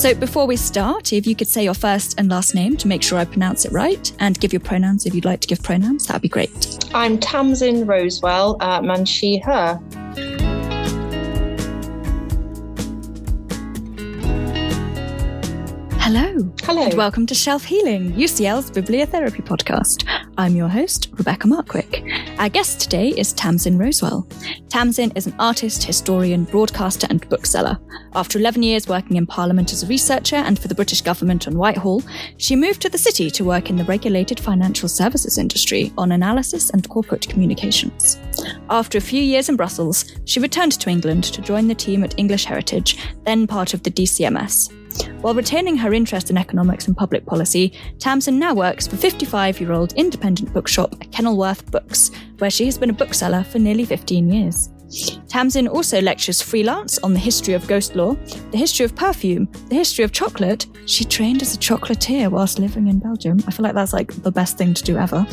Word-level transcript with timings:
So 0.00 0.14
before 0.14 0.46
we 0.46 0.56
start, 0.56 1.12
if 1.12 1.26
you 1.26 1.36
could 1.36 1.46
say 1.46 1.62
your 1.62 1.74
first 1.74 2.18
and 2.18 2.30
last 2.30 2.54
name 2.54 2.74
to 2.78 2.88
make 2.88 3.02
sure 3.02 3.18
I 3.18 3.26
pronounce 3.26 3.66
it 3.66 3.70
right 3.70 4.10
and 4.18 4.40
give 4.40 4.50
your 4.50 4.60
pronouns 4.60 5.04
if 5.04 5.14
you'd 5.14 5.26
like 5.26 5.40
to 5.40 5.46
give 5.46 5.62
pronouns, 5.62 6.06
that'd 6.06 6.22
be 6.22 6.28
great. 6.28 6.78
I'm 6.94 7.18
Tamsin 7.18 7.84
Rosewell, 7.84 8.56
uh, 8.62 8.80
man, 8.80 9.04
she, 9.04 9.36
her. 9.40 9.78
Hello. 16.12 16.52
Hello. 16.62 16.82
And 16.82 16.94
welcome 16.94 17.24
to 17.26 17.36
Shelf 17.36 17.62
Healing, 17.62 18.14
UCL's 18.14 18.68
bibliotherapy 18.72 19.44
podcast. 19.44 20.04
I'm 20.36 20.56
your 20.56 20.66
host, 20.66 21.08
Rebecca 21.12 21.46
Markwick. 21.46 22.36
Our 22.36 22.48
guest 22.48 22.80
today 22.80 23.10
is 23.10 23.32
Tamsin 23.32 23.78
Rosewell. 23.78 24.28
Tamsin 24.68 25.12
is 25.14 25.28
an 25.28 25.36
artist, 25.38 25.84
historian, 25.84 26.46
broadcaster, 26.46 27.06
and 27.10 27.28
bookseller. 27.28 27.78
After 28.16 28.40
11 28.40 28.64
years 28.64 28.88
working 28.88 29.18
in 29.18 29.24
Parliament 29.24 29.72
as 29.72 29.84
a 29.84 29.86
researcher 29.86 30.34
and 30.34 30.58
for 30.58 30.66
the 30.66 30.74
British 30.74 31.00
government 31.00 31.46
on 31.46 31.56
Whitehall, 31.56 32.02
she 32.38 32.56
moved 32.56 32.82
to 32.82 32.88
the 32.88 32.98
city 32.98 33.30
to 33.30 33.44
work 33.44 33.70
in 33.70 33.76
the 33.76 33.84
regulated 33.84 34.40
financial 34.40 34.88
services 34.88 35.38
industry 35.38 35.92
on 35.96 36.10
analysis 36.10 36.70
and 36.70 36.88
corporate 36.88 37.28
communications. 37.28 38.18
After 38.68 38.98
a 38.98 39.00
few 39.00 39.22
years 39.22 39.48
in 39.48 39.54
Brussels, 39.54 40.16
she 40.24 40.40
returned 40.40 40.72
to 40.72 40.90
England 40.90 41.22
to 41.22 41.40
join 41.40 41.68
the 41.68 41.74
team 41.76 42.02
at 42.02 42.18
English 42.18 42.46
Heritage, 42.46 42.98
then 43.22 43.46
part 43.46 43.74
of 43.74 43.84
the 43.84 43.92
DCMS. 43.92 44.79
While 45.20 45.34
retaining 45.34 45.76
her 45.76 45.92
interest 45.92 46.30
in 46.30 46.38
economics 46.38 46.86
and 46.86 46.96
public 46.96 47.26
policy, 47.26 47.72
Tamsin 47.98 48.38
now 48.38 48.54
works 48.54 48.86
for 48.86 48.96
55 48.96 49.60
year 49.60 49.72
old 49.72 49.92
independent 49.94 50.52
bookshop 50.52 50.94
Kenilworth 51.12 51.70
Books, 51.70 52.10
where 52.38 52.50
she 52.50 52.66
has 52.66 52.78
been 52.78 52.90
a 52.90 52.94
bookseller 52.94 53.44
for 53.44 53.58
nearly 53.58 53.84
15 53.84 54.30
years. 54.30 54.70
Tamsin 55.28 55.68
also 55.68 56.00
lectures 56.00 56.42
freelance 56.42 56.98
on 56.98 57.12
the 57.12 57.18
history 57.18 57.54
of 57.54 57.66
ghost 57.66 57.94
lore, 57.94 58.16
the 58.50 58.58
history 58.58 58.84
of 58.84 58.94
perfume, 58.94 59.48
the 59.68 59.74
history 59.74 60.04
of 60.04 60.12
chocolate. 60.12 60.66
She 60.86 61.04
trained 61.04 61.42
as 61.42 61.54
a 61.54 61.58
chocolatier 61.58 62.30
whilst 62.30 62.58
living 62.58 62.88
in 62.88 62.98
Belgium. 62.98 63.38
I 63.46 63.52
feel 63.52 63.62
like 63.62 63.74
that's 63.74 63.92
like 63.92 64.12
the 64.22 64.32
best 64.32 64.58
thing 64.58 64.74
to 64.74 64.82
do 64.82 64.96
ever. 64.96 65.26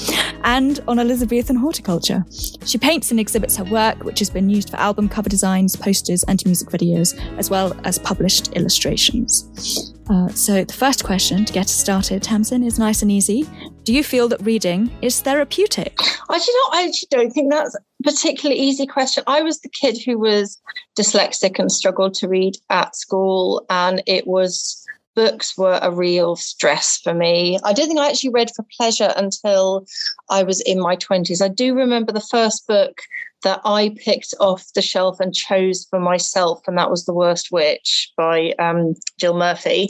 And 0.44 0.80
on 0.88 1.00
Elizabethan 1.00 1.56
horticulture. 1.56 2.23
She 2.66 2.78
paints 2.78 3.12
and 3.12 3.20
exhibits 3.20 3.58
her 3.58 3.64
work, 3.64 4.04
which 4.04 4.20
has 4.20 4.30
been 4.30 4.50
used 4.50 4.70
for 4.70 4.78
album 4.78 5.09
cover 5.09 5.30
designs, 5.30 5.76
posters, 5.76 6.24
and 6.26 6.44
music 6.46 6.70
videos, 6.70 7.18
as 7.38 7.50
well 7.50 7.76
as 7.84 7.98
published 8.00 8.53
illustrations. 8.53 9.94
Uh, 10.09 10.30
so, 10.30 10.64
the 10.64 10.74
first 10.74 11.03
question 11.03 11.44
to 11.44 11.52
get 11.52 11.66
us 11.66 11.72
started, 11.72 12.24
Tamsin, 12.24 12.64
is 12.64 12.80
nice 12.80 13.02
and 13.02 13.12
easy. 13.12 13.46
Do 13.88 13.94
you 13.94 14.04
feel 14.04 14.28
that 14.28 14.42
reading 14.42 14.92
is 15.02 15.22
therapeutic? 15.22 15.98
I 16.30 16.38
do 16.38 16.62
not. 16.66 16.74
I 16.74 16.88
actually 16.90 17.08
don't 17.10 17.32
think 17.32 17.50
that's 17.50 17.74
a 17.74 17.80
particularly 18.04 18.60
easy 18.60 18.86
question. 18.86 19.24
I 19.28 19.42
was 19.42 19.62
the 19.62 19.70
kid 19.70 19.98
who 20.06 20.20
was 20.20 20.62
dyslexic 21.00 21.58
and 21.58 21.72
struggled 21.72 22.14
to 22.16 22.28
read 22.28 22.58
at 22.70 22.98
school, 22.98 23.66
and 23.70 24.04
it 24.06 24.28
was 24.28 24.86
books 25.16 25.58
were 25.58 25.80
a 25.82 25.90
real 25.90 26.36
stress 26.36 26.98
for 27.02 27.14
me. 27.14 27.60
I 27.64 27.72
don't 27.72 27.88
think 27.88 27.98
I 27.98 28.10
actually 28.10 28.32
read 28.32 28.52
for 28.54 28.66
pleasure 28.76 29.14
until 29.16 29.86
I 30.30 30.44
was 30.44 30.60
in 30.60 30.82
my 30.82 30.98
20s. 30.98 31.42
I 31.42 31.48
do 31.48 31.74
remember 31.74 32.12
the 32.12 32.20
first 32.20 32.68
book 32.68 33.00
that 33.44 33.62
I 33.66 33.96
picked 33.98 34.34
off 34.40 34.66
the 34.74 34.82
shelf 34.82 35.20
and 35.20 35.34
chose 35.34 35.86
for 35.90 36.00
myself, 36.00 36.62
and 36.68 36.78
that 36.78 36.90
was 36.90 37.06
The 37.06 37.14
Worst 37.14 37.52
Witch 37.52 38.12
by 38.18 38.54
um, 38.60 38.96
Jill 39.20 39.38
Murphy. 39.38 39.90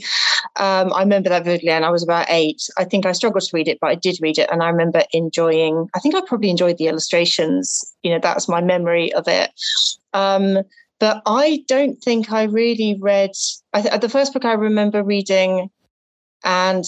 Um, 0.58 0.92
I 0.94 1.00
remember 1.00 1.30
that 1.30 1.46
vividly, 1.46 1.70
and 1.70 1.86
I 1.86 1.90
was 1.90 2.04
about 2.04 2.28
eight. 2.30 2.62
I 2.78 2.84
think 2.84 3.06
I 3.06 3.14
struggled 3.14 3.44
to 3.44 3.56
read 3.56 3.68
it, 3.68 3.80
but 3.80 3.90
I 3.90 3.96
did 3.96 4.18
read 4.22 4.38
it, 4.38 4.50
and 4.52 4.62
I 4.62 4.70
remember 4.70 5.04
enjoying. 5.14 5.88
I 5.96 6.00
think 6.00 6.16
I 6.16 6.22
probably 6.22 6.50
enjoyed 6.50 6.78
the 6.78 6.88
illustrations. 6.88 7.84
You 8.04 8.12
know, 8.12 8.20
that's 8.22 8.50
my 8.50 8.62
memory 8.62 9.14
of 9.14 9.28
it. 9.28 9.52
Um, 10.14 10.60
but 11.00 11.22
I 11.26 11.64
don't 11.68 12.02
think 12.02 12.32
I 12.32 12.44
really 12.44 12.98
read. 13.00 13.32
I 13.74 13.82
th- 13.82 14.02
the 14.02 14.10
first 14.10 14.34
book 14.34 14.46
I 14.46 14.54
remember 14.54 15.04
reading, 15.04 15.70
and 16.44 16.84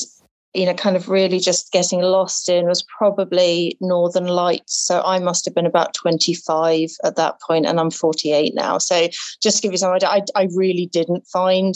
you 0.53 0.65
know, 0.65 0.73
kind 0.73 0.95
of 0.95 1.09
really 1.09 1.39
just 1.39 1.71
getting 1.71 2.01
lost 2.01 2.49
in 2.49 2.65
was 2.65 2.83
probably 2.97 3.77
Northern 3.81 4.27
Lights. 4.27 4.75
So 4.75 5.01
I 5.01 5.19
must 5.19 5.45
have 5.45 5.53
been 5.53 5.67
about 5.67 5.93
25 5.93 6.89
at 7.03 7.15
that 7.17 7.39
point, 7.41 7.65
and 7.67 7.79
I'm 7.79 7.91
48 7.91 8.55
now. 8.55 8.79
So 8.79 9.07
just 9.41 9.57
to 9.57 9.61
give 9.61 9.71
you 9.71 9.77
some 9.77 9.93
idea, 9.93 10.09
I, 10.09 10.21
I 10.35 10.47
really 10.55 10.87
didn't 10.87 11.27
find 11.27 11.75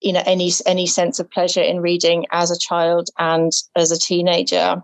you 0.00 0.12
know 0.12 0.22
any 0.26 0.52
any 0.66 0.86
sense 0.86 1.18
of 1.18 1.30
pleasure 1.30 1.62
in 1.62 1.80
reading 1.80 2.26
as 2.30 2.50
a 2.50 2.58
child 2.58 3.08
and 3.18 3.52
as 3.76 3.90
a 3.90 3.98
teenager 3.98 4.82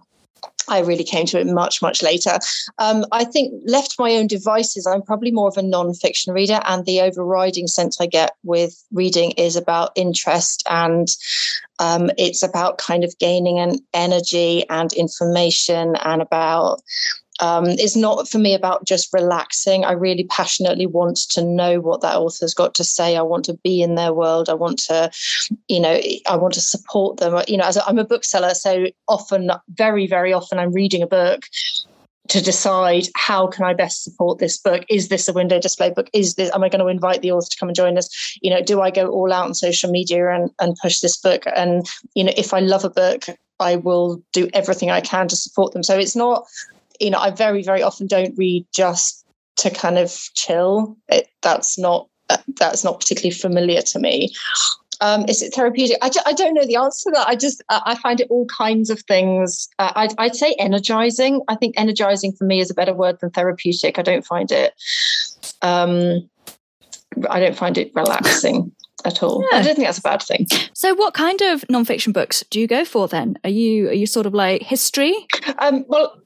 I 0.69 0.81
really 0.81 1.05
came 1.05 1.27
to 1.27 1.41
it 1.41 1.47
much, 1.47 1.83
much 1.83 2.03
later. 2.03 2.39
Um, 2.79 3.05
I 3.13 3.25
think, 3.25 3.53
left 3.67 3.97
my 3.99 4.13
own 4.13 4.27
devices, 4.27 4.87
I'm 4.87 5.03
probably 5.03 5.31
more 5.31 5.49
of 5.49 5.57
a 5.57 5.63
non-fiction 5.63 6.33
reader, 6.33 6.61
and 6.67 6.85
the 6.85 7.01
overriding 7.01 7.67
sense 7.67 8.01
I 8.01 8.07
get 8.07 8.33
with 8.43 8.83
reading 8.93 9.33
is 9.33 9.57
about 9.57 9.93
interest 9.97 10.63
and 10.69 11.09
um, 11.79 12.11
it's 12.17 12.43
about 12.43 12.79
kind 12.79 13.03
of 13.05 13.19
gaining 13.19 13.59
an 13.59 13.81
energy 13.93 14.65
and 14.69 14.93
information 14.93 15.97
and 16.05 16.23
about 16.23 16.81
um, 17.41 17.67
it's 17.67 17.97
not 17.97 18.29
for 18.29 18.39
me 18.39 18.55
about 18.55 18.85
just 18.85 19.13
relaxing. 19.13 19.85
I 19.85 19.93
really 19.93 20.25
passionately 20.25 20.87
want 20.87 21.17
to 21.31 21.43
know 21.43 21.81
what 21.81 22.01
that 22.03 22.17
author's 22.17 22.55
got 22.55 22.75
to 22.75 22.85
say. 22.85 23.17
I 23.17 23.23
want 23.23 23.45
to 23.47 23.55
be 23.55 23.83
in 23.83 23.95
their 23.95 24.13
world. 24.13 24.49
I 24.49 24.55
want 24.55 24.79
to, 24.81 25.11
you 25.69 25.81
know, 25.81 26.01
I 26.29 26.37
want 26.37 26.55
to 26.55 26.61
support 26.61 27.19
them. 27.19 27.43
You 27.49 27.57
know, 27.57 27.65
as 27.65 27.77
a, 27.77 27.87
I'm 27.87 27.99
a 27.99 28.05
bookseller, 28.05 28.55
so 28.55 28.87
often, 29.09 29.51
very, 29.71 30.07
very 30.07 30.33
often, 30.33 30.59
I'm 30.59 30.73
reading 30.73 31.03
a 31.03 31.07
book 31.07 31.45
to 32.29 32.41
decide 32.41 33.09
how 33.17 33.47
can 33.47 33.65
I 33.65 33.75
best 33.75 34.05
support 34.05 34.39
this 34.39 34.57
book? 34.57 34.85
Is 34.89 35.09
this 35.09 35.29
a 35.29 35.33
window 35.33 35.59
display 35.59 35.91
book? 35.91 36.09
Is 36.13 36.35
this 36.35 36.51
am 36.55 36.63
I 36.63 36.69
going 36.69 36.81
to 36.81 36.87
invite 36.87 37.21
the 37.21 37.33
author 37.33 37.51
to 37.51 37.57
come 37.59 37.69
and 37.69 37.77
join 37.77 37.99
us? 37.99 38.39
You 38.41 38.51
know, 38.51 38.63
do 38.63 38.81
I 38.81 38.91
go 38.91 39.09
all 39.09 39.33
out 39.33 39.47
on 39.47 39.55
social 39.55 39.91
media 39.91 40.31
and, 40.31 40.51
and 40.61 40.77
push 40.81 41.01
this 41.01 41.17
book? 41.17 41.45
And 41.57 41.87
you 42.15 42.25
know, 42.25 42.33
if 42.37 42.55
I 42.55 42.61
love 42.61 42.85
a 42.85 42.91
book, 42.91 43.25
I 43.59 43.77
will 43.77 44.23
do 44.33 44.49
everything 44.55 44.91
I 44.91 45.01
can 45.01 45.29
to 45.29 45.37
support 45.37 45.73
them. 45.73 45.83
So 45.83 45.99
it's 45.99 46.17
not 46.17 46.47
you 47.01 47.11
know, 47.11 47.19
I 47.19 47.31
very, 47.31 47.63
very 47.63 47.83
often 47.83 48.07
don't 48.07 48.37
read 48.37 48.67
just 48.75 49.25
to 49.57 49.71
kind 49.71 49.99
of 49.99 50.11
chill. 50.35 50.97
It, 51.09 51.29
that's 51.43 51.79
not 51.79 52.09
that's 52.57 52.85
not 52.85 53.01
particularly 53.01 53.35
familiar 53.35 53.83
to 53.83 53.99
me. 53.99 54.33
Um, 55.01 55.25
is 55.29 55.43
it 55.43 55.53
therapeutic? 55.53 55.99
I, 56.01 56.11
I 56.25 56.33
don't 56.33 56.55
know 56.55 56.65
the 56.65 56.77
answer 56.77 57.11
to 57.11 57.15
that. 57.17 57.27
I 57.27 57.35
just 57.35 57.63
I 57.69 57.97
find 57.97 58.21
it 58.21 58.29
all 58.31 58.47
kinds 58.47 58.89
of 58.89 59.01
things. 59.01 59.69
Uh, 59.79 59.93
I'd, 59.97 60.15
I'd 60.17 60.37
say 60.37 60.55
energizing. 60.61 61.43
I 61.49 61.57
think 61.57 61.75
energizing 61.77 62.33
for 62.33 62.45
me 62.45 62.61
is 62.61 62.71
a 62.71 62.75
better 62.75 62.95
word 62.95 63.19
than 63.21 63.31
therapeutic. 63.31 63.99
I 63.99 64.03
don't 64.03 64.25
find 64.25 64.53
it. 64.53 64.75
Um, 65.61 66.29
I 67.29 67.41
don't 67.41 67.57
find 67.57 67.77
it 67.79 67.91
relaxing 67.95 68.71
at 69.05 69.25
all. 69.25 69.45
Yeah. 69.51 69.59
I 69.59 69.63
don't 69.63 69.75
think 69.75 69.89
that's 69.89 69.99
a 69.99 70.03
bad 70.03 70.23
thing. 70.23 70.47
So, 70.73 70.95
what 70.95 71.15
kind 71.15 71.41
of 71.43 71.63
nonfiction 71.63 72.13
books 72.13 72.45
do 72.49 72.61
you 72.61 72.69
go 72.69 72.85
for 72.85 73.09
then? 73.09 73.39
Are 73.43 73.51
you 73.51 73.89
are 73.89 73.95
you 73.95 74.07
sort 74.07 74.27
of 74.27 74.35
like 74.35 74.63
history? 74.63 75.15
Um, 75.59 75.85
well, 75.89 76.22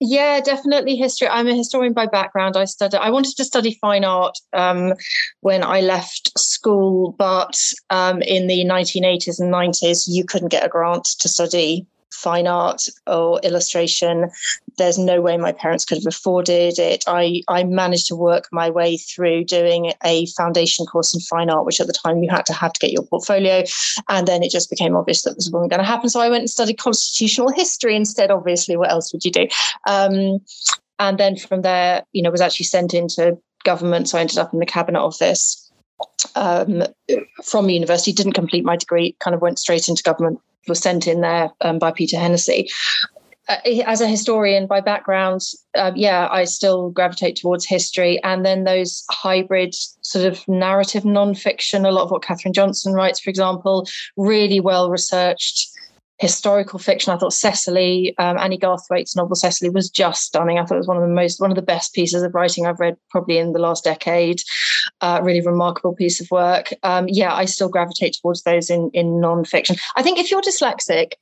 yeah, 0.00 0.40
definitely 0.40 0.96
history. 0.96 1.28
I'm 1.28 1.48
a 1.48 1.54
historian 1.54 1.92
by 1.92 2.06
background. 2.06 2.56
I 2.56 2.66
studied. 2.66 2.98
I 2.98 3.10
wanted 3.10 3.36
to 3.36 3.44
study 3.44 3.78
fine 3.80 4.04
art 4.04 4.36
um, 4.52 4.92
when 5.40 5.64
I 5.64 5.80
left 5.80 6.38
school, 6.38 7.14
but 7.18 7.58
um, 7.90 8.20
in 8.22 8.46
the 8.46 8.64
1980s 8.64 9.40
and 9.40 9.52
90s, 9.52 10.04
you 10.06 10.24
couldn't 10.24 10.48
get 10.48 10.66
a 10.66 10.68
grant 10.68 11.06
to 11.20 11.28
study 11.28 11.86
fine 12.16 12.46
art 12.46 12.88
or 13.06 13.40
illustration. 13.40 14.30
There's 14.78 14.98
no 14.98 15.20
way 15.20 15.36
my 15.36 15.52
parents 15.52 15.84
could 15.84 15.98
have 15.98 16.06
afforded 16.06 16.78
it. 16.78 17.04
I, 17.06 17.42
I 17.48 17.64
managed 17.64 18.06
to 18.08 18.16
work 18.16 18.48
my 18.52 18.70
way 18.70 18.96
through 18.96 19.44
doing 19.44 19.92
a 20.04 20.26
foundation 20.26 20.86
course 20.86 21.14
in 21.14 21.20
fine 21.20 21.50
art, 21.50 21.66
which 21.66 21.80
at 21.80 21.86
the 21.86 21.92
time 21.92 22.22
you 22.22 22.30
had 22.30 22.46
to 22.46 22.52
have 22.52 22.72
to 22.72 22.80
get 22.80 22.92
your 22.92 23.04
portfolio. 23.04 23.62
And 24.08 24.26
then 24.26 24.42
it 24.42 24.50
just 24.50 24.70
became 24.70 24.96
obvious 24.96 25.22
that 25.22 25.34
this 25.34 25.50
wasn't 25.50 25.70
going 25.70 25.80
to 25.80 25.86
happen. 25.86 26.08
So 26.08 26.20
I 26.20 26.30
went 26.30 26.42
and 26.42 26.50
studied 26.50 26.78
constitutional 26.78 27.50
history 27.52 27.94
instead, 27.94 28.30
obviously. 28.30 28.76
What 28.76 28.90
else 28.90 29.12
would 29.12 29.24
you 29.24 29.30
do? 29.30 29.48
Um, 29.86 30.40
and 30.98 31.18
then 31.18 31.36
from 31.36 31.62
there, 31.62 32.04
you 32.12 32.22
know, 32.22 32.30
was 32.30 32.40
actually 32.40 32.64
sent 32.64 32.94
into 32.94 33.38
government. 33.64 34.08
So 34.08 34.18
I 34.18 34.22
ended 34.22 34.38
up 34.38 34.52
in 34.52 34.60
the 34.60 34.66
cabinet 34.66 35.00
office. 35.00 35.62
Um, 36.34 36.82
from 37.42 37.70
university, 37.70 38.12
didn't 38.12 38.32
complete 38.32 38.64
my 38.64 38.76
degree, 38.76 39.16
kind 39.20 39.34
of 39.34 39.40
went 39.40 39.58
straight 39.58 39.88
into 39.88 40.02
government 40.02 40.40
was 40.68 40.80
sent 40.80 41.06
in 41.06 41.20
there 41.20 41.50
um, 41.60 41.78
by 41.78 41.90
Peter 41.90 42.18
Hennessy. 42.18 42.70
Uh, 43.48 43.58
as 43.86 44.00
a 44.00 44.08
historian 44.08 44.66
by 44.66 44.80
background, 44.80 45.40
uh, 45.76 45.92
yeah, 45.94 46.28
I 46.32 46.44
still 46.44 46.90
gravitate 46.90 47.36
towards 47.36 47.64
history. 47.64 48.20
And 48.24 48.44
then 48.44 48.64
those 48.64 49.04
hybrid 49.10 49.74
sort 50.00 50.24
of 50.24 50.46
narrative 50.48 51.04
nonfiction, 51.04 51.86
a 51.86 51.92
lot 51.92 52.04
of 52.04 52.10
what 52.10 52.24
Catherine 52.24 52.52
Johnson 52.52 52.92
writes, 52.92 53.20
for 53.20 53.30
example, 53.30 53.86
really 54.16 54.58
well 54.58 54.90
researched 54.90 55.70
historical 56.18 56.78
fiction. 56.78 57.12
I 57.12 57.18
thought 57.18 57.32
Cecily, 57.32 58.14
um, 58.18 58.38
Annie 58.38 58.58
Garthwaite's 58.58 59.14
novel 59.14 59.36
Cecily 59.36 59.70
was 59.70 59.90
just 59.90 60.22
stunning. 60.22 60.58
I 60.58 60.64
thought 60.64 60.76
it 60.76 60.78
was 60.78 60.86
one 60.86 60.96
of 60.96 61.02
the 61.02 61.14
most, 61.14 61.40
one 61.40 61.50
of 61.50 61.56
the 61.56 61.62
best 61.62 61.92
pieces 61.92 62.22
of 62.22 62.34
writing 62.34 62.66
I've 62.66 62.80
read 62.80 62.96
probably 63.10 63.38
in 63.38 63.52
the 63.52 63.58
last 63.58 63.84
decade. 63.84 64.40
Uh, 65.00 65.20
really 65.22 65.42
remarkable 65.42 65.94
piece 65.94 66.20
of 66.20 66.30
work. 66.30 66.72
Um, 66.82 67.06
yeah, 67.08 67.34
I 67.34 67.44
still 67.44 67.68
gravitate 67.68 68.16
towards 68.20 68.42
those 68.42 68.70
in 68.70 68.90
in 68.94 69.20
nonfiction. 69.20 69.78
I 69.96 70.02
think 70.02 70.18
if 70.18 70.30
you're 70.30 70.42
dyslexic, 70.42 71.12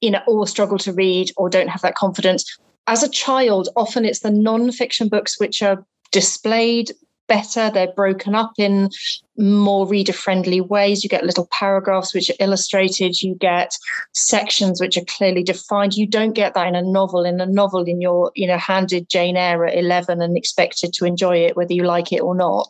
you 0.00 0.10
know, 0.10 0.22
or 0.26 0.46
struggle 0.46 0.78
to 0.78 0.92
read 0.92 1.30
or 1.36 1.48
don't 1.48 1.68
have 1.68 1.82
that 1.82 1.94
confidence, 1.94 2.58
as 2.86 3.02
a 3.02 3.08
child, 3.08 3.68
often 3.76 4.04
it's 4.04 4.20
the 4.20 4.30
nonfiction 4.30 5.08
books 5.08 5.38
which 5.38 5.62
are 5.62 5.84
displayed 6.10 6.92
better. 7.28 7.70
They're 7.70 7.92
broken 7.92 8.34
up 8.34 8.52
in 8.58 8.90
more 9.38 9.86
reader 9.86 10.12
friendly 10.12 10.60
ways. 10.60 11.02
You 11.02 11.10
get 11.10 11.24
little 11.24 11.48
paragraphs 11.50 12.14
which 12.14 12.30
are 12.30 12.34
illustrated, 12.40 13.22
you 13.22 13.34
get 13.34 13.76
sections 14.12 14.80
which 14.80 14.96
are 14.96 15.04
clearly 15.06 15.42
defined. 15.42 15.94
You 15.94 16.06
don't 16.06 16.32
get 16.32 16.54
that 16.54 16.66
in 16.66 16.74
a 16.74 16.82
novel. 16.82 17.24
In 17.24 17.40
a 17.40 17.46
novel, 17.46 17.84
in 17.84 18.00
your, 18.00 18.30
you 18.34 18.46
know, 18.46 18.58
handed 18.58 19.08
Jane 19.08 19.36
Eyre 19.36 19.66
at 19.66 19.76
11 19.76 20.20
and 20.20 20.36
expected 20.36 20.92
to 20.94 21.04
enjoy 21.04 21.36
it, 21.38 21.56
whether 21.56 21.72
you 21.72 21.84
like 21.84 22.12
it 22.12 22.20
or 22.20 22.34
not. 22.34 22.68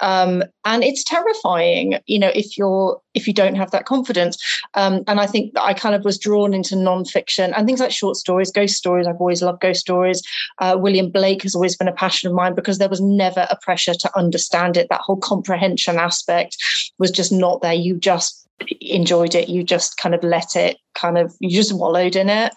Um, 0.00 0.44
and 0.64 0.84
it's 0.84 1.04
terrifying, 1.04 1.98
you 2.06 2.18
know, 2.18 2.30
if 2.34 2.56
you're 2.56 3.00
if 3.14 3.28
you 3.28 3.32
don't 3.32 3.54
have 3.54 3.70
that 3.70 3.86
confidence. 3.86 4.36
Um, 4.74 5.04
and 5.06 5.20
I 5.20 5.26
think 5.26 5.52
I 5.58 5.72
kind 5.72 5.94
of 5.94 6.04
was 6.04 6.18
drawn 6.18 6.52
into 6.52 6.74
nonfiction 6.74 7.52
and 7.56 7.66
things 7.66 7.80
like 7.80 7.92
short 7.92 8.16
stories, 8.16 8.50
ghost 8.50 8.74
stories. 8.74 9.06
I've 9.06 9.20
always 9.20 9.42
loved 9.42 9.60
ghost 9.60 9.80
stories. 9.80 10.22
Uh, 10.58 10.76
William 10.78 11.10
Blake 11.10 11.42
has 11.42 11.54
always 11.54 11.76
been 11.76 11.88
a 11.88 11.92
passion 11.92 12.28
of 12.28 12.34
mine 12.34 12.54
because 12.54 12.78
there 12.78 12.88
was 12.88 13.00
never 13.00 13.46
a 13.50 13.56
pressure 13.62 13.94
to 13.94 14.18
understand 14.18 14.76
it. 14.76 14.88
That 14.90 15.00
whole 15.00 15.16
comprehension 15.16 15.96
aspect 16.04 16.56
was 16.98 17.10
just 17.10 17.32
not 17.32 17.62
there. 17.62 17.72
You 17.72 17.96
just 17.96 18.46
enjoyed 18.80 19.34
it. 19.34 19.48
You 19.48 19.64
just 19.64 19.96
kind 19.96 20.14
of 20.14 20.22
let 20.22 20.54
it 20.54 20.76
kind 20.94 21.18
of, 21.18 21.34
you 21.40 21.50
just 21.50 21.72
wallowed 21.72 22.16
in 22.16 22.28
it. 22.28 22.52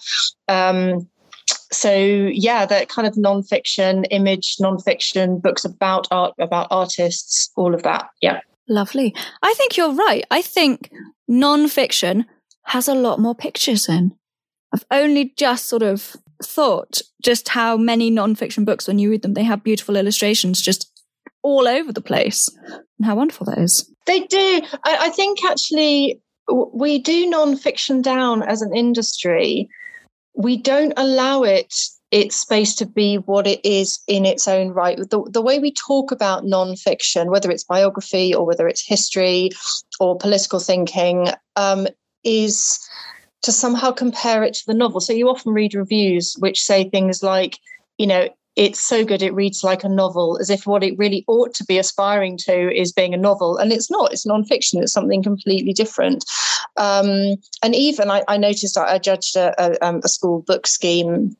Um, 0.47 1.07
so 1.71 1.94
yeah, 1.95 2.65
that 2.65 2.89
kind 2.89 3.07
of 3.07 3.15
nonfiction, 3.15 4.05
image 4.11 4.57
nonfiction, 4.57 5.41
books 5.41 5.65
about 5.65 6.07
art, 6.11 6.33
about 6.39 6.67
artists, 6.69 7.51
all 7.55 7.73
of 7.73 7.83
that. 7.83 8.09
Yeah. 8.21 8.39
Lovely. 8.69 9.15
I 9.41 9.53
think 9.53 9.77
you're 9.77 9.94
right. 9.94 10.25
I 10.29 10.41
think 10.41 10.91
nonfiction 11.29 12.25
has 12.63 12.88
a 12.88 12.95
lot 12.95 13.19
more 13.19 13.35
pictures 13.35 13.88
in. 13.89 14.13
I've 14.73 14.85
only 14.91 15.33
just 15.38 15.65
sort 15.65 15.83
of 15.83 16.17
thought 16.44 17.01
just 17.23 17.49
how 17.49 17.77
many 17.77 18.11
nonfiction 18.11 18.65
books, 18.65 18.88
when 18.88 18.99
you 18.99 19.09
read 19.09 19.21
them, 19.21 19.33
they 19.33 19.44
have 19.44 19.63
beautiful 19.63 19.95
illustrations 19.95 20.61
just 20.61 20.86
all 21.47 21.67
over 21.67 21.94
the 21.94 22.01
place. 22.01 22.49
And 22.97 23.05
how 23.05 23.15
wonderful 23.15 23.45
that 23.45 23.57
is. 23.57 23.89
They 24.05 24.21
do. 24.21 24.61
I, 24.83 24.97
I 25.07 25.09
think 25.09 25.44
actually 25.45 26.19
we 26.73 26.99
do 26.99 27.29
nonfiction 27.31 28.01
down 28.03 28.44
as 28.44 28.61
an 28.61 28.75
industry. 28.75 29.69
We 30.35 30.57
don't 30.57 30.94
allow 30.97 31.44
it 31.44 31.73
its 32.11 32.38
space 32.38 32.73
to 32.75 32.85
be 32.85 33.15
what 33.15 33.47
it 33.47 33.63
is 33.65 33.99
in 34.07 34.25
its 34.25 34.47
own 34.47 34.69
right. 34.69 34.97
The, 34.97 35.29
the 35.31 35.41
way 35.41 35.59
we 35.59 35.73
talk 35.73 36.11
about 36.11 36.44
nonfiction, 36.44 37.29
whether 37.29 37.49
it's 37.51 37.63
biography 37.65 38.33
or 38.33 38.45
whether 38.45 38.67
it's 38.67 38.85
history 38.85 39.49
or 39.99 40.17
political 40.17 40.59
thinking, 40.59 41.29
um, 41.55 41.88
is 42.23 42.79
to 43.41 43.51
somehow 43.51 43.91
compare 43.91 44.44
it 44.44 44.53
to 44.55 44.63
the 44.67 44.73
novel. 44.73 44.99
So 44.99 45.13
you 45.13 45.29
often 45.29 45.53
read 45.53 45.73
reviews 45.73 46.35
which 46.39 46.61
say 46.61 46.89
things 46.89 47.23
like, 47.23 47.57
you 47.97 48.07
know, 48.07 48.29
it's 48.57 48.83
so 48.83 49.06
good 49.06 49.21
it 49.21 49.36
reads 49.36 49.63
like 49.63 49.83
a 49.83 49.89
novel, 49.89 50.39
as 50.42 50.50
if 50.50 50.65
what 50.65 50.83
it 50.83 50.98
really 50.98 51.24
ought 51.27 51.54
to 51.54 51.63
be 51.63 51.77
aspiring 51.77 52.38
to 52.38 52.75
is 52.75 52.92
being 52.92 53.13
a 53.13 53.18
novel. 53.18 53.56
And 53.57 53.71
it's 53.71 53.92
not, 53.92 54.12
it's 54.12 54.25
nonfiction, 54.25 54.81
it's 54.81 54.92
something 54.92 55.21
completely 55.21 55.74
different. 55.74 56.25
Um, 56.75 57.36
and 57.62 57.75
even 57.75 58.09
I, 58.09 58.24
I 58.27 58.38
noticed 58.38 58.75
I, 58.75 58.95
I 58.95 58.98
judged 58.98 59.36
a, 59.36 59.54
a, 59.63 59.88
um, 59.88 60.01
a 60.04 60.09
school 60.09 60.42
book 60.42 60.65
scheme 60.65 61.38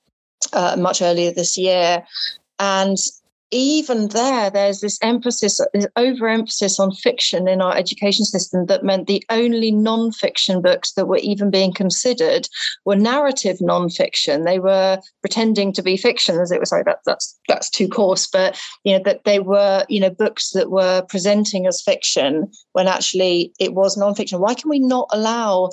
uh, 0.54 0.76
much 0.78 1.02
earlier 1.02 1.32
this 1.32 1.58
year. 1.58 2.06
And 2.60 2.98
even 3.52 4.10
there, 4.10 4.50
there's 4.50 4.82
this 4.82 5.00
emphasis, 5.02 5.62
this 5.74 5.88
overemphasis 5.96 6.80
on 6.80 6.92
fiction 6.92 7.48
in 7.48 7.62
our 7.62 7.76
education 7.76 8.26
system 8.26 8.66
that 8.66 8.84
meant 8.84 9.08
the 9.08 9.24
only 9.30 9.72
non-fiction 9.72 10.62
books 10.62 10.94
that 10.94 11.08
were 11.08 11.18
even 11.18 11.50
being 11.50 11.74
considered 11.74 12.48
were 12.84 12.96
narrative 12.96 13.58
non-fiction. 13.62 14.44
They 14.44 14.60
were 14.60 15.00
pretending 15.22 15.72
to 15.74 15.82
be 15.82 15.96
fiction, 15.96 16.40
as 16.40 16.52
it 16.52 16.60
was 16.60 16.72
like 16.72 16.86
that. 16.86 17.00
That's 17.06 17.38
that's 17.48 17.70
too 17.70 17.88
coarse, 17.88 18.28
but 18.28 18.60
you 18.84 18.98
know 18.98 19.04
that 19.04 19.24
they 19.24 19.40
were 19.40 19.86
you 19.88 20.00
know 20.00 20.10
books 20.10 20.52
that 20.52 20.70
were 20.70 21.04
presenting 21.08 21.68
as 21.68 21.82
fiction 21.82 22.52
when 22.74 22.88
actually 22.88 23.54
it 23.60 23.74
was 23.74 23.96
non-fiction. 23.96 24.42
Why 24.42 24.56
can 24.56 24.70
we 24.70 24.80
not 24.80 25.08
allow 25.12 25.70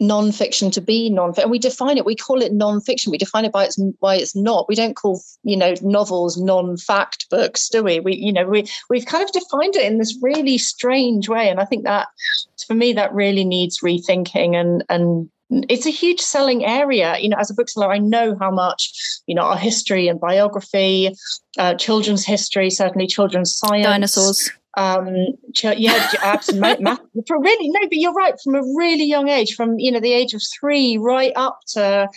non-fiction 0.00 0.70
to 0.70 0.80
be 0.80 1.10
non-fiction 1.10 1.44
and 1.44 1.50
we 1.50 1.58
define 1.58 1.96
it 1.96 2.04
we 2.04 2.14
call 2.14 2.42
it 2.42 2.52
non-fiction 2.52 3.10
we 3.10 3.18
define 3.18 3.44
it 3.44 3.52
by 3.52 3.64
its 3.64 3.80
why 4.00 4.16
it's 4.16 4.34
not. 4.34 4.68
We 4.68 4.74
don't 4.74 4.96
call 4.96 5.22
you 5.42 5.56
know 5.56 5.74
novels 5.82 6.36
non-fact 6.36 7.28
books 7.30 7.68
do 7.68 7.82
we? 7.82 8.00
We 8.00 8.16
you 8.16 8.32
know 8.32 8.46
we 8.46 8.66
we've 8.90 9.06
kind 9.06 9.24
of 9.24 9.32
defined 9.32 9.76
it 9.76 9.90
in 9.90 9.98
this 9.98 10.18
really 10.22 10.58
strange 10.58 11.28
way 11.28 11.48
and 11.48 11.60
i 11.60 11.64
think 11.64 11.84
that 11.84 12.08
for 12.66 12.74
me 12.74 12.92
that 12.94 13.12
really 13.14 13.44
needs 13.44 13.80
rethinking 13.80 14.54
and 14.54 14.84
and 14.88 15.30
it's 15.70 15.86
a 15.86 15.90
huge 15.90 16.20
selling 16.20 16.64
area. 16.64 17.16
You 17.18 17.28
know 17.28 17.36
as 17.38 17.50
a 17.50 17.54
bookseller 17.54 17.92
i 17.92 17.98
know 17.98 18.36
how 18.38 18.50
much 18.50 18.92
you 19.26 19.34
know 19.34 19.42
our 19.42 19.56
history 19.56 20.08
and 20.08 20.20
biography 20.20 21.14
uh, 21.58 21.74
children's 21.74 22.24
history 22.24 22.70
certainly 22.70 23.06
children's 23.06 23.54
science. 23.54 23.86
Dinosaurs 23.86 24.50
um 24.76 25.08
yeah 25.54 26.08
absolutely. 26.22 26.84
For 27.26 27.40
really 27.40 27.68
no 27.70 27.80
but 27.80 27.96
you're 27.96 28.12
right 28.12 28.34
from 28.42 28.54
a 28.56 28.62
really 28.76 29.04
young 29.04 29.28
age 29.28 29.54
from 29.54 29.78
you 29.78 29.90
know 29.90 30.00
the 30.00 30.12
age 30.12 30.34
of 30.34 30.42
three 30.58 30.98
right 30.98 31.32
up 31.36 31.60
to 31.68 32.08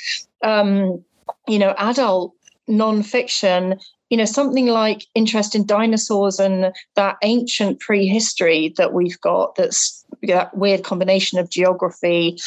um 0.43 1.03
you 1.47 1.59
know 1.59 1.73
adult 1.77 2.33
non-fiction 2.67 3.79
you 4.09 4.17
know 4.17 4.25
something 4.25 4.67
like 4.67 5.05
interest 5.15 5.55
in 5.55 5.65
dinosaurs 5.65 6.39
and 6.39 6.73
that 6.95 7.17
ancient 7.23 7.79
prehistory 7.79 8.73
that 8.77 8.93
we've 8.93 9.19
got 9.21 9.55
that's 9.55 10.05
that 10.23 10.55
weird 10.55 10.83
combination 10.83 11.39
of 11.39 11.49
geography 11.49 12.37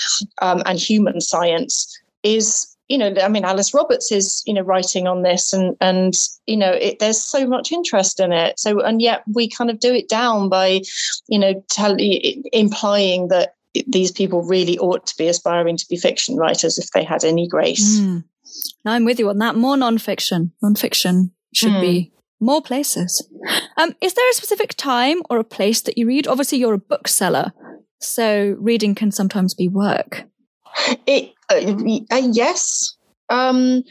um, 0.42 0.62
and 0.66 0.78
human 0.78 1.20
science 1.20 1.98
is 2.22 2.71
you 2.88 2.98
know, 2.98 3.14
I 3.22 3.28
mean, 3.28 3.44
Alice 3.44 3.72
Roberts 3.72 4.12
is, 4.12 4.42
you 4.46 4.54
know, 4.54 4.62
writing 4.62 5.06
on 5.06 5.22
this, 5.22 5.52
and 5.52 5.76
and 5.80 6.14
you 6.46 6.56
know, 6.56 6.72
it, 6.72 6.98
there's 6.98 7.22
so 7.22 7.46
much 7.46 7.72
interest 7.72 8.20
in 8.20 8.32
it. 8.32 8.58
So, 8.58 8.80
and 8.80 9.00
yet 9.00 9.22
we 9.32 9.48
kind 9.48 9.70
of 9.70 9.80
do 9.80 9.94
it 9.94 10.08
down 10.08 10.48
by, 10.48 10.82
you 11.28 11.38
know, 11.38 11.64
tell, 11.70 11.96
implying 11.98 13.28
that 13.28 13.54
these 13.86 14.12
people 14.12 14.42
really 14.42 14.78
ought 14.78 15.06
to 15.06 15.14
be 15.16 15.28
aspiring 15.28 15.76
to 15.78 15.86
be 15.88 15.96
fiction 15.96 16.36
writers 16.36 16.78
if 16.78 16.90
they 16.90 17.04
had 17.04 17.24
any 17.24 17.48
grace. 17.48 18.00
Mm. 18.00 18.24
I'm 18.84 19.04
with 19.04 19.18
you 19.18 19.28
on 19.30 19.38
that. 19.38 19.56
More 19.56 19.76
nonfiction. 19.76 20.50
Nonfiction 20.62 21.30
should 21.54 21.72
mm. 21.72 21.80
be 21.80 22.12
more 22.40 22.60
places. 22.60 23.26
Um, 23.76 23.94
is 24.00 24.14
there 24.14 24.28
a 24.28 24.34
specific 24.34 24.74
time 24.74 25.22
or 25.30 25.38
a 25.38 25.44
place 25.44 25.80
that 25.82 25.96
you 25.96 26.06
read? 26.06 26.26
Obviously, 26.26 26.58
you're 26.58 26.74
a 26.74 26.78
bookseller, 26.78 27.52
so 28.00 28.56
reading 28.58 28.94
can 28.94 29.12
sometimes 29.12 29.54
be 29.54 29.68
work. 29.68 30.24
It 31.06 31.32
yes. 31.60 32.96
Um, 33.28 33.82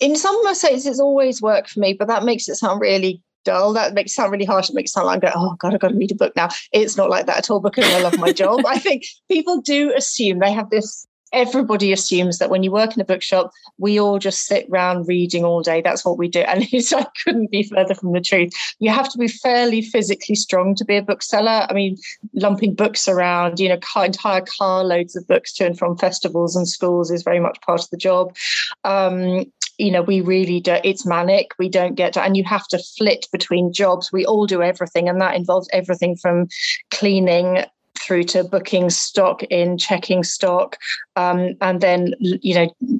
in 0.00 0.16
some 0.16 0.38
ways, 0.44 0.64
it's 0.64 1.00
always 1.00 1.42
worked 1.42 1.70
for 1.70 1.80
me, 1.80 1.92
but 1.92 2.08
that 2.08 2.24
makes 2.24 2.48
it 2.48 2.56
sound 2.56 2.80
really 2.80 3.22
dull. 3.44 3.72
That 3.72 3.94
makes 3.94 4.12
it 4.12 4.14
sound 4.14 4.32
really 4.32 4.44
harsh. 4.44 4.70
It 4.70 4.74
makes 4.74 4.90
it 4.90 4.94
sound 4.94 5.06
like, 5.06 5.22
oh 5.34 5.56
God, 5.58 5.74
I've 5.74 5.80
got 5.80 5.88
to 5.88 5.96
read 5.96 6.12
a 6.12 6.14
book 6.14 6.34
now. 6.36 6.48
It's 6.72 6.96
not 6.96 7.10
like 7.10 7.26
that 7.26 7.38
at 7.38 7.50
all 7.50 7.60
because 7.60 7.84
I 7.92 8.00
love 8.00 8.18
my 8.18 8.32
job. 8.32 8.60
I 8.66 8.78
think 8.78 9.04
people 9.28 9.60
do 9.60 9.92
assume 9.94 10.38
they 10.38 10.52
have 10.52 10.70
this 10.70 11.06
everybody 11.32 11.92
assumes 11.92 12.38
that 12.38 12.50
when 12.50 12.62
you 12.62 12.70
work 12.70 12.94
in 12.94 13.00
a 13.00 13.04
bookshop, 13.04 13.50
we 13.78 13.98
all 13.98 14.18
just 14.18 14.46
sit 14.46 14.66
around 14.70 15.08
reading 15.08 15.44
all 15.44 15.62
day. 15.62 15.80
That's 15.80 16.04
what 16.04 16.18
we 16.18 16.28
do. 16.28 16.40
And 16.50 16.64
I 16.64 17.06
couldn't 17.24 17.50
be 17.50 17.62
further 17.62 17.94
from 17.94 18.12
the 18.12 18.20
truth. 18.20 18.52
You 18.80 18.90
have 18.90 19.08
to 19.10 19.18
be 19.18 19.28
fairly 19.28 19.82
physically 19.82 20.34
strong 20.34 20.74
to 20.74 20.84
be 20.84 20.96
a 20.96 21.02
bookseller. 21.02 21.66
I 21.68 21.72
mean, 21.72 21.96
lumping 22.34 22.74
books 22.74 23.06
around, 23.08 23.60
you 23.60 23.68
know, 23.68 23.78
entire 23.96 24.44
carloads 24.58 25.16
of 25.16 25.26
books 25.28 25.52
to 25.54 25.66
and 25.66 25.78
from 25.78 25.96
festivals 25.96 26.56
and 26.56 26.68
schools 26.68 27.10
is 27.10 27.22
very 27.22 27.40
much 27.40 27.60
part 27.60 27.82
of 27.82 27.90
the 27.90 27.96
job. 27.96 28.36
Um, 28.84 29.44
you 29.78 29.90
know, 29.90 30.02
we 30.02 30.20
really 30.20 30.60
do, 30.60 30.76
it's 30.84 31.06
manic. 31.06 31.52
We 31.58 31.68
don't 31.68 31.94
get 31.94 32.12
to, 32.14 32.22
and 32.22 32.36
you 32.36 32.44
have 32.44 32.66
to 32.68 32.78
flit 32.98 33.26
between 33.32 33.72
jobs. 33.72 34.12
We 34.12 34.26
all 34.26 34.46
do 34.46 34.62
everything, 34.62 35.08
and 35.08 35.20
that 35.20 35.36
involves 35.36 35.68
everything 35.72 36.16
from 36.16 36.48
cleaning 36.90 37.64
through 38.00 38.24
to 38.24 38.44
booking 38.44 38.90
stock 38.90 39.42
in, 39.44 39.78
checking 39.78 40.22
stock, 40.24 40.76
um, 41.16 41.54
and 41.60 41.80
then 41.80 42.14
you 42.20 42.54
know 42.54 42.96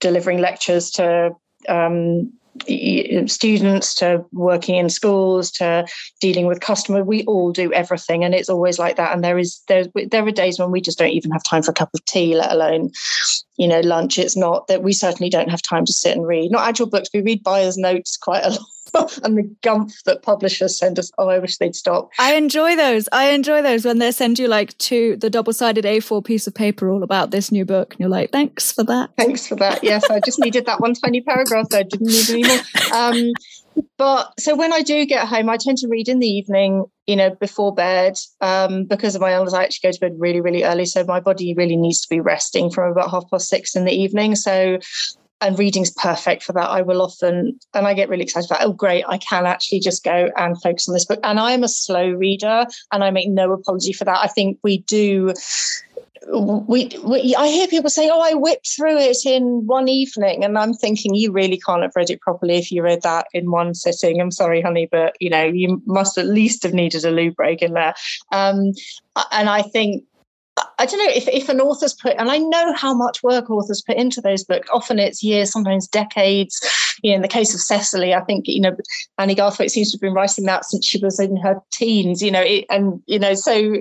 delivering 0.00 0.38
lectures 0.38 0.90
to 0.90 1.34
um, 1.68 2.32
students 3.26 3.94
to 3.94 4.24
working 4.32 4.76
in 4.76 4.88
schools 4.90 5.50
to 5.50 5.86
dealing 6.20 6.46
with 6.46 6.60
customer. 6.60 7.04
We 7.04 7.24
all 7.24 7.52
do 7.52 7.72
everything 7.72 8.24
and 8.24 8.34
it's 8.34 8.48
always 8.48 8.78
like 8.78 8.96
that. 8.96 9.12
And 9.12 9.22
there 9.22 9.38
is 9.38 9.60
there 9.68 9.84
there 10.10 10.26
are 10.26 10.30
days 10.30 10.58
when 10.58 10.70
we 10.70 10.80
just 10.80 10.98
don't 10.98 11.10
even 11.10 11.30
have 11.30 11.44
time 11.44 11.62
for 11.62 11.70
a 11.70 11.74
cup 11.74 11.90
of 11.94 12.04
tea 12.06 12.34
let 12.34 12.52
alone 12.52 12.90
you 13.56 13.68
know 13.68 13.80
lunch. 13.80 14.18
It's 14.18 14.36
not 14.36 14.66
that 14.66 14.82
we 14.82 14.92
certainly 14.92 15.30
don't 15.30 15.50
have 15.50 15.62
time 15.62 15.84
to 15.86 15.92
sit 15.92 16.16
and 16.16 16.26
read. 16.26 16.50
Not 16.50 16.68
actual 16.68 16.86
books. 16.86 17.08
We 17.14 17.22
read 17.22 17.42
buyers 17.42 17.76
notes 17.76 18.16
quite 18.16 18.44
a 18.44 18.50
lot 18.50 18.60
and 19.24 19.36
the 19.36 19.54
gumph 19.62 20.02
that 20.04 20.22
publishers 20.22 20.78
send 20.78 20.98
us. 20.98 21.10
Oh, 21.18 21.28
I 21.28 21.38
wish 21.38 21.58
they'd 21.58 21.74
stop. 21.74 22.10
I 22.18 22.34
enjoy 22.34 22.76
those. 22.76 23.08
I 23.12 23.30
enjoy 23.30 23.62
those 23.62 23.84
when 23.84 23.98
they 23.98 24.12
send 24.12 24.38
you 24.38 24.48
like 24.48 24.76
to 24.78 25.16
the 25.16 25.30
double 25.30 25.52
sided 25.52 25.84
A4 25.84 26.24
piece 26.24 26.46
of 26.46 26.54
paper 26.54 26.90
all 26.90 27.02
about 27.02 27.30
this 27.30 27.52
new 27.52 27.64
book. 27.64 27.92
And 27.92 28.00
you're 28.00 28.08
like, 28.08 28.30
thanks 28.32 28.72
for 28.72 28.84
that. 28.84 29.10
Thanks 29.16 29.46
for 29.46 29.56
that. 29.56 29.82
Yes, 29.82 30.08
I 30.10 30.20
just 30.20 30.38
needed 30.38 30.66
that 30.66 30.80
one 30.80 30.94
tiny 30.94 31.20
paragraph. 31.20 31.66
I 31.72 31.82
didn't 31.82 32.06
need 32.06 32.30
any 32.30 32.42
more. 32.44 32.60
Um, 32.92 33.32
but 33.96 34.32
so 34.38 34.56
when 34.56 34.72
I 34.72 34.82
do 34.82 35.04
get 35.06 35.26
home, 35.26 35.48
I 35.48 35.56
tend 35.56 35.78
to 35.78 35.88
read 35.88 36.08
in 36.08 36.18
the 36.18 36.26
evening, 36.26 36.84
you 37.06 37.16
know, 37.16 37.30
before 37.30 37.74
bed. 37.74 38.18
Um, 38.40 38.84
because 38.84 39.14
of 39.14 39.20
my 39.20 39.34
illness, 39.34 39.54
I 39.54 39.64
actually 39.64 39.88
go 39.88 39.92
to 39.92 40.00
bed 40.00 40.14
really, 40.18 40.40
really 40.40 40.64
early. 40.64 40.86
So 40.86 41.04
my 41.04 41.20
body 41.20 41.54
really 41.54 41.76
needs 41.76 42.00
to 42.02 42.08
be 42.08 42.20
resting 42.20 42.70
from 42.70 42.90
about 42.90 43.10
half 43.10 43.24
past 43.30 43.48
six 43.48 43.76
in 43.76 43.84
the 43.84 43.92
evening. 43.92 44.34
So 44.34 44.78
and 45.40 45.58
reading's 45.58 45.90
perfect 45.90 46.42
for 46.42 46.52
that. 46.52 46.68
I 46.68 46.82
will 46.82 47.02
often, 47.02 47.58
and 47.74 47.86
I 47.86 47.94
get 47.94 48.08
really 48.08 48.22
excited 48.22 48.50
about, 48.50 48.62
oh, 48.62 48.72
great, 48.72 49.04
I 49.08 49.18
can 49.18 49.46
actually 49.46 49.80
just 49.80 50.04
go 50.04 50.30
and 50.36 50.60
focus 50.60 50.88
on 50.88 50.94
this 50.94 51.04
book. 51.04 51.20
And 51.22 51.40
I 51.40 51.52
am 51.52 51.62
a 51.62 51.68
slow 51.68 52.10
reader, 52.10 52.66
and 52.92 53.04
I 53.04 53.10
make 53.10 53.28
no 53.28 53.52
apology 53.52 53.92
for 53.92 54.04
that. 54.04 54.18
I 54.22 54.26
think 54.26 54.58
we 54.62 54.78
do. 54.78 55.32
We, 56.32 56.90
we, 57.02 57.34
I 57.34 57.48
hear 57.48 57.66
people 57.66 57.88
say, 57.88 58.10
"Oh, 58.12 58.20
I 58.20 58.34
whipped 58.34 58.68
through 58.76 58.98
it 58.98 59.24
in 59.24 59.66
one 59.66 59.88
evening," 59.88 60.44
and 60.44 60.58
I'm 60.58 60.74
thinking, 60.74 61.14
you 61.14 61.32
really 61.32 61.58
can't 61.58 61.82
have 61.82 61.96
read 61.96 62.10
it 62.10 62.20
properly 62.20 62.56
if 62.56 62.70
you 62.70 62.82
read 62.82 63.02
that 63.02 63.26
in 63.32 63.50
one 63.50 63.74
sitting. 63.74 64.20
I'm 64.20 64.30
sorry, 64.30 64.60
honey, 64.60 64.86
but 64.90 65.16
you 65.18 65.30
know, 65.30 65.44
you 65.44 65.82
must 65.86 66.18
at 66.18 66.26
least 66.26 66.62
have 66.62 66.74
needed 66.74 67.04
a 67.04 67.10
loo 67.10 67.32
break 67.32 67.62
in 67.62 67.72
there. 67.72 67.94
Um, 68.32 68.72
and 69.32 69.48
I 69.48 69.62
think 69.62 70.04
I 70.80 70.86
don't 70.86 70.98
know 70.98 71.12
if, 71.12 71.28
if 71.28 71.50
an 71.50 71.60
author's 71.60 71.92
put, 71.92 72.16
and 72.16 72.30
I 72.30 72.38
know 72.38 72.72
how 72.72 72.94
much 72.94 73.22
work 73.22 73.50
authors 73.50 73.82
put 73.82 73.98
into 73.98 74.22
those 74.22 74.42
books. 74.42 74.66
Often 74.72 74.98
it's 74.98 75.22
years, 75.22 75.52
sometimes 75.52 75.86
decades. 75.86 76.58
You 77.02 77.10
know, 77.10 77.16
in 77.16 77.22
the 77.22 77.28
case 77.28 77.52
of 77.52 77.60
Cecily, 77.60 78.14
I 78.14 78.20
think 78.20 78.48
you 78.48 78.62
know 78.62 78.74
Annie 79.18 79.34
Garthwaite 79.34 79.70
seems 79.70 79.90
to 79.90 79.96
have 79.96 80.00
been 80.00 80.14
writing 80.14 80.46
that 80.46 80.64
since 80.64 80.86
she 80.86 80.98
was 80.98 81.20
in 81.20 81.36
her 81.36 81.60
teens. 81.70 82.22
You 82.22 82.30
know, 82.30 82.40
it, 82.40 82.64
and 82.70 83.02
you 83.06 83.18
know, 83.18 83.34
so 83.34 83.74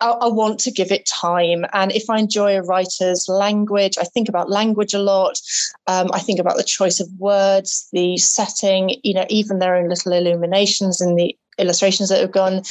I, 0.00 0.08
I, 0.08 0.26
want 0.26 0.58
to 0.60 0.72
give 0.72 0.90
it 0.90 1.06
time. 1.06 1.66
And 1.72 1.92
if 1.92 2.10
I 2.10 2.18
enjoy 2.18 2.56
a 2.56 2.62
writer's 2.62 3.28
language, 3.28 3.96
I 3.96 4.04
think 4.04 4.28
about 4.28 4.50
language 4.50 4.92
a 4.92 4.98
lot. 4.98 5.38
Um, 5.86 6.10
I 6.12 6.18
think 6.18 6.40
about 6.40 6.56
the 6.56 6.64
choice 6.64 6.98
of 6.98 7.08
words, 7.18 7.88
the 7.92 8.16
setting. 8.16 9.00
You 9.04 9.14
know, 9.14 9.26
even 9.28 9.60
their 9.60 9.76
own 9.76 9.88
little 9.88 10.12
illuminations 10.12 11.00
in 11.00 11.14
the 11.14 11.36
illustrations 11.58 12.08
that 12.08 12.20
have 12.20 12.32
gone 12.32 12.62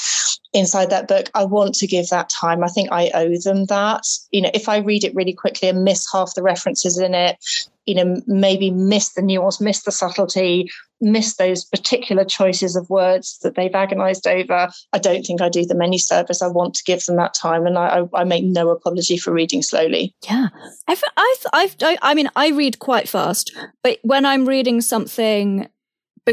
inside 0.54 0.90
that 0.90 1.08
book 1.08 1.30
i 1.34 1.44
want 1.44 1.74
to 1.76 1.88
give 1.88 2.08
that 2.10 2.30
time. 2.30 2.64
I 2.64 2.68
think 2.68 2.92
i 2.92 3.10
owe 3.14 3.38
them 3.38 3.66
that. 3.66 4.04
You 4.32 4.42
know 4.42 4.52
if 4.54 4.70
i 4.70 4.78
read 4.78 5.04
it 5.04 5.16
really 5.16 5.34
quickly 5.34 5.70
and 5.70 5.84
miss 5.84 6.08
half 6.12 6.36
the 6.36 6.44
references 6.44 6.98
in 6.98 7.14
it 7.14 7.38
you 7.86 7.96
know 7.96 8.22
maybe 8.28 8.72
miss 8.72 9.14
the 9.14 9.22
nuance 9.22 9.60
miss 9.60 9.84
the 9.84 9.92
subtlety 9.92 10.70
miss 11.02 11.36
those 11.36 11.66
particular 11.66 12.24
choices 12.24 12.76
of 12.76 12.90
words 12.90 13.40
that 13.40 13.56
they've 13.56 13.76
agonized 13.76 14.26
over 14.26 14.70
i 14.94 14.98
don't 14.98 15.24
think 15.24 15.42
i 15.42 15.50
do 15.50 15.66
them 15.66 15.82
any 15.82 15.98
service. 15.98 16.42
I 16.42 16.48
want 16.48 16.76
to 16.76 16.84
give 16.86 17.04
them 17.06 17.18
that 17.18 17.34
time 17.34 17.66
and 17.66 17.78
i, 17.78 18.04
I 18.14 18.24
make 18.24 18.44
no 18.44 18.70
apology 18.70 19.18
for 19.18 19.34
reading 19.34 19.62
slowly. 19.62 20.16
Yeah. 20.30 20.48
I've, 20.88 21.04
I've, 21.18 21.46
I've, 21.54 21.76
i 22.02 22.14
mean 22.14 22.30
i 22.36 22.50
read 22.50 22.80
quite 22.80 23.10
fast 23.10 23.56
but 23.84 24.00
when 24.04 24.26
i'm 24.26 24.46
reading 24.46 24.82
something 24.82 25.68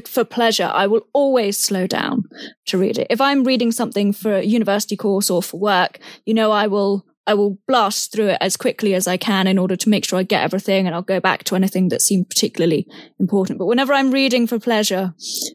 for 0.07 0.25
pleasure, 0.25 0.71
I 0.73 0.87
will 0.87 1.07
always 1.13 1.59
slow 1.59 1.87
down 1.87 2.25
to 2.67 2.79
read 2.79 2.99
it. 2.99 3.07
If 3.11 3.21
I'm 3.21 3.45
reading 3.45 3.73
something 3.73 4.13
for 4.13 4.37
a 4.37 4.43
university 4.43 4.97
course 4.97 5.31
or 5.31 5.43
for 5.43 5.59
work, 5.59 5.99
you 6.25 6.35
know, 6.35 6.51
I 6.53 6.67
will 6.67 7.05
I 7.27 7.35
will 7.35 7.59
blast 7.69 8.11
through 8.11 8.31
it 8.31 8.39
as 8.41 8.57
quickly 8.57 8.93
as 8.93 9.07
I 9.07 9.17
can 9.17 9.47
in 9.47 9.57
order 9.57 9.77
to 9.77 9.89
make 9.89 10.05
sure 10.05 10.19
I 10.19 10.25
get 10.25 10.43
everything 10.43 10.87
and 10.87 10.97
I'll 10.97 11.03
go 11.03 11.21
back 11.21 11.45
to 11.45 11.55
anything 11.55 11.89
that 11.91 12.03
seemed 12.03 12.29
particularly 12.29 12.89
important. 13.21 13.59
But 13.59 13.67
whenever 13.67 13.93
I'm 13.93 14.11
reading 14.11 14.49
for 14.49 14.59
pleasure, 14.59 15.15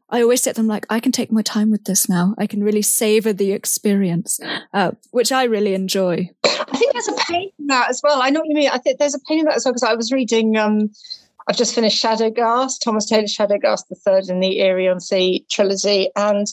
I 0.10 0.22
always 0.22 0.42
sit 0.42 0.56
them 0.56 0.68
like, 0.68 0.86
I 0.90 1.02
can 1.02 1.12
take 1.12 1.34
my 1.34 1.42
time 1.42 1.72
with 1.72 1.84
this 1.84 2.08
now. 2.08 2.34
I 2.38 2.48
can 2.48 2.64
really 2.64 2.84
savor 2.84 3.34
the 3.34 3.52
experience, 3.52 4.40
uh, 4.74 4.92
which 5.12 5.34
I 5.34 5.44
really 5.44 5.74
enjoy. 5.74 6.30
I 6.46 6.78
think 6.78 6.94
there's 6.94 7.10
a 7.10 7.16
pain 7.28 7.52
in 7.60 7.68
that 7.68 7.90
as 7.90 8.00
well. 8.02 8.22
I 8.22 8.30
know 8.30 8.40
what 8.40 8.48
you 8.48 8.56
mean. 8.56 8.70
I 8.70 8.78
think 8.78 9.00
there's 9.00 9.16
a 9.16 9.20
pain 9.28 9.40
in 9.40 9.46
that 9.46 9.56
as 9.56 9.66
well 9.66 9.74
because 9.74 9.84
I 9.84 9.96
was 9.96 10.14
reading, 10.14 10.56
um, 10.56 10.92
I've 11.48 11.58
just 11.58 11.76
finished 11.76 12.04
Shadowghast, 12.04 12.80
Thomas 12.84 13.06
Taylor 13.06 13.24
Shadowghast, 13.24 13.88
the 13.88 13.96
third 13.96 14.30
in 14.30 14.40
the 14.40 14.60
Eerie-on-Sea 14.60 15.46
trilogy. 15.50 16.10
And 16.16 16.48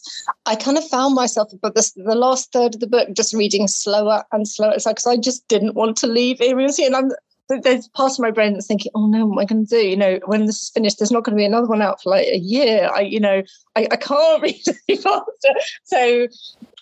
I 0.47 0.55
kind 0.55 0.77
of 0.77 0.87
found 0.89 1.15
myself, 1.15 1.51
but 1.63 1.75
this, 1.75 1.93
the 1.93 2.15
last 2.15 2.53
third 2.53 2.75
of 2.75 2.81
the 2.81 2.87
book, 2.87 3.09
just 3.15 3.33
reading 3.33 3.69
slower 3.69 4.25
and 4.33 4.47
slower. 4.47 4.73
It's 4.73 4.85
like, 4.85 4.97
because 4.97 5.07
I 5.07 5.17
just 5.17 5.49
didn't 5.49 5.75
want 5.75 5.97
to 5.99 6.07
leave 6.07 6.41
Eerie-on-Sea. 6.41 6.87
And 6.87 6.97
I'm, 6.97 7.11
there's 7.49 7.89
part 7.89 8.13
of 8.13 8.19
my 8.19 8.31
brain 8.31 8.53
that's 8.53 8.67
thinking, 8.67 8.93
oh 8.95 9.07
no, 9.07 9.27
what 9.27 9.35
am 9.35 9.39
I 9.39 9.45
going 9.47 9.67
to 9.67 9.71
do? 9.71 9.87
You 9.87 9.97
know, 9.97 10.21
when 10.27 10.47
this 10.47 10.61
is 10.61 10.71
finished, 10.71 10.99
there's 10.99 11.11
not 11.11 11.25
going 11.25 11.37
to 11.37 11.41
be 11.41 11.45
another 11.45 11.67
one 11.67 11.83
out 11.83 12.03
for 12.03 12.11
like 12.11 12.27
a 12.27 12.39
year. 12.39 12.91
I, 12.95 13.01
you 13.01 13.21
know, 13.21 13.43
I, 13.77 13.89
I 13.91 13.97
can't 13.97 14.43
read 14.43 14.63
any 14.89 14.99
faster. 14.99 15.55
So 15.85 16.29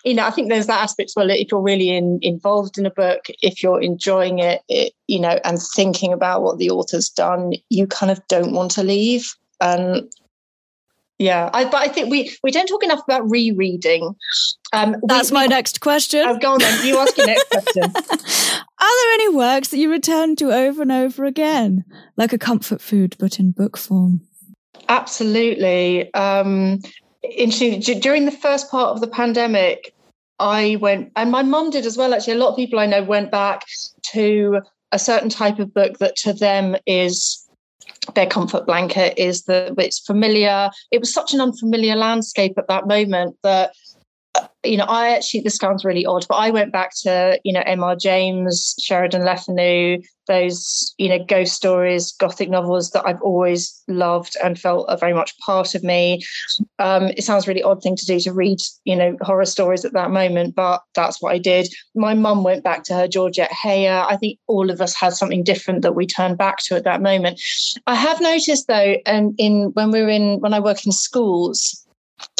you 0.04 0.14
know, 0.14 0.26
I 0.26 0.30
think 0.30 0.48
there's 0.48 0.66
that 0.66 0.82
aspect 0.82 1.10
as 1.10 1.14
well. 1.16 1.30
If 1.30 1.48
you're 1.50 1.60
really 1.60 1.90
in, 1.90 2.18
involved 2.22 2.78
in 2.78 2.86
a 2.86 2.90
book, 2.90 3.26
if 3.42 3.62
you're 3.62 3.80
enjoying 3.80 4.38
it, 4.38 4.62
it, 4.68 4.92
you 5.06 5.20
know, 5.20 5.38
and 5.44 5.58
thinking 5.74 6.12
about 6.12 6.42
what 6.42 6.58
the 6.58 6.70
author's 6.70 7.08
done, 7.08 7.52
you 7.68 7.86
kind 7.86 8.10
of 8.10 8.26
don't 8.28 8.52
want 8.52 8.70
to 8.72 8.82
leave. 8.82 9.34
And 9.60 10.10
yeah, 11.18 11.50
I, 11.52 11.64
but 11.64 11.82
I 11.82 11.88
think 11.88 12.10
we 12.10 12.34
we 12.42 12.50
don't 12.50 12.66
talk 12.66 12.82
enough 12.82 13.02
about 13.06 13.28
rereading. 13.28 14.14
Um, 14.72 14.96
That's 15.02 15.30
we, 15.30 15.34
my 15.34 15.46
next 15.46 15.82
question. 15.82 16.24
Oh, 16.26 16.38
go 16.38 16.54
on 16.54 16.60
then. 16.60 16.86
You 16.86 16.98
ask 16.98 17.14
your 17.18 17.26
next 17.26 17.50
question. 17.50 17.82
Are 18.80 19.02
there 19.04 19.12
any 19.12 19.28
works 19.28 19.68
that 19.68 19.76
you 19.76 19.90
return 19.90 20.34
to 20.36 20.50
over 20.50 20.80
and 20.80 20.90
over 20.90 21.26
again, 21.26 21.84
like 22.16 22.32
a 22.32 22.38
comfort 22.38 22.80
food 22.80 23.16
but 23.18 23.38
in 23.38 23.50
book 23.50 23.76
form? 23.76 24.22
Absolutely. 24.88 26.12
Um, 26.14 26.80
interesting. 27.22 27.80
During 28.00 28.24
the 28.24 28.32
first 28.32 28.70
part 28.70 28.90
of 28.90 29.00
the 29.00 29.06
pandemic, 29.06 29.94
I 30.38 30.76
went, 30.80 31.12
and 31.16 31.30
my 31.30 31.42
mum 31.42 31.70
did 31.70 31.86
as 31.86 31.96
well. 31.96 32.14
Actually, 32.14 32.34
a 32.34 32.38
lot 32.38 32.50
of 32.50 32.56
people 32.56 32.78
I 32.78 32.86
know 32.86 33.02
went 33.02 33.30
back 33.30 33.64
to 34.12 34.60
a 34.92 34.98
certain 34.98 35.28
type 35.28 35.58
of 35.58 35.72
book 35.72 35.98
that 35.98 36.16
to 36.16 36.32
them 36.32 36.76
is 36.86 37.46
their 38.14 38.26
comfort 38.26 38.66
blanket. 38.66 39.18
Is 39.18 39.44
that 39.44 39.74
it's 39.78 39.98
familiar. 39.98 40.70
It 40.90 41.00
was 41.00 41.12
such 41.12 41.34
an 41.34 41.40
unfamiliar 41.40 41.94
landscape 41.94 42.54
at 42.56 42.68
that 42.68 42.86
moment 42.86 43.36
that 43.42 43.72
you 44.64 44.76
know, 44.76 44.84
I 44.84 45.10
actually, 45.10 45.40
this 45.40 45.56
sounds 45.56 45.84
really 45.84 46.04
odd, 46.04 46.26
but 46.28 46.36
I 46.36 46.50
went 46.50 46.72
back 46.72 46.90
to, 47.02 47.40
you 47.44 47.52
know, 47.52 47.62
M.R. 47.64 47.96
James, 47.96 48.74
Sheridan 48.78 49.24
Le 49.24 49.36
Fanu, 49.36 50.02
those, 50.26 50.94
you 50.98 51.08
know, 51.08 51.24
ghost 51.24 51.54
stories, 51.54 52.12
gothic 52.12 52.50
novels 52.50 52.90
that 52.90 53.04
I've 53.06 53.20
always 53.22 53.82
loved 53.88 54.36
and 54.44 54.58
felt 54.58 54.88
are 54.88 54.98
very 54.98 55.14
much 55.14 55.36
part 55.38 55.74
of 55.74 55.82
me. 55.82 56.22
Um, 56.78 57.04
it 57.16 57.24
sounds 57.24 57.48
really 57.48 57.62
odd 57.62 57.82
thing 57.82 57.96
to 57.96 58.06
do 58.06 58.20
to 58.20 58.32
read, 58.32 58.58
you 58.84 58.94
know, 58.94 59.16
horror 59.22 59.46
stories 59.46 59.84
at 59.84 59.94
that 59.94 60.10
moment, 60.10 60.54
but 60.54 60.82
that's 60.94 61.22
what 61.22 61.32
I 61.32 61.38
did. 61.38 61.68
My 61.94 62.12
mum 62.12 62.44
went 62.44 62.62
back 62.62 62.84
to 62.84 62.94
her 62.94 63.08
Georgette 63.08 63.50
Heyer. 63.50 64.06
I 64.08 64.16
think 64.18 64.38
all 64.46 64.70
of 64.70 64.80
us 64.80 64.94
had 64.94 65.14
something 65.14 65.42
different 65.42 65.82
that 65.82 65.94
we 65.94 66.06
turned 66.06 66.36
back 66.36 66.58
to 66.64 66.76
at 66.76 66.84
that 66.84 67.00
moment. 67.00 67.40
I 67.86 67.94
have 67.94 68.20
noticed 68.20 68.68
though, 68.68 68.96
and 69.06 69.34
in 69.38 69.70
when 69.72 69.90
we 69.90 70.02
we're 70.02 70.10
in 70.10 70.40
when 70.40 70.54
I 70.54 70.60
work 70.60 70.84
in 70.84 70.92
schools, 70.92 71.86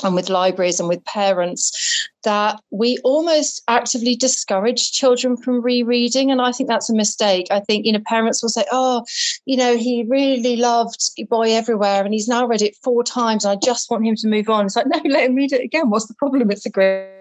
and 0.03 0.15
with 0.15 0.29
libraries 0.29 0.81
and 0.81 0.89
with 0.89 1.05
parents 1.05 2.09
that 2.25 2.61
we 2.71 2.99
almost 3.05 3.63
actively 3.69 4.15
discourage 4.15 4.93
children 4.93 5.37
from 5.37 5.61
rereading 5.63 6.31
and 6.31 6.41
i 6.41 6.53
think 6.53 6.69
that's 6.69 6.91
a 6.91 6.95
mistake 6.95 7.47
i 7.51 7.61
think 7.61 7.87
you 7.87 7.93
know 7.93 8.01
parents 8.07 8.43
will 8.43 8.49
say 8.49 8.65
oh 8.73 9.05
you 9.47 9.57
know 9.57 9.77
he 9.77 10.05
really 10.09 10.57
loved 10.57 11.01
boy 11.29 11.53
everywhere 11.53 12.05
and 12.05 12.13
he's 12.13 12.29
now 12.29 12.47
read 12.47 12.63
it 12.63 12.77
four 12.83 13.03
times 13.03 13.45
and 13.45 13.53
i 13.53 13.67
just 13.67 13.91
want 13.91 14.07
him 14.07 14.17
to 14.17 14.29
move 14.29 14.49
on 14.49 14.67
it's 14.67 14.77
like 14.77 14.87
no 14.87 15.01
let 15.07 15.29
him 15.29 15.35
read 15.35 15.53
it 15.53 15.63
again 15.63 15.91
what's 15.91 16.07
the 16.07 16.15
problem 16.15 16.51
it's 16.51 16.67
a 16.67 16.71
great 16.71 17.21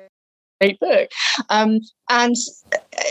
great 0.60 0.80
book. 0.80 1.10
Um, 1.50 1.80
and 2.10 2.36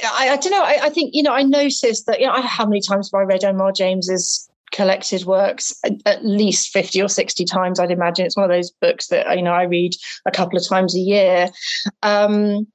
I, 0.05 0.31
I, 0.31 0.37
don't 0.37 0.51
know. 0.51 0.63
I, 0.63 0.79
I, 0.85 0.91
think 0.91 1.15
you 1.15 1.23
know. 1.23 1.33
I 1.33 1.43
noticed 1.43 2.07
that 2.07 2.21
you 2.21 2.27
know. 2.27 2.41
how 2.43 2.67
many 2.67 2.81
times 2.81 3.11
have 3.11 3.19
I 3.19 3.23
read 3.23 3.45
M.R. 3.45 3.73
James's 3.73 4.48
collected 4.73 5.25
works 5.25 5.75
at 6.05 6.25
least 6.25 6.71
50 6.71 7.03
or 7.03 7.09
60 7.09 7.45
times 7.45 7.81
i'd 7.81 7.91
imagine. 7.91 8.27
It's 8.27 8.37
one 8.37 8.45
of 8.45 8.55
those 8.55 8.71
books 8.71 9.09
that 9.09 9.37
you 9.37 9.43
know 9.43 9.53
i 9.53 9.65
read 9.65 9.95
a 10.27 10.31
couple 10.31 10.59
of 10.59 10.67
times 10.67 10.95
a 10.95 11.01
year. 11.01 11.49
Um, 12.03 12.67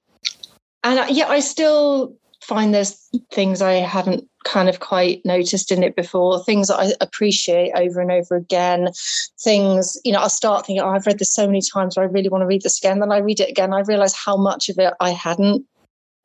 and 0.84 1.10
yeah 1.10 1.28
i 1.28 1.40
still 1.40 2.16
find 2.42 2.74
there's 2.74 3.10
things 3.32 3.62
i 3.62 3.74
haven't 3.74 4.28
kind 4.44 4.68
of 4.68 4.80
quite 4.82 5.24
noticed 5.26 5.72
in 5.72 5.84
it 5.84 5.96
before. 5.96 6.44
Things 6.44 6.68
that 6.68 6.80
i 6.80 6.92
appreciate 7.02 7.72
over 7.76 8.02
and 8.02 8.12
over 8.12 8.36
again. 8.36 8.90
Things 9.42 10.00
you 10.04 10.12
know 10.12 10.20
i'll 10.20 10.30
start 10.30 10.66
thinking 10.66 10.84
oh 10.84 10.90
i've 10.90 11.06
read 11.06 11.20
this 11.20 11.34
so 11.34 11.46
many 11.46 11.62
times 11.62 11.98
i 11.98 12.04
really 12.04 12.30
want 12.30 12.42
to 12.42 12.48
read 12.48 12.62
this 12.62 12.80
again. 12.80 13.00
Then 13.00 13.12
i 13.12 13.20
read 13.20 13.40
it 13.40 13.50
again 13.50 13.74
i 13.74 13.82
realize 13.82 14.16
how 14.16 14.38
much 14.38 14.70
of 14.70 14.78
it 14.80 14.94
i 15.00 15.12
hadn't 15.12 15.66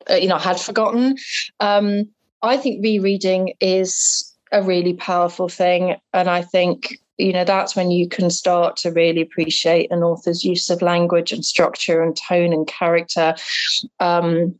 uh, 0.09 0.15
you 0.15 0.27
know 0.27 0.37
had 0.37 0.59
forgotten. 0.59 1.15
Um, 1.59 2.09
i 2.41 2.57
think 2.57 2.83
rereading 2.83 3.53
is 3.59 4.28
a 4.51 4.61
really 4.61 4.93
powerful 4.93 5.49
thing. 5.49 5.95
And 6.13 6.29
I 6.29 6.41
think, 6.41 6.99
you 7.17 7.33
know, 7.33 7.43
that's 7.43 7.75
when 7.75 7.91
you 7.91 8.07
can 8.07 8.29
start 8.29 8.77
to 8.77 8.91
really 8.91 9.21
appreciate 9.21 9.91
an 9.91 10.03
author's 10.03 10.43
use 10.43 10.69
of 10.69 10.81
language 10.81 11.31
and 11.31 11.45
structure 11.45 12.01
and 12.01 12.17
tone 12.17 12.53
and 12.53 12.67
character 12.67 13.35
um, 13.99 14.55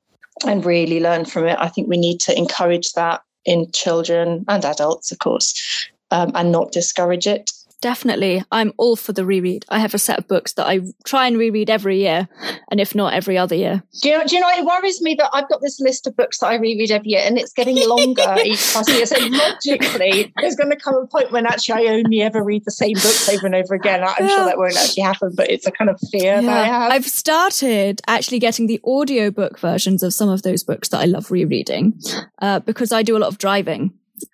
and 0.45 0.65
really 0.65 0.99
learn 0.99 1.25
from 1.25 1.47
it. 1.47 1.57
I 1.59 1.67
think 1.67 1.87
we 1.87 1.97
need 1.97 2.19
to 2.21 2.37
encourage 2.37 2.93
that 2.93 3.21
in 3.45 3.71
children 3.71 4.45
and 4.47 4.65
adults, 4.65 5.11
of 5.11 5.19
course, 5.19 5.89
um, 6.11 6.31
and 6.35 6.51
not 6.51 6.71
discourage 6.71 7.27
it 7.27 7.51
definitely. 7.81 8.43
I'm 8.51 8.73
all 8.77 8.95
for 8.95 9.13
the 9.13 9.25
reread. 9.25 9.65
I 9.69 9.79
have 9.79 9.93
a 9.93 9.99
set 9.99 10.19
of 10.19 10.27
books 10.27 10.53
that 10.53 10.67
I 10.67 10.81
try 11.05 11.27
and 11.27 11.37
reread 11.37 11.69
every 11.69 11.99
year, 11.99 12.27
and 12.69 12.79
if 12.79 12.95
not, 12.95 13.13
every 13.13 13.37
other 13.37 13.55
year. 13.55 13.83
Do 14.01 14.09
you 14.09 14.17
know? 14.17 14.25
Do 14.25 14.35
you 14.35 14.41
know? 14.41 14.49
It 14.49 14.65
worries 14.65 15.01
me 15.01 15.15
that 15.15 15.29
I've 15.33 15.49
got 15.49 15.61
this 15.61 15.79
list 15.79 16.07
of 16.07 16.15
books 16.15 16.39
that 16.39 16.47
I 16.47 16.55
reread 16.55 16.91
every 16.91 17.09
year, 17.09 17.21
and 17.23 17.37
it's 17.37 17.53
getting 17.53 17.75
longer 17.87 18.35
each 18.43 18.73
past 18.73 18.89
year. 18.89 19.05
So 19.05 19.17
logically, 19.19 20.33
there's 20.41 20.55
going 20.55 20.69
to 20.69 20.77
come 20.77 20.95
a 20.95 21.07
point 21.07 21.31
when 21.31 21.45
actually 21.45 21.87
I 21.87 21.93
only 21.93 22.21
ever 22.21 22.43
read 22.43 22.65
the 22.65 22.71
same 22.71 22.93
books 22.93 23.29
over 23.29 23.45
and 23.45 23.55
over 23.55 23.73
again. 23.73 24.03
I'm 24.03 24.27
yeah. 24.27 24.35
sure 24.35 24.45
that 24.45 24.57
won't 24.57 24.77
actually 24.77 25.03
happen, 25.03 25.33
but 25.35 25.49
it's 25.49 25.65
a 25.65 25.71
kind 25.71 25.89
of 25.89 25.99
fear 26.11 26.35
yeah. 26.35 26.41
that 26.41 26.57
I 26.57 26.67
have. 26.67 26.91
I've 26.91 27.07
started 27.07 28.01
actually 28.07 28.39
getting 28.39 28.67
the 28.67 28.79
audiobook 28.83 29.59
versions 29.59 30.03
of 30.03 30.13
some 30.13 30.29
of 30.29 30.41
those 30.41 30.63
books 30.63 30.89
that 30.89 30.99
I 30.99 31.05
love 31.05 31.31
rereading 31.31 31.99
uh, 32.41 32.59
because 32.59 32.91
I 32.91 33.03
do 33.03 33.17
a 33.17 33.19
lot 33.19 33.27
of 33.27 33.37
driving. 33.37 33.93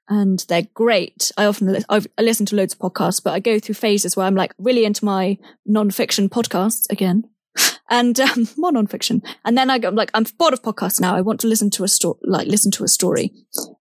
And 0.10 0.46
they're 0.48 0.68
great. 0.74 1.32
I 1.38 1.46
often 1.46 1.74
li- 1.74 1.86
I 1.90 2.02
listen 2.20 2.46
to 2.48 2.56
loads 2.56 2.74
of 2.74 2.80
podcasts, 2.80 3.24
but 3.24 3.34
I 3.34 3.40
go 3.40 3.60
through 3.60 3.76
phases 3.76 4.16
where 4.16 4.26
I'm 4.26 4.36
like 4.36 4.54
really 4.58 4.86
into 4.86 5.06
my 5.06 5.38
non-fiction 5.66 6.30
podcasts 6.30 6.86
again, 6.90 7.24
and 7.90 8.20
um, 8.20 8.48
more 8.58 8.72
non-fiction. 8.72 9.22
And 9.44 9.58
then 9.58 9.70
I 9.70 9.80
go 9.80 9.88
I'm 9.88 9.96
like, 9.96 10.12
I'm 10.14 10.26
bored 10.38 10.54
of 10.54 10.62
podcasts 10.62 11.02
now. 11.02 11.16
I 11.16 11.22
want 11.22 11.40
to 11.42 11.48
listen 11.48 11.70
to 11.72 11.84
a 11.84 11.88
story, 11.88 12.20
like 12.24 12.48
listen 12.48 12.72
to 12.72 12.84
a 12.84 12.88
story. 12.90 13.32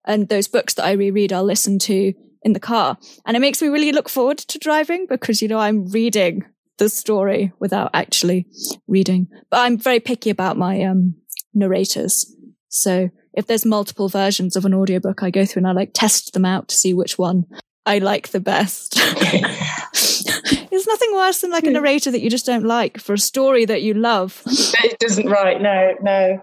And 0.07 0.29
those 0.29 0.49
books 0.49 0.75
that 0.75 0.85
I 0.85 0.93
reread, 0.93 1.33
I'll 1.33 1.45
listen 1.45 1.79
to 1.81 2.13
in 2.45 2.53
the 2.53 2.61
car. 2.61 2.99
And 3.27 3.37
it 3.37 3.41
makes 3.41 3.61
me 3.61 3.69
really 3.69 3.91
look 3.91 4.09
forward 4.09 4.39
to 4.39 4.59
driving 4.59 5.07
because, 5.09 5.41
you 5.41 5.49
know, 5.49 5.59
I'm 5.59 5.87
reading 5.87 6.45
the 6.79 6.89
story 6.89 7.53
without 7.59 7.91
actually 7.95 8.47
reading. 8.87 9.29
But 9.51 9.61
I'm 9.61 9.79
very 9.79 10.01
picky 10.01 10.31
about 10.31 10.57
my 10.57 10.83
um, 10.83 11.15
narrators. 11.55 12.31
So 12.69 13.11
if 13.37 13.47
there's 13.47 13.67
multiple 13.67 14.09
versions 14.09 14.57
of 14.57 14.65
an 14.65 14.75
audiobook, 14.75 15.23
I 15.23 15.31
go 15.31 15.45
through 15.45 15.61
and 15.61 15.69
I 15.69 15.73
like 15.73 15.91
test 15.93 16.33
them 16.33 16.45
out 16.45 16.69
to 16.69 16.77
see 16.77 16.95
which 16.95 17.19
one 17.19 17.47
I 17.87 17.99
like 17.99 18.29
the 18.29 18.41
best. 18.41 18.95
There's 20.71 20.87
nothing 20.87 21.15
worse 21.15 21.41
than 21.41 21.51
like 21.51 21.65
a 21.65 21.71
narrator 21.71 22.11
that 22.11 22.23
you 22.23 22.31
just 22.31 22.47
don't 22.47 22.65
like 22.65 22.99
for 22.99 23.13
a 23.13 23.19
story 23.19 23.65
that 23.67 23.83
you 23.83 23.95
love. 23.95 24.43
It 24.47 24.99
doesn't 24.99 25.29
right. 25.29 25.61
No, 25.61 25.95
no, 26.03 26.43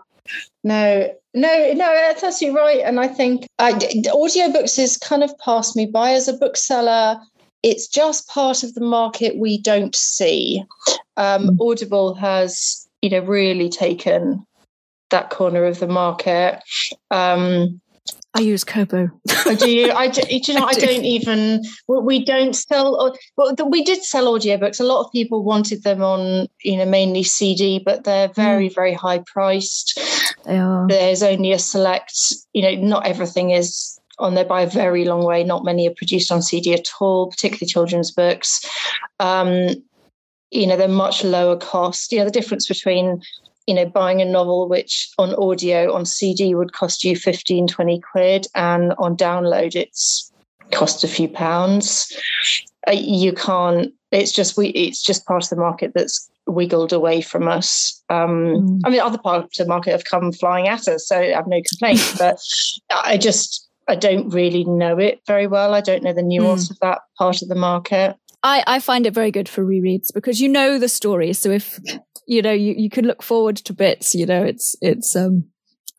no, 0.63 1.13
no, 1.33 1.73
no. 1.73 1.75
That's 1.75 2.23
absolutely 2.23 2.59
right. 2.59 2.79
And 2.79 2.99
I 2.99 3.07
think 3.07 3.47
I, 3.59 3.73
audiobooks 3.73 4.77
is 4.77 4.97
kind 4.97 5.23
of 5.23 5.37
passed 5.39 5.75
me 5.75 5.85
by 5.87 6.11
as 6.11 6.27
a 6.27 6.33
bookseller. 6.33 7.19
It's 7.63 7.87
just 7.87 8.27
part 8.27 8.63
of 8.63 8.73
the 8.75 8.81
market 8.81 9.37
we 9.37 9.59
don't 9.59 9.95
see. 9.95 10.63
Um, 11.17 11.49
mm. 11.49 11.71
Audible 11.71 12.13
has, 12.15 12.87
you 13.01 13.09
know, 13.09 13.19
really 13.19 13.69
taken 13.69 14.45
that 15.11 15.29
corner 15.29 15.65
of 15.65 15.79
the 15.79 15.87
market. 15.87 16.61
Um, 17.11 17.81
I 18.33 18.39
use 18.39 18.63
Kobo. 18.63 19.09
oh, 19.29 19.55
do 19.55 19.69
you? 19.69 19.91
I 19.95 20.07
do, 20.07 20.21
you 20.29 20.53
know 20.53 20.65
I, 20.65 20.73
do. 20.73 20.85
not 20.85 21.03
even. 21.03 21.63
We 21.87 22.23
don't 22.23 22.55
sell. 22.55 23.13
Well, 23.35 23.55
we 23.69 23.83
did 23.83 24.03
sell 24.03 24.33
audiobooks. 24.33 24.79
A 24.79 24.85
lot 24.85 25.05
of 25.05 25.11
people 25.11 25.43
wanted 25.43 25.83
them 25.83 26.01
on, 26.01 26.47
you 26.63 26.77
know, 26.77 26.85
mainly 26.85 27.23
CD, 27.23 27.79
but 27.79 28.05
they're 28.05 28.29
very, 28.29 28.69
mm. 28.69 28.75
very 28.75 28.93
high 28.93 29.21
priced. 29.25 29.99
They 30.45 30.57
are. 30.57 30.87
There's 30.87 31.23
only 31.23 31.51
a 31.51 31.59
select. 31.59 32.13
You 32.53 32.61
know, 32.61 32.75
not 32.75 33.05
everything 33.05 33.51
is 33.51 33.99
on 34.17 34.35
there 34.35 34.45
by 34.45 34.61
a 34.61 34.69
very 34.69 35.03
long 35.03 35.25
way. 35.25 35.43
Not 35.43 35.65
many 35.65 35.87
are 35.87 35.93
produced 35.95 36.31
on 36.31 36.41
CD 36.41 36.73
at 36.73 36.87
all, 37.01 37.29
particularly 37.29 37.67
children's 37.67 38.11
books. 38.11 38.65
Um, 39.19 39.83
you 40.51 40.67
know, 40.67 40.77
they're 40.77 40.87
much 40.87 41.23
lower 41.23 41.57
cost. 41.57 42.13
You 42.13 42.19
know, 42.19 42.25
the 42.25 42.31
difference 42.31 42.67
between 42.67 43.21
you 43.71 43.75
know, 43.75 43.85
buying 43.85 44.21
a 44.21 44.25
novel 44.25 44.67
which 44.67 45.09
on 45.17 45.33
audio 45.35 45.93
on 45.93 46.05
CD 46.05 46.53
would 46.53 46.73
cost 46.73 47.05
you 47.05 47.15
15, 47.15 47.67
20 47.67 48.01
quid, 48.01 48.47
and 48.53 48.93
on 48.97 49.15
download 49.15 49.75
it's 49.75 50.29
cost 50.71 51.05
a 51.05 51.07
few 51.07 51.29
pounds. 51.29 52.11
Uh, 52.85 52.91
you 52.91 53.31
can't. 53.31 53.93
It's 54.11 54.33
just 54.33 54.57
we. 54.57 54.67
It's 54.71 55.01
just 55.01 55.25
part 55.25 55.43
of 55.43 55.49
the 55.49 55.55
market 55.55 55.93
that's 55.95 56.29
wiggled 56.47 56.91
away 56.91 57.21
from 57.21 57.47
us. 57.47 58.03
Um, 58.09 58.43
mm. 58.43 58.81
I 58.83 58.89
mean, 58.89 58.99
other 58.99 59.17
parts 59.17 59.57
of 59.57 59.65
the 59.65 59.69
market 59.69 59.91
have 59.91 60.03
come 60.03 60.33
flying 60.33 60.67
at 60.67 60.89
us, 60.89 61.07
so 61.07 61.17
I 61.17 61.27
have 61.27 61.47
no 61.47 61.61
complaints. 61.69 62.17
but 62.19 62.41
I 62.93 63.15
just 63.15 63.69
I 63.87 63.95
don't 63.95 64.27
really 64.31 64.65
know 64.65 64.99
it 64.99 65.21
very 65.25 65.47
well. 65.47 65.73
I 65.73 65.79
don't 65.79 66.03
know 66.03 66.11
the 66.11 66.23
nuance 66.23 66.67
mm. 66.67 66.71
of 66.71 66.79
that 66.79 66.99
part 67.17 67.41
of 67.41 67.47
the 67.47 67.55
market. 67.55 68.17
I, 68.43 68.65
I 68.67 68.79
find 68.81 69.05
it 69.05 69.13
very 69.13 69.31
good 69.31 69.47
for 69.47 69.63
rereads 69.63 70.07
because 70.13 70.41
you 70.41 70.49
know 70.49 70.77
the 70.77 70.89
story. 70.89 71.31
So 71.31 71.51
if 71.51 71.79
you 72.31 72.41
know, 72.41 72.53
you, 72.53 72.73
you 72.77 72.89
can 72.89 73.05
look 73.05 73.21
forward 73.21 73.57
to 73.57 73.73
bits, 73.73 74.15
you 74.15 74.25
know, 74.25 74.41
it's, 74.41 74.73
it's, 74.81 75.17
um, 75.17 75.43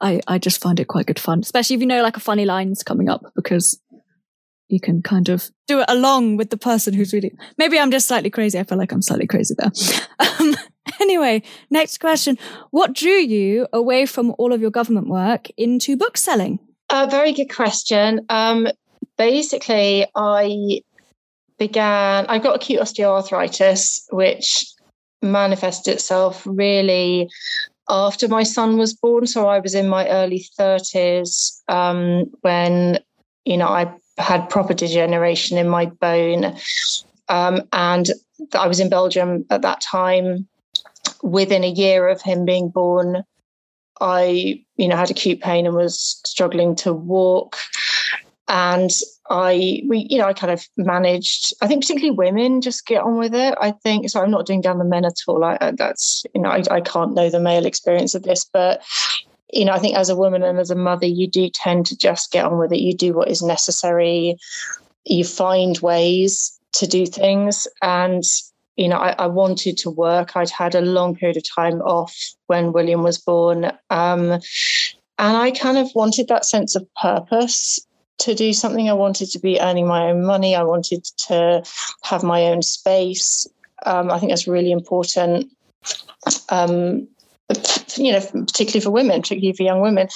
I, 0.00 0.18
I 0.26 0.38
just 0.38 0.62
find 0.62 0.80
it 0.80 0.88
quite 0.88 1.04
good 1.04 1.18
fun, 1.18 1.40
especially 1.40 1.74
if 1.74 1.82
you 1.82 1.86
know, 1.86 2.02
like 2.02 2.16
a 2.16 2.20
funny 2.20 2.46
line's 2.46 2.82
coming 2.82 3.10
up 3.10 3.22
because 3.36 3.78
you 4.68 4.80
can 4.80 5.02
kind 5.02 5.28
of 5.28 5.50
do 5.66 5.80
it 5.80 5.84
along 5.88 6.38
with 6.38 6.48
the 6.48 6.56
person 6.56 6.94
who's 6.94 7.12
reading. 7.12 7.36
Maybe 7.58 7.78
I'm 7.78 7.90
just 7.90 8.08
slightly 8.08 8.30
crazy. 8.30 8.58
I 8.58 8.62
feel 8.62 8.78
like 8.78 8.92
I'm 8.92 9.02
slightly 9.02 9.26
crazy 9.26 9.54
there. 9.58 9.70
Um, 10.40 10.56
anyway, 11.00 11.42
next 11.70 11.98
question. 11.98 12.38
What 12.70 12.94
drew 12.94 13.10
you 13.18 13.66
away 13.72 14.06
from 14.06 14.34
all 14.38 14.52
of 14.52 14.60
your 14.60 14.70
government 14.70 15.08
work 15.08 15.48
into 15.58 15.96
bookselling? 15.96 16.58
A 16.88 17.08
very 17.10 17.32
good 17.32 17.52
question. 17.54 18.24
Um, 18.28 18.68
basically, 19.18 20.06
I 20.14 20.80
began, 21.58 22.26
I 22.26 22.38
got 22.38 22.56
acute 22.56 22.80
osteoarthritis, 22.80 24.04
which 24.10 24.71
manifested 25.22 25.94
itself 25.94 26.42
really 26.46 27.30
after 27.88 28.28
my 28.28 28.42
son 28.42 28.78
was 28.78 28.94
born. 28.94 29.26
So 29.26 29.48
I 29.48 29.58
was 29.60 29.74
in 29.74 29.88
my 29.88 30.08
early 30.08 30.44
30s 30.58 31.62
um, 31.68 32.30
when, 32.40 32.98
you 33.44 33.56
know, 33.56 33.68
I 33.68 33.92
had 34.18 34.48
proper 34.48 34.74
degeneration 34.74 35.58
in 35.58 35.68
my 35.68 35.86
bone. 35.86 36.56
Um, 37.28 37.62
and 37.72 38.08
I 38.54 38.66
was 38.66 38.80
in 38.80 38.88
Belgium 38.88 39.44
at 39.50 39.62
that 39.62 39.80
time. 39.80 40.48
Within 41.22 41.64
a 41.64 41.70
year 41.70 42.08
of 42.08 42.20
him 42.20 42.44
being 42.44 42.68
born, 42.68 43.24
I, 44.00 44.64
you 44.76 44.88
know, 44.88 44.96
had 44.96 45.10
acute 45.10 45.40
pain 45.40 45.66
and 45.66 45.76
was 45.76 46.20
struggling 46.24 46.74
to 46.76 46.92
walk. 46.92 47.56
And 48.48 48.90
I 49.32 49.82
we 49.88 50.06
you 50.10 50.18
know 50.18 50.26
I 50.26 50.34
kind 50.34 50.52
of 50.52 50.62
managed. 50.76 51.54
I 51.62 51.66
think 51.66 51.82
particularly 51.82 52.14
women 52.14 52.60
just 52.60 52.86
get 52.86 53.02
on 53.02 53.16
with 53.18 53.34
it. 53.34 53.54
I 53.58 53.70
think 53.70 54.08
so. 54.10 54.20
I'm 54.20 54.30
not 54.30 54.44
doing 54.44 54.60
down 54.60 54.78
the 54.78 54.84
men 54.84 55.06
at 55.06 55.16
all. 55.26 55.42
I, 55.42 55.72
that's 55.74 56.24
you 56.34 56.42
know 56.42 56.50
I, 56.50 56.62
I 56.70 56.80
can't 56.82 57.14
know 57.14 57.30
the 57.30 57.40
male 57.40 57.64
experience 57.64 58.14
of 58.14 58.24
this, 58.24 58.44
but 58.44 58.82
you 59.50 59.64
know 59.64 59.72
I 59.72 59.78
think 59.78 59.96
as 59.96 60.10
a 60.10 60.16
woman 60.16 60.42
and 60.42 60.58
as 60.58 60.70
a 60.70 60.74
mother, 60.74 61.06
you 61.06 61.26
do 61.26 61.48
tend 61.48 61.86
to 61.86 61.96
just 61.96 62.30
get 62.30 62.44
on 62.44 62.58
with 62.58 62.72
it. 62.72 62.80
You 62.80 62.94
do 62.94 63.14
what 63.14 63.28
is 63.28 63.42
necessary. 63.42 64.36
You 65.06 65.24
find 65.24 65.78
ways 65.78 66.58
to 66.74 66.86
do 66.86 67.06
things, 67.06 67.66
and 67.80 68.24
you 68.76 68.86
know 68.86 68.98
I, 68.98 69.12
I 69.12 69.26
wanted 69.28 69.78
to 69.78 69.90
work. 69.90 70.36
I'd 70.36 70.50
had 70.50 70.74
a 70.74 70.82
long 70.82 71.16
period 71.16 71.38
of 71.38 71.44
time 71.48 71.80
off 71.80 72.14
when 72.48 72.72
William 72.72 73.02
was 73.02 73.16
born. 73.16 73.72
Um, 73.88 74.40
and 75.18 75.36
I 75.36 75.52
kind 75.52 75.78
of 75.78 75.88
wanted 75.94 76.28
that 76.28 76.44
sense 76.44 76.74
of 76.74 76.86
purpose 77.00 77.78
to 78.22 78.34
do 78.34 78.52
something. 78.52 78.88
I 78.88 78.94
wanted 78.94 79.30
to 79.30 79.38
be 79.38 79.60
earning 79.60 79.86
my 79.86 80.10
own 80.10 80.24
money. 80.24 80.54
I 80.54 80.62
wanted 80.62 81.04
to 81.28 81.62
have 82.02 82.22
my 82.22 82.44
own 82.44 82.62
space. 82.62 83.46
Um, 83.84 84.10
I 84.10 84.18
think 84.18 84.30
that's 84.30 84.46
really 84.46 84.72
important. 84.72 85.50
Um, 86.48 87.08
you 87.96 88.12
know, 88.12 88.20
particularly 88.20 88.80
for 88.80 88.90
women, 88.90 89.20
particularly 89.20 89.56
for 89.56 89.62
young 89.62 89.80
women. 89.80 90.08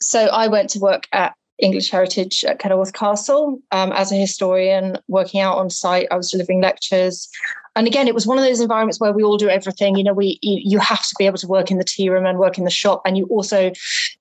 So 0.00 0.26
I 0.26 0.46
went 0.46 0.70
to 0.70 0.78
work 0.78 1.08
at 1.12 1.34
English 1.58 1.90
Heritage 1.90 2.44
at 2.44 2.58
Kenilworth 2.58 2.92
Castle 2.92 3.60
um, 3.72 3.92
as 3.92 4.12
a 4.12 4.14
historian, 4.14 4.96
working 5.08 5.40
out 5.40 5.58
on 5.58 5.70
site. 5.70 6.06
I 6.10 6.16
was 6.16 6.30
delivering 6.30 6.60
lectures. 6.60 7.28
And 7.74 7.86
again, 7.86 8.08
it 8.08 8.14
was 8.14 8.26
one 8.26 8.38
of 8.38 8.44
those 8.44 8.60
environments 8.60 9.00
where 9.00 9.12
we 9.12 9.22
all 9.22 9.36
do 9.36 9.48
everything. 9.48 9.96
You 9.96 10.04
know, 10.04 10.12
we 10.12 10.38
you, 10.42 10.60
you 10.64 10.78
have 10.78 11.02
to 11.02 11.14
be 11.18 11.26
able 11.26 11.38
to 11.38 11.48
work 11.48 11.70
in 11.70 11.78
the 11.78 11.84
tea 11.84 12.10
room 12.10 12.26
and 12.26 12.38
work 12.38 12.58
in 12.58 12.64
the 12.64 12.70
shop. 12.70 13.02
And 13.04 13.16
you 13.16 13.26
also, 13.26 13.72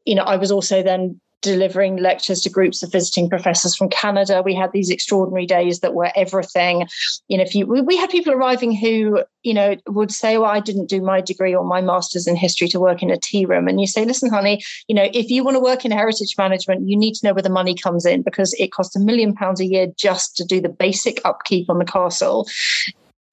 you 0.06 0.16
know, 0.16 0.24
I 0.24 0.36
was 0.36 0.52
also 0.52 0.82
then 0.82 1.20
delivering 1.41 1.97
lectures 1.97 2.41
to 2.41 2.50
groups 2.50 2.82
of 2.82 2.91
visiting 2.91 3.30
professors 3.30 3.76
from 3.76 3.89
Canada. 3.89 4.41
We 4.43 4.56
had 4.56 4.71
these 4.71 4.89
extraordinary 4.89 5.45
days 5.45 5.80
that 5.80 5.93
were 5.93 6.12
everything. 6.15 6.88
You 7.28 7.38
know, 7.38 7.43
if 7.43 7.54
you 7.54 7.65
we, 7.65 7.82
we 7.82 7.97
had 7.97 8.10
people 8.10 8.34
arriving 8.34 8.76
who, 8.76 9.23
you 9.43 9.54
know, 9.54 9.76
would 9.88 10.12
say, 10.12 10.38
Well, 10.38 10.50
I 10.50 10.60
didn't 10.60 10.89
do 10.89 11.02
my 11.02 11.21
degree 11.21 11.56
or 11.56 11.63
my 11.63 11.82
master's 11.82 12.28
in 12.28 12.36
history 12.36 12.67
to 12.69 12.80
work 12.80 13.04
in 13.04 13.12
a 13.12 13.17
tea 13.17 13.45
room. 13.45 13.67
And 13.67 13.80
you 13.80 13.88
say, 13.88 14.06
Listen, 14.06 14.30
honey, 14.30 14.63
you 14.88 14.95
know, 14.95 15.10
if 15.13 15.30
you 15.30 15.43
want 15.43 15.56
to 15.56 15.62
work 15.62 15.86
in 15.86 15.91
heritage 15.91 16.36
management, 16.38 16.88
you 16.88 16.97
need 16.97 17.13
to 17.15 17.28
know 17.28 17.34
where 17.34 17.43
the 17.43 17.50
money 17.50 17.76
comes 17.76 18.06
in 18.06 18.23
because 18.23 18.54
it 18.56 18.71
costs 18.71 18.95
a 18.95 19.00
million 19.00 19.34
pounds 19.34 19.60
a 19.60 19.65
year 19.65 19.88
just 19.95 20.36
to 20.38 20.45
do 20.45 20.60
the 20.60 20.69
basic 20.69 21.21
upkeep 21.23 21.69
on 21.69 21.78
the 21.78 21.86
castle 21.86 22.47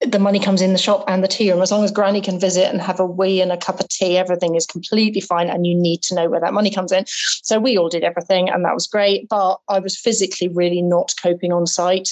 the 0.01 0.19
money 0.19 0.39
comes 0.39 0.61
in 0.61 0.73
the 0.73 0.79
shop 0.79 1.05
and 1.07 1.23
the 1.23 1.27
tea 1.27 1.51
room. 1.51 1.61
As 1.61 1.71
long 1.71 1.83
as 1.83 1.91
Granny 1.91 2.21
can 2.21 2.39
visit 2.39 2.71
and 2.71 2.81
have 2.81 2.99
a 2.99 3.05
wee 3.05 3.41
and 3.41 3.51
a 3.51 3.57
cup 3.57 3.79
of 3.79 3.87
tea, 3.87 4.17
everything 4.17 4.55
is 4.55 4.65
completely 4.65 5.21
fine. 5.21 5.49
And 5.49 5.65
you 5.65 5.75
need 5.75 6.03
to 6.03 6.15
know 6.15 6.29
where 6.29 6.41
that 6.41 6.53
money 6.53 6.69
comes 6.69 6.91
in. 6.91 7.05
So 7.07 7.59
we 7.59 7.77
all 7.77 7.89
did 7.89 8.03
everything, 8.03 8.49
and 8.49 8.65
that 8.65 8.73
was 8.73 8.87
great. 8.87 9.29
But 9.29 9.57
I 9.69 9.79
was 9.79 9.97
physically 9.97 10.49
really 10.49 10.81
not 10.81 11.13
coping 11.21 11.53
on 11.53 11.65
site. 11.65 12.09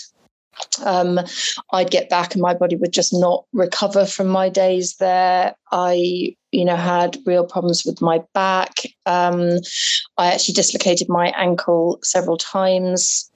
Um, 0.86 1.20
I'd 1.72 1.90
get 1.90 2.10
back 2.10 2.34
and 2.34 2.42
my 2.42 2.54
body 2.54 2.76
would 2.76 2.94
just 2.94 3.12
not 3.12 3.44
recover 3.54 4.06
from 4.06 4.28
my 4.28 4.50
days 4.50 4.98
there. 4.98 5.56
I, 5.72 6.36
you 6.52 6.64
know, 6.64 6.76
had 6.76 7.18
real 7.26 7.44
problems 7.44 7.84
with 7.84 8.02
my 8.02 8.24
back. 8.36 8.72
Um, 9.08 9.60
I 10.18 10.32
actually 10.32 10.54
dislocated 10.54 11.10
my 11.10 11.34
ankle 11.36 12.00
several 12.04 12.38
times 12.38 13.32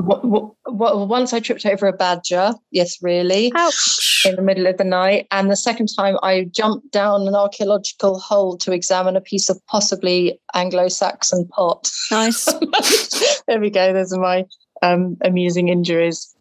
well, 0.00 1.06
once 1.06 1.32
I 1.32 1.40
tripped 1.40 1.66
over 1.66 1.86
a 1.86 1.92
badger. 1.92 2.54
Yes, 2.70 3.02
really. 3.02 3.52
Ouch. 3.54 4.22
In 4.24 4.36
the 4.36 4.42
middle 4.42 4.66
of 4.66 4.76
the 4.76 4.84
night. 4.84 5.26
And 5.30 5.50
the 5.50 5.56
second 5.56 5.88
time 5.96 6.16
I 6.22 6.44
jumped 6.50 6.90
down 6.92 7.26
an 7.26 7.34
archaeological 7.34 8.18
hole 8.18 8.56
to 8.58 8.72
examine 8.72 9.16
a 9.16 9.20
piece 9.20 9.48
of 9.48 9.64
possibly 9.66 10.40
Anglo 10.54 10.88
Saxon 10.88 11.46
pot. 11.48 11.90
Nice. 12.10 12.44
there 13.46 13.60
we 13.60 13.70
go. 13.70 13.92
Those 13.92 14.12
are 14.12 14.20
my 14.20 14.44
um, 14.82 15.16
amusing 15.22 15.68
injuries. 15.68 16.34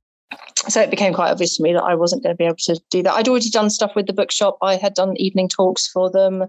So 0.67 0.81
it 0.81 0.91
became 0.91 1.13
quite 1.13 1.31
obvious 1.31 1.57
to 1.57 1.63
me 1.63 1.73
that 1.73 1.83
I 1.83 1.95
wasn't 1.95 2.23
going 2.23 2.33
to 2.33 2.37
be 2.37 2.45
able 2.45 2.57
to 2.57 2.79
do 2.91 3.01
that. 3.03 3.13
I'd 3.13 3.27
already 3.27 3.49
done 3.49 3.69
stuff 3.69 3.95
with 3.95 4.07
the 4.07 4.13
bookshop. 4.13 4.57
I 4.61 4.75
had 4.75 4.93
done 4.93 5.17
evening 5.17 5.49
talks 5.49 5.87
for 5.87 6.11
them 6.11 6.45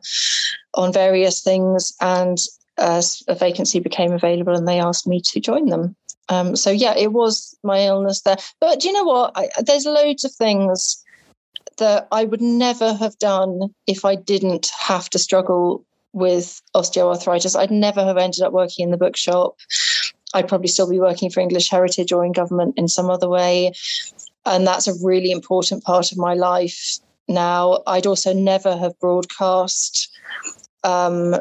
on 0.75 0.93
various 0.93 1.41
things, 1.43 1.95
and 2.01 2.39
uh, 2.77 3.01
a 3.29 3.35
vacancy 3.35 3.81
became 3.81 4.13
available, 4.13 4.55
and 4.55 4.69
they 4.69 4.81
asked 4.81 5.07
me 5.07 5.21
to 5.27 5.41
join 5.41 5.67
them 5.67 5.97
Um, 6.31 6.57
so 6.57 6.71
yeah, 6.71 6.95
it 6.97 7.13
was 7.13 7.57
my 7.63 7.85
illness 7.85 8.23
there. 8.23 8.37
But 8.61 8.81
do 8.81 8.89
you 8.89 8.95
know 8.95 9.05
what? 9.05 9.33
I, 9.35 9.51
there's 9.63 9.85
loads 9.85 10.25
of 10.25 10.33
things 10.33 11.05
that 11.79 12.07
I 12.13 12.25
would 12.25 12.41
never 12.41 12.95
have 12.95 13.19
done 13.19 13.75
if 13.87 14.05
I 14.05 14.15
didn't 14.15 14.71
have 14.79 15.11
to 15.11 15.19
struggle 15.19 15.85
with 16.13 16.63
osteoarthritis. 16.75 17.59
I'd 17.59 17.71
never 17.71 18.05
have 18.05 18.17
ended 18.17 18.43
up 18.43 18.53
working 18.53 18.85
in 18.85 18.91
the 18.91 18.97
bookshop. 18.97 19.57
I'd 20.33 20.49
probably 20.49 20.69
still 20.69 20.89
be 20.89 21.01
working 21.01 21.31
for 21.31 21.41
English 21.41 21.69
Heritage 21.69 22.13
or 22.13 22.25
in 22.25 22.33
government 22.33 22.75
in 22.79 22.87
some 22.89 23.11
other 23.11 23.29
way. 23.29 23.73
And 24.47 24.67
that's 24.67 24.87
a 24.87 24.95
really 25.05 25.33
important 25.33 25.85
part 25.85 26.13
of 26.13 26.19
my 26.19 26.35
life 26.35 26.99
now. 27.29 27.83
I'd 27.87 28.07
also 28.07 28.33
never 28.33 28.77
have 28.77 28.99
broadcast. 29.01 30.17
Um, 30.85 31.37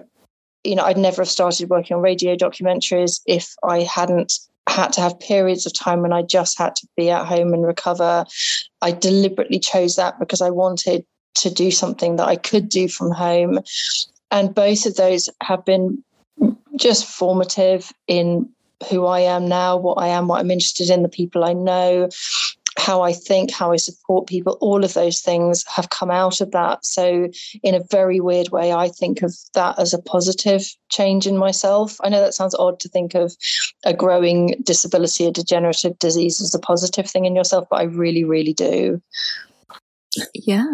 you 0.63 0.75
know, 0.75 0.84
I'd 0.84 0.97
never 0.97 1.21
have 1.21 1.30
started 1.30 1.69
working 1.69 1.95
on 1.95 2.04
radio 2.04 2.36
documentaries 2.36 3.21
if 3.25 3.54
I 3.63 3.82
hadn't 3.82 4.34
had 4.69 4.93
to 4.93 5.01
have 5.01 5.19
periods 5.19 5.65
of 5.65 5.73
time 5.73 6.01
when 6.01 6.13
I 6.13 6.21
just 6.21 6.58
had 6.58 6.75
to 6.77 6.88
be 6.95 7.10
at 7.10 7.25
home 7.25 7.53
and 7.53 7.65
recover. 7.65 8.25
I 8.82 8.91
deliberately 8.91 9.60
chose 9.60 9.95
that 9.95 10.19
because 10.19 10.41
I 10.41 10.49
wanted 10.49 11.05
to 11.36 11.49
do 11.49 11.71
something 11.71 12.15
that 12.17 12.27
I 12.27 12.36
could 12.36 12.69
do 12.69 12.88
from 12.88 13.12
home. 13.12 13.60
And 14.32 14.53
both 14.53 14.86
of 14.86 14.95
those 14.95 15.29
have 15.41 15.65
been 15.65 16.03
just 16.75 17.05
formative 17.05 17.91
in 18.08 18.49
who 18.89 19.05
I 19.05 19.21
am 19.21 19.47
now, 19.47 19.75
what 19.77 19.95
I 19.95 20.08
am, 20.08 20.27
what 20.27 20.39
I'm 20.39 20.51
interested 20.51 20.89
in, 20.89 21.03
the 21.03 21.10
people 21.10 21.43
I 21.43 21.53
know, 21.53 22.10
how 22.79 23.01
I 23.01 23.13
think, 23.13 23.51
how 23.51 23.71
I 23.71 23.77
support 23.77 24.27
people, 24.27 24.57
all 24.61 24.83
of 24.83 24.93
those 24.93 25.19
things 25.21 25.65
have 25.67 25.89
come 25.89 26.09
out 26.09 26.41
of 26.41 26.51
that. 26.51 26.85
So, 26.85 27.29
in 27.61 27.75
a 27.75 27.83
very 27.91 28.19
weird 28.19 28.49
way, 28.49 28.71
I 28.71 28.89
think 28.89 29.21
of 29.21 29.35
that 29.53 29.77
as 29.77 29.93
a 29.93 30.01
positive 30.01 30.65
change 30.89 31.27
in 31.27 31.37
myself. 31.37 31.97
I 32.03 32.09
know 32.09 32.21
that 32.21 32.33
sounds 32.33 32.55
odd 32.55 32.79
to 32.81 32.89
think 32.89 33.15
of 33.15 33.35
a 33.85 33.93
growing 33.93 34.55
disability, 34.63 35.25
a 35.25 35.31
degenerative 35.31 35.99
disease 35.99 36.41
as 36.41 36.55
a 36.55 36.59
positive 36.59 37.09
thing 37.09 37.25
in 37.25 37.35
yourself, 37.35 37.67
but 37.69 37.81
I 37.81 37.83
really, 37.83 38.23
really 38.23 38.53
do. 38.53 39.01
Yeah. 40.33 40.65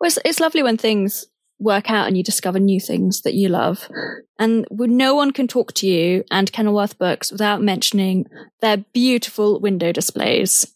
Well, 0.00 0.08
it's, 0.08 0.18
it's 0.24 0.40
lovely 0.40 0.62
when 0.62 0.76
things 0.76 1.26
work 1.62 1.90
out 1.90 2.06
and 2.06 2.16
you 2.16 2.22
discover 2.22 2.58
new 2.58 2.80
things 2.80 3.22
that 3.22 3.34
you 3.34 3.48
love. 3.48 3.88
And 4.38 4.66
no 4.70 5.14
one 5.14 5.30
can 5.30 5.46
talk 5.46 5.72
to 5.74 5.86
you 5.86 6.24
and 6.30 6.52
Kenilworth 6.52 6.98
Books 6.98 7.30
without 7.30 7.62
mentioning 7.62 8.26
their 8.60 8.78
beautiful 8.78 9.60
window 9.60 9.92
displays. 9.92 10.66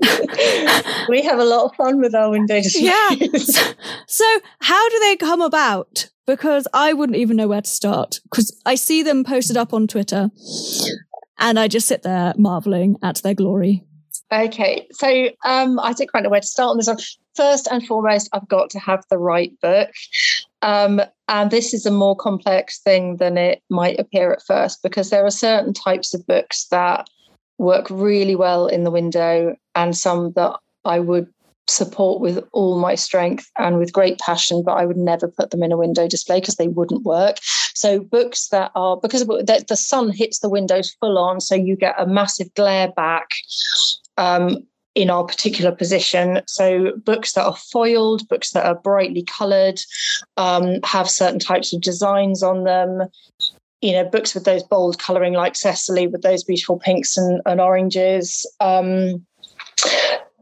we 1.08 1.22
have 1.22 1.38
a 1.38 1.44
lot 1.44 1.66
of 1.66 1.76
fun 1.76 2.00
with 2.00 2.14
our 2.14 2.30
window 2.30 2.60
displays. 2.60 2.84
Yeah. 2.84 3.72
So, 4.10 4.24
how 4.60 4.88
do 4.88 4.98
they 5.00 5.16
come 5.16 5.42
about? 5.42 6.08
Because 6.26 6.66
I 6.72 6.92
wouldn't 6.92 7.18
even 7.18 7.36
know 7.36 7.48
where 7.48 7.60
to 7.60 7.70
start 7.70 8.20
because 8.24 8.58
I 8.64 8.74
see 8.74 9.02
them 9.02 9.22
posted 9.22 9.56
up 9.56 9.72
on 9.74 9.86
Twitter 9.86 10.30
and 11.38 11.58
I 11.58 11.68
just 11.68 11.86
sit 11.86 12.02
there 12.02 12.34
marveling 12.36 12.96
at 13.02 13.16
their 13.16 13.34
glory. 13.34 13.84
Okay, 14.30 14.86
so 14.92 15.28
um, 15.44 15.78
I 15.80 15.92
don't 15.92 16.10
quite 16.10 16.22
know 16.22 16.30
where 16.30 16.40
to 16.40 16.46
start 16.46 16.70
on 16.70 16.76
this 16.76 16.86
one. 16.86 16.98
First 17.34 17.68
and 17.70 17.86
foremost, 17.86 18.28
I've 18.32 18.48
got 18.48 18.68
to 18.70 18.78
have 18.78 19.04
the 19.08 19.18
right 19.18 19.52
book. 19.62 19.90
Um, 20.60 21.00
and 21.28 21.50
this 21.50 21.72
is 21.72 21.86
a 21.86 21.90
more 21.90 22.16
complex 22.16 22.80
thing 22.80 23.16
than 23.16 23.38
it 23.38 23.62
might 23.70 23.98
appear 23.98 24.32
at 24.32 24.42
first 24.46 24.82
because 24.82 25.10
there 25.10 25.24
are 25.24 25.30
certain 25.30 25.72
types 25.72 26.12
of 26.12 26.26
books 26.26 26.66
that 26.70 27.08
work 27.58 27.88
really 27.90 28.36
well 28.36 28.66
in 28.66 28.84
the 28.84 28.90
window 28.90 29.56
and 29.74 29.96
some 29.96 30.32
that 30.32 30.58
I 30.84 31.00
would 31.00 31.28
support 31.68 32.20
with 32.20 32.42
all 32.52 32.78
my 32.78 32.94
strength 32.94 33.50
and 33.58 33.78
with 33.78 33.92
great 33.92 34.18
passion, 34.18 34.62
but 34.62 34.72
I 34.72 34.86
would 34.86 34.96
never 34.96 35.28
put 35.28 35.50
them 35.50 35.62
in 35.62 35.72
a 35.72 35.76
window 35.76 36.08
display 36.08 36.40
because 36.40 36.56
they 36.56 36.68
wouldn't 36.68 37.04
work. 37.04 37.36
So 37.74 38.00
books 38.00 38.48
that 38.48 38.70
are 38.74 38.96
because 38.96 39.26
the, 39.26 39.76
sun 39.76 40.10
hits 40.10 40.38
the 40.40 40.48
windows 40.48 40.96
full 40.98 41.18
on, 41.18 41.40
so 41.40 41.54
you 41.54 41.76
get 41.76 41.94
a 41.98 42.06
massive 42.06 42.52
glare 42.54 42.88
back. 42.88 43.28
Um, 44.16 44.66
in 44.94 45.10
our 45.10 45.22
particular 45.22 45.70
position. 45.70 46.40
So, 46.48 46.90
books 47.04 47.34
that 47.34 47.44
are 47.44 47.54
foiled, 47.54 48.26
books 48.26 48.50
that 48.50 48.66
are 48.66 48.74
brightly 48.74 49.22
coloured, 49.22 49.80
um, 50.36 50.80
have 50.82 51.08
certain 51.08 51.38
types 51.38 51.72
of 51.72 51.80
designs 51.80 52.42
on 52.42 52.64
them. 52.64 53.02
You 53.80 53.92
know, 53.92 54.04
books 54.04 54.34
with 54.34 54.44
those 54.44 54.62
bold 54.62 54.98
colouring, 54.98 55.34
like 55.34 55.54
Cecily, 55.54 56.06
with 56.06 56.22
those 56.22 56.42
beautiful 56.42 56.78
pinks 56.78 57.16
and, 57.16 57.40
and 57.46 57.60
oranges. 57.60 58.44
Um, 58.60 59.24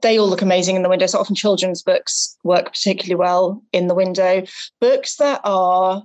they 0.03 0.19
all 0.19 0.29
look 0.29 0.43
amazing 0.43 0.77
in 0.77 0.83
the 0.83 0.89
window. 0.89 1.07
So 1.07 1.19
often 1.19 1.35
children's 1.35 1.83
books 1.83 2.37
work 2.45 2.67
particularly 2.67 3.17
well 3.17 3.63
in 3.73 3.89
the 3.89 3.95
window. 3.95 4.45
Books 4.81 5.17
that 5.17 5.41
are 5.45 6.03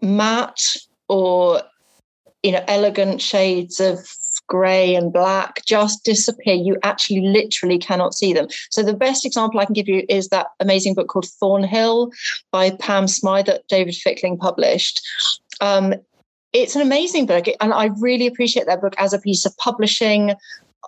matte 0.00 0.76
or 1.08 1.62
you 2.42 2.52
know 2.52 2.64
elegant 2.68 3.20
shades 3.20 3.80
of 3.80 3.98
grey 4.46 4.94
and 4.94 5.12
black 5.12 5.64
just 5.66 6.04
disappear. 6.04 6.54
You 6.54 6.76
actually 6.82 7.20
literally 7.22 7.78
cannot 7.78 8.14
see 8.14 8.32
them. 8.32 8.48
So 8.70 8.82
the 8.82 8.94
best 8.94 9.24
example 9.24 9.60
I 9.60 9.64
can 9.64 9.72
give 9.72 9.88
you 9.88 10.04
is 10.08 10.28
that 10.28 10.48
amazing 10.60 10.94
book 10.94 11.08
called 11.08 11.26
Thornhill 11.26 12.10
by 12.50 12.70
Pam 12.70 13.06
Smy 13.06 13.44
that 13.46 13.66
David 13.68 13.94
Fickling 13.94 14.36
published. 14.36 15.00
Um, 15.60 15.94
it's 16.54 16.76
an 16.76 16.82
amazing 16.82 17.26
book, 17.26 17.46
and 17.60 17.74
I 17.74 17.90
really 17.98 18.26
appreciate 18.26 18.66
that 18.66 18.80
book 18.80 18.94
as 18.96 19.12
a 19.12 19.18
piece 19.18 19.44
of 19.44 19.56
publishing. 19.58 20.34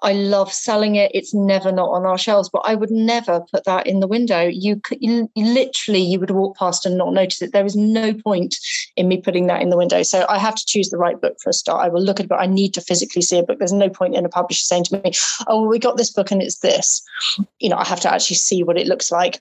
I 0.03 0.13
love 0.13 0.53
selling 0.53 0.97
it. 0.97 1.11
It's 1.15 1.35
never 1.35 1.73
not 1.73 1.89
on 1.89 2.05
our 2.05 2.19
shelves, 2.19 2.51
but 2.51 2.63
I 2.65 2.75
would 2.75 2.91
never 2.91 3.41
put 3.51 3.65
that 3.65 3.87
in 3.87 4.01
the 4.01 4.07
window. 4.07 4.43
You, 4.43 4.77
could, 4.77 4.99
you 5.01 5.29
literally 5.35 6.01
you 6.01 6.21
would 6.21 6.31
walk 6.31 6.57
past 6.57 6.85
and 6.85 6.99
not 6.99 7.15
notice 7.15 7.41
it. 7.41 7.53
There 7.53 7.65
is 7.65 7.75
no 7.75 8.13
point 8.13 8.57
in 8.97 9.09
me 9.09 9.21
putting 9.21 9.47
that 9.47 9.63
in 9.63 9.71
the 9.71 9.77
window. 9.77 10.03
So 10.03 10.27
I 10.29 10.39
have 10.39 10.55
to 10.55 10.67
choose 10.67 10.91
the 10.91 10.99
right 10.99 11.21
book 11.21 11.39
for 11.43 11.51
a 11.51 11.55
start. 11.55 11.85
I 11.85 11.89
will 11.89 12.03
look 12.03 12.21
at 12.21 12.27
it, 12.27 12.29
but 12.29 12.41
I 12.41 12.47
need 12.47 12.75
to 12.75 12.81
physically 12.81 13.23
see 13.23 13.39
a 13.39 13.43
book. 13.43 13.59
There's 13.59 13.73
no 13.73 13.89
point 13.89 14.15
in 14.15 14.25
a 14.25 14.29
publisher 14.29 14.65
saying 14.65 14.85
to 14.85 15.01
me, 15.01 15.13
"Oh, 15.47 15.63
well, 15.63 15.71
we 15.71 15.79
got 15.79 15.97
this 15.97 16.11
book 16.11 16.31
and 16.31 16.43
it's 16.43 16.59
this." 16.59 17.03
You 17.59 17.71
know, 17.71 17.77
I 17.77 17.85
have 17.85 18.01
to 18.01 18.13
actually 18.13 18.37
see 18.37 18.63
what 18.63 18.79
it 18.79 18.87
looks 18.87 19.11
like. 19.11 19.41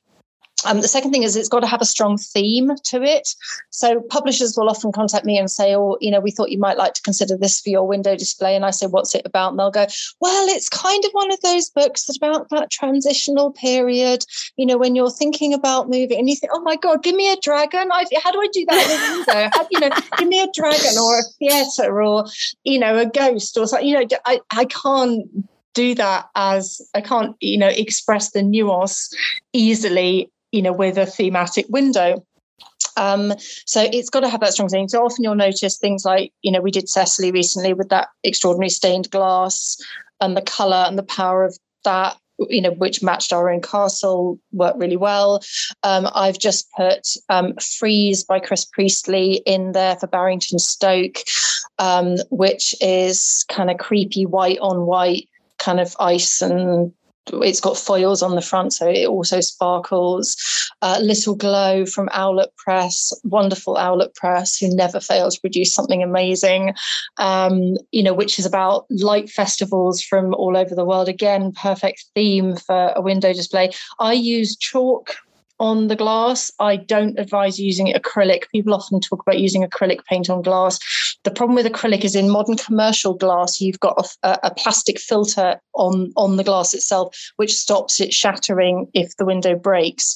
Um, 0.66 0.82
the 0.82 0.88
second 0.88 1.12
thing 1.12 1.24
is 1.24 1.36
it's 1.36 1.50
got 1.50 1.62
to 1.62 1.68
have 1.68 1.82
a 1.82 1.86
strong 1.86 2.18
theme 2.18 2.72
to 2.86 3.04
it. 3.04 3.30
So 3.70 4.02
publishers 4.10 4.56
will 4.58 4.70
often 4.70 4.92
contact 4.92 5.26
me 5.26 5.38
and 5.38 5.50
say, 5.50 5.76
"Oh, 5.76 5.98
you 6.02 6.12
know, 6.12 6.20
we 6.20 6.32
thought 6.32 6.52
you 6.52 6.60
might 6.60 6.78
like 6.78 6.94
to 6.94 7.02
consider 7.02 7.38
this 7.38 7.62
for 7.62 7.70
your 7.70 7.88
window 7.88 8.16
display." 8.16 8.56
And 8.56 8.66
I 8.66 8.72
say, 8.72 8.88
"What's 8.88 9.16
it 9.16 9.22
about?" 9.26 9.52
And 9.52 9.60
they'll 9.60 9.72
go, 9.72 9.88
"Well, 10.20 10.48
it's 10.50 10.70
kind 10.70 11.04
of 11.06 11.12
one 11.12 11.32
of 11.32 11.40
those 11.42 11.70
books 11.70 12.06
that 12.06 12.18
about 12.18 12.50
that 12.50 12.72
transitional 12.72 13.52
period. 13.52 14.26
You 14.58 14.66
know, 14.66 14.78
when 14.78 14.96
you're 14.96 15.12
thinking 15.12 15.54
about 15.54 15.90
moving, 15.90 16.18
and 16.18 16.30
you 16.30 16.36
think, 16.36 16.52
"Oh 16.54 16.62
my 16.62 16.76
God, 16.76 17.04
give 17.04 17.16
me 17.16 17.32
a 17.32 17.38
dragon! 17.38 17.90
I, 17.92 18.06
how 18.24 18.32
do 18.32 18.42
I 18.42 18.48
do 18.52 18.66
that 18.68 18.86
in 18.86 19.00
a 19.00 19.18
window? 19.18 19.50
How, 19.54 19.68
you 19.72 19.80
know, 19.80 19.90
give 20.18 20.28
me 20.28 20.42
a 20.42 20.48
dragon 20.54 20.98
or 20.98 21.20
a 21.20 21.24
theatre 21.40 22.02
or 22.02 22.26
you 22.64 22.80
know 22.80 22.98
a 22.98 23.06
ghost 23.06 23.58
or 23.58 23.68
something." 23.68 23.88
You 23.88 24.00
know, 24.00 24.08
I 24.26 24.40
I 24.52 24.66
can't 24.66 25.28
do 25.76 25.94
that 25.94 26.30
as 26.36 26.82
I 26.96 27.02
can't, 27.02 27.36
you 27.42 27.58
know, 27.58 27.68
express 27.68 28.32
the 28.32 28.42
nuance 28.42 29.14
easily 29.54 30.32
you 30.56 30.62
know, 30.62 30.72
with 30.72 30.98
a 30.98 31.06
thematic 31.06 31.66
window. 31.68 32.26
Um, 32.96 33.34
so 33.66 33.82
it's 33.92 34.10
got 34.10 34.22
to 34.22 34.30
have 34.30 34.40
that 34.40 34.54
strong 34.54 34.70
thing. 34.70 34.88
So 34.88 35.04
often 35.04 35.24
you'll 35.24 35.36
notice 35.36 35.78
things 35.78 36.06
like, 36.06 36.32
you 36.44 36.52
know, 36.52 36.62
we 36.62 36.72
did 36.72 36.88
Cecily 36.88 37.32
recently 37.32 37.74
with 37.74 37.90
that 37.90 38.08
extraordinary 38.24 38.70
stained 38.70 39.12
glass 39.12 39.78
and 40.22 40.38
the 40.38 40.42
colour 40.42 40.86
and 40.88 40.98
the 40.98 41.04
power 41.04 41.44
of 41.44 41.58
that, 41.84 42.16
you 42.50 42.62
know, 42.62 42.72
which 42.72 43.04
matched 43.04 43.34
our 43.34 43.50
own 43.50 43.60
castle, 43.62 44.40
worked 44.54 44.80
really 44.80 44.96
well. 44.96 45.44
Um, 45.84 46.08
I've 46.16 46.40
just 46.40 46.72
put 46.72 47.06
um, 47.28 47.54
Freeze 47.56 48.24
by 48.24 48.40
Chris 48.40 48.64
Priestley 48.64 49.42
in 49.46 49.74
there 49.74 49.98
for 49.98 50.08
Barrington 50.08 50.60
Stoke, 50.60 51.18
um, 51.80 52.16
which 52.30 52.74
is 52.80 53.46
kind 53.50 53.70
of 53.70 53.78
creepy 53.78 54.26
white 54.26 54.60
on 54.62 54.86
white 54.86 55.28
kind 55.58 55.82
of 55.82 55.98
ice 56.00 56.42
and 56.42 56.94
it's 57.34 57.60
got 57.60 57.78
foils 57.78 58.22
on 58.22 58.36
the 58.36 58.42
front, 58.42 58.74
so 58.74 58.88
it 58.88 59.08
also 59.08 59.40
sparkles. 59.42 60.36
Uh, 60.82 61.00
Little 61.02 61.36
Glow 61.36 61.86
from 61.86 62.10
Owlet 62.14 62.56
Press, 62.58 63.14
wonderful 63.24 63.78
Owlet 63.78 64.14
Press, 64.16 64.58
who 64.58 64.74
never 64.76 65.00
fail 65.00 65.32
to 65.32 65.40
produce 65.40 65.74
something 65.74 66.04
amazing. 66.04 66.74
Um, 67.18 67.78
you 67.92 68.04
know, 68.04 68.14
which 68.14 68.38
is 68.38 68.46
about 68.46 68.86
light 68.90 69.30
festivals 69.30 70.02
from 70.02 70.34
all 70.36 70.58
over 70.58 70.76
the 70.76 70.86
world. 70.86 71.10
Again, 71.10 71.52
perfect 71.52 72.06
theme 72.14 72.56
for 72.56 72.92
a 72.96 73.02
window 73.02 73.34
display. 73.34 73.72
I 74.00 74.14
use 74.14 74.56
chalk 74.56 75.16
on 75.60 75.88
the 75.88 75.96
glass. 75.96 76.52
I 76.60 76.76
don't 76.76 77.18
advise 77.18 77.60
using 77.60 77.94
acrylic. 77.94 78.50
People 78.52 78.74
often 78.74 79.00
talk 79.00 79.22
about 79.22 79.40
using 79.40 79.64
acrylic 79.64 80.04
paint 80.06 80.30
on 80.30 80.42
glass. 80.42 80.80
The 81.24 81.32
problem 81.32 81.56
with 81.56 81.66
acrylic 81.66 82.04
is 82.04 82.16
in 82.16 82.30
modern 82.30 82.58
commercial 82.58 83.14
glass, 83.14 83.62
you've 83.62 83.80
got 83.80 84.08
a, 84.24 84.40
a, 84.44 84.54
plastic 84.54 85.00
filter 85.00 85.60
on, 85.74 86.12
on 86.16 86.38
the 86.38 86.44
glass 86.44 86.74
itself, 86.74 87.16
which 87.38 87.54
stops 87.54 88.00
it 88.00 88.14
shattering 88.14 88.88
if 88.94 89.16
the 89.18 89.26
window 89.26 89.56
breaks. 89.56 90.16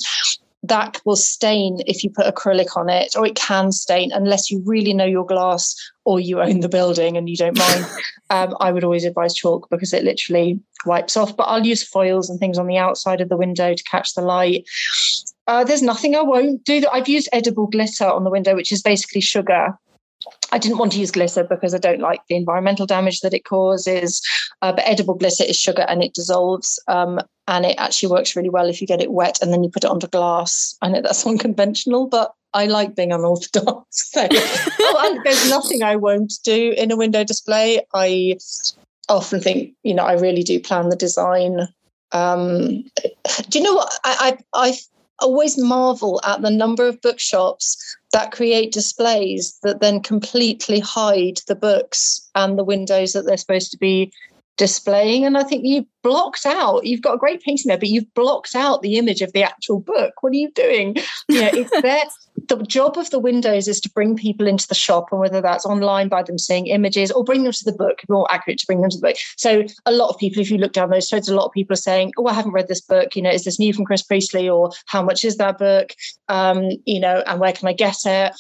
That 0.62 1.00
will 1.06 1.16
stain 1.16 1.80
if 1.88 2.04
you 2.04 2.10
put 2.10 2.34
acrylic 2.34 2.76
on 2.76 2.90
it, 2.90 3.16
or 3.16 3.26
it 3.26 3.36
can 3.36 3.72
stain 3.72 4.12
unless 4.12 4.52
you 4.52 4.62
really 4.66 4.94
know 4.94 5.06
your 5.06 5.26
glass 5.26 5.74
or 6.04 6.20
you 6.20 6.42
own 6.42 6.60
the 6.60 6.68
building 6.68 7.16
and 7.16 7.30
you 7.30 7.38
don't 7.38 7.58
mind. 7.58 7.86
um, 8.30 8.58
I 8.60 8.72
would 8.72 8.84
always 8.84 9.06
advise 9.06 9.34
chalk 9.34 9.70
because 9.70 9.94
it 9.94 10.04
literally 10.04 10.60
wipes 10.86 11.16
off. 11.16 11.36
But 11.38 11.44
I'll 11.44 11.66
use 11.66 11.82
foils 11.82 12.30
and 12.30 12.40
things 12.40 12.58
on 12.58 12.68
the 12.68 12.78
outside 12.78 13.22
of 13.22 13.30
the 13.30 13.38
window 13.38 13.74
to 13.74 13.84
catch 13.84 14.16
the 14.16 14.22
light. 14.22 14.68
Uh, 15.50 15.64
there's 15.64 15.82
nothing 15.82 16.16
I 16.16 16.22
won't 16.22 16.64
do. 16.64 16.80
That 16.80 16.94
I've 16.94 17.10
used 17.10 17.28
edible 17.34 17.66
glitter 17.66 18.06
on 18.06 18.24
the 18.24 18.30
window, 18.30 18.54
which 18.54 18.72
is 18.72 18.84
basically 18.84 19.20
sugar. 19.20 19.76
I 20.52 20.60
didn't 20.60 20.78
want 20.78 20.92
to 20.92 21.00
use 21.00 21.10
glitter 21.10 21.44
because 21.44 21.74
I 21.74 21.80
don't 21.80 22.02
like 22.02 22.22
the 22.30 22.36
environmental 22.36 22.86
damage 22.86 23.22
that 23.22 23.34
it 23.34 23.46
causes. 23.46 24.22
Uh, 24.62 24.74
but 24.74 24.86
edible 24.86 25.16
glitter 25.16 25.44
is 25.44 25.58
sugar 25.58 25.88
and 25.90 26.04
it 26.04 26.14
dissolves. 26.14 26.80
Um, 26.88 27.20
and 27.48 27.66
it 27.66 27.78
actually 27.80 28.12
works 28.12 28.36
really 28.36 28.52
well 28.52 28.70
if 28.70 28.80
you 28.80 28.86
get 28.86 29.02
it 29.02 29.12
wet 29.12 29.40
and 29.42 29.52
then 29.52 29.64
you 29.64 29.72
put 29.72 29.84
it 29.84 29.90
onto 29.90 30.06
glass. 30.06 30.78
I 30.84 30.90
know 30.90 31.02
that's 31.02 31.26
unconventional, 31.34 32.06
but 32.06 32.32
I 32.54 32.68
like 32.68 32.96
being 32.96 33.12
unorthodox. 33.12 34.12
So 34.14 34.28
oh, 34.32 35.22
there's 35.24 35.50
nothing 35.50 35.82
I 35.82 35.96
won't 35.96 36.34
do 36.44 36.76
in 36.78 36.92
a 36.92 36.96
window 36.98 37.24
display. 37.24 37.82
I 37.96 38.38
often 39.08 39.42
think, 39.42 39.74
you 39.82 39.96
know, 39.96 40.04
I 40.04 40.14
really 40.14 40.44
do 40.44 40.60
plan 40.60 40.90
the 40.90 40.96
design. 40.96 41.68
Um, 42.12 42.84
do 43.50 43.58
you 43.58 43.62
know 43.62 43.74
what? 43.74 43.92
I, 44.04 44.38
I, 44.54 44.70
I 44.70 44.74
always 45.22 45.58
marvel 45.58 46.22
at 46.24 46.42
the 46.42 46.50
number 46.50 46.88
of 46.88 47.02
bookshops 47.02 47.78
that 48.12 48.32
create 48.32 48.72
displays 48.72 49.58
that 49.64 49.82
then 49.82 50.02
completely 50.02 50.80
hide 50.80 51.40
the 51.48 51.56
books 51.56 52.30
and 52.36 52.58
the 52.58 52.64
windows 52.64 53.14
that 53.14 53.26
they're 53.26 53.38
supposed 53.38 53.72
to 53.72 53.78
be 53.78 54.12
displaying. 54.60 55.26
And 55.26 55.38
I 55.38 55.44
think 55.44 55.66
you've 55.66 55.86
blocked 56.04 56.46
out, 56.46 56.86
you've 56.86 57.02
got 57.02 57.16
a 57.16 57.18
great 57.18 57.42
painting 57.42 57.70
there, 57.70 57.78
but 57.78 57.88
you've 57.88 58.14
blocked 58.14 58.56
out 58.56 58.82
the 58.82 58.98
image 58.98 59.22
of 59.22 59.32
the 59.32 59.42
actual 59.42 59.80
book. 59.80 60.14
What 60.22 60.32
are 60.32 60.36
you 60.36 60.52
doing? 60.52 60.98
You 61.30 61.42
know, 61.42 61.50
it's 61.54 61.72
there. 61.82 62.04
the 62.50 62.58
job 62.66 62.98
of 62.98 63.10
the 63.10 63.20
windows 63.20 63.70
is 63.70 63.80
to 63.82 63.90
bring 63.90 64.18
people 64.18 64.48
into 64.48 64.68
the 64.68 64.76
shop, 64.76 65.08
and 65.12 65.22
whether 65.22 65.42
that's 65.42 65.66
online 65.66 66.10
by 66.10 66.24
them 66.24 66.38
seeing 66.38 66.68
images 66.68 67.10
or 67.10 67.24
bring 67.24 67.44
them 67.44 67.54
to 67.54 67.64
the 67.64 67.72
book, 67.72 68.02
more 68.10 68.30
accurate 68.30 68.60
to 68.60 68.68
bring 68.68 68.82
them 68.82 68.90
to 68.90 68.98
the 68.98 69.08
book. 69.08 69.16
So 69.38 69.64
a 69.86 69.94
lot 69.94 70.10
of 70.10 70.18
people, 70.18 70.42
if 70.42 70.52
you 70.52 70.58
look 70.58 70.74
down 70.74 70.90
those 70.90 71.10
threads, 71.10 71.30
a 71.30 71.36
lot 71.36 71.46
of 71.46 71.54
people 71.54 71.74
are 71.74 71.78
saying, 71.78 72.12
Oh, 72.18 72.28
I 72.28 72.34
haven't 72.34 72.52
read 72.52 72.68
this 72.68 72.82
book. 72.82 73.16
You 73.16 73.22
know, 73.22 73.32
is 73.32 73.46
this 73.46 73.60
new 73.60 73.74
from 73.74 73.86
Chris 73.86 74.04
Priestley? 74.04 74.50
Or 74.50 74.72
how 74.88 75.02
much 75.02 75.24
is 75.24 75.38
that 75.38 75.58
book? 75.58 75.94
Um, 76.28 76.70
you 76.86 77.00
know, 77.00 77.24
and 77.26 77.40
where 77.40 77.54
can 77.54 77.70
I 77.70 77.74
get 77.74 78.06
it? 78.06 78.34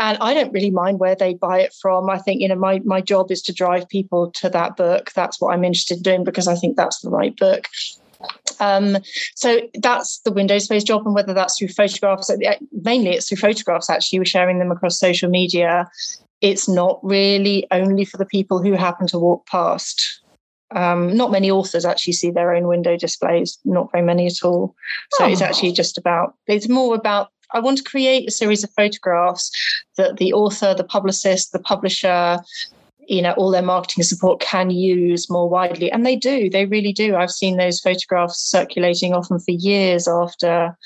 And 0.00 0.16
I 0.20 0.32
don't 0.32 0.52
really 0.52 0.70
mind 0.70 0.98
where 0.98 1.14
they 1.14 1.34
buy 1.34 1.60
it 1.60 1.74
from. 1.80 2.08
I 2.08 2.18
think 2.18 2.40
you 2.40 2.48
know 2.48 2.56
my 2.56 2.80
my 2.84 3.00
job 3.00 3.30
is 3.30 3.42
to 3.42 3.52
drive 3.52 3.88
people 3.88 4.30
to 4.32 4.48
that 4.48 4.76
book. 4.76 5.12
That's 5.12 5.40
what 5.40 5.52
I'm 5.52 5.62
interested 5.62 5.98
in 5.98 6.02
doing 6.02 6.24
because 6.24 6.48
I 6.48 6.56
think 6.56 6.76
that's 6.76 7.00
the 7.00 7.10
right 7.10 7.36
book. 7.36 7.68
Um, 8.58 8.98
so 9.34 9.60
that's 9.80 10.20
the 10.20 10.32
window 10.32 10.58
space 10.58 10.84
job, 10.84 11.04
and 11.04 11.14
whether 11.14 11.34
that's 11.34 11.58
through 11.58 11.68
photographs, 11.68 12.30
mainly 12.72 13.10
it's 13.10 13.28
through 13.28 13.38
photographs. 13.38 13.90
Actually, 13.90 14.20
we're 14.20 14.24
sharing 14.24 14.58
them 14.58 14.72
across 14.72 14.98
social 14.98 15.30
media. 15.30 15.88
It's 16.40 16.66
not 16.66 16.98
really 17.02 17.66
only 17.70 18.06
for 18.06 18.16
the 18.16 18.24
people 18.24 18.62
who 18.62 18.72
happen 18.72 19.06
to 19.08 19.18
walk 19.18 19.46
past. 19.46 20.22
Um, 20.74 21.14
not 21.14 21.32
many 21.32 21.50
authors 21.50 21.84
actually 21.84 22.12
see 22.14 22.30
their 22.30 22.54
own 22.54 22.66
window 22.66 22.96
displays. 22.96 23.58
Not 23.66 23.92
very 23.92 24.04
many 24.04 24.26
at 24.26 24.42
all. 24.42 24.74
So 25.12 25.24
oh. 25.24 25.28
it's 25.28 25.42
actually 25.42 25.72
just 25.72 25.98
about. 25.98 26.34
It's 26.46 26.68
more 26.68 26.94
about 26.94 27.30
I 27.52 27.60
want 27.60 27.78
to 27.78 27.84
create 27.84 28.28
a 28.28 28.32
series 28.32 28.64
of 28.64 28.70
photographs 28.70 29.50
that 29.96 30.16
the 30.18 30.32
author, 30.32 30.74
the 30.74 30.84
publicist, 30.84 31.52
the 31.52 31.58
publisher, 31.58 32.38
you 33.08 33.22
know, 33.22 33.32
all 33.32 33.50
their 33.50 33.62
marketing 33.62 34.04
support 34.04 34.40
can 34.40 34.70
use 34.70 35.28
more 35.30 35.48
widely. 35.48 35.90
And 35.90 36.06
they 36.06 36.16
do, 36.16 36.48
they 36.48 36.66
really 36.66 36.92
do. 36.92 37.16
I've 37.16 37.30
seen 37.30 37.56
those 37.56 37.80
photographs 37.80 38.38
circulating 38.40 39.14
often 39.14 39.40
for 39.40 39.50
years 39.50 40.06
after 40.06 40.76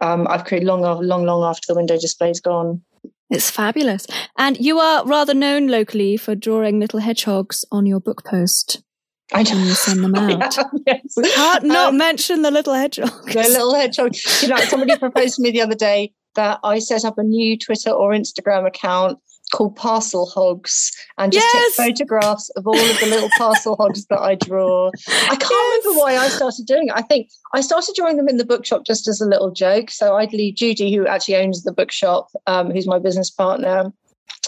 um, 0.00 0.26
I've 0.28 0.44
created 0.44 0.66
long, 0.66 0.82
long, 0.82 1.24
long 1.24 1.44
after 1.44 1.66
the 1.68 1.76
window 1.76 1.96
display's 1.96 2.40
gone. 2.40 2.82
It's 3.30 3.50
fabulous. 3.50 4.06
And 4.36 4.58
you 4.58 4.78
are 4.78 5.06
rather 5.06 5.32
known 5.32 5.68
locally 5.68 6.16
for 6.16 6.34
drawing 6.34 6.80
little 6.80 7.00
hedgehogs 7.00 7.64
on 7.72 7.86
your 7.86 8.00
book 8.00 8.24
post. 8.24 8.82
I 9.32 9.40
you 9.40 9.74
send 9.74 10.04
them 10.04 10.14
out. 10.16 10.56
Yeah, 10.56 10.64
yes. 10.86 11.14
We 11.16 11.30
can't 11.30 11.64
not 11.64 11.90
um, 11.90 11.98
mention 11.98 12.42
the 12.42 12.50
little 12.50 12.74
hedgehog. 12.74 13.26
The 13.26 13.42
little 13.42 13.74
hedgehog. 13.74 14.14
You 14.42 14.48
know, 14.48 14.56
somebody 14.58 14.96
proposed 14.98 15.36
to 15.36 15.42
me 15.42 15.50
the 15.50 15.62
other 15.62 15.74
day 15.74 16.12
that 16.34 16.60
I 16.64 16.78
set 16.78 17.04
up 17.04 17.18
a 17.18 17.22
new 17.22 17.58
Twitter 17.58 17.90
or 17.90 18.12
Instagram 18.12 18.66
account 18.66 19.18
called 19.52 19.76
Parcel 19.76 20.26
Hogs 20.26 20.90
and 21.18 21.30
just 21.30 21.46
yes. 21.52 21.76
take 21.76 21.86
photographs 21.86 22.48
of 22.50 22.66
all 22.66 22.78
of 22.78 23.00
the 23.00 23.06
little 23.06 23.28
parcel 23.38 23.76
hogs 23.76 24.06
that 24.06 24.18
I 24.18 24.34
draw. 24.34 24.90
I 25.08 25.36
can't 25.36 25.42
yes. 25.42 25.84
remember 25.84 26.00
why 26.00 26.16
I 26.16 26.28
started 26.28 26.66
doing 26.66 26.88
it. 26.88 26.94
I 26.94 27.02
think 27.02 27.28
I 27.52 27.60
started 27.60 27.94
drawing 27.94 28.16
them 28.16 28.28
in 28.28 28.38
the 28.38 28.46
bookshop 28.46 28.84
just 28.86 29.06
as 29.08 29.20
a 29.20 29.26
little 29.26 29.50
joke. 29.50 29.90
So 29.90 30.16
I'd 30.16 30.32
leave 30.32 30.56
Judy, 30.56 30.94
who 30.94 31.06
actually 31.06 31.36
owns 31.36 31.62
the 31.64 31.72
bookshop, 31.72 32.28
um, 32.46 32.70
who's 32.70 32.86
my 32.86 32.98
business 32.98 33.30
partner, 33.30 33.92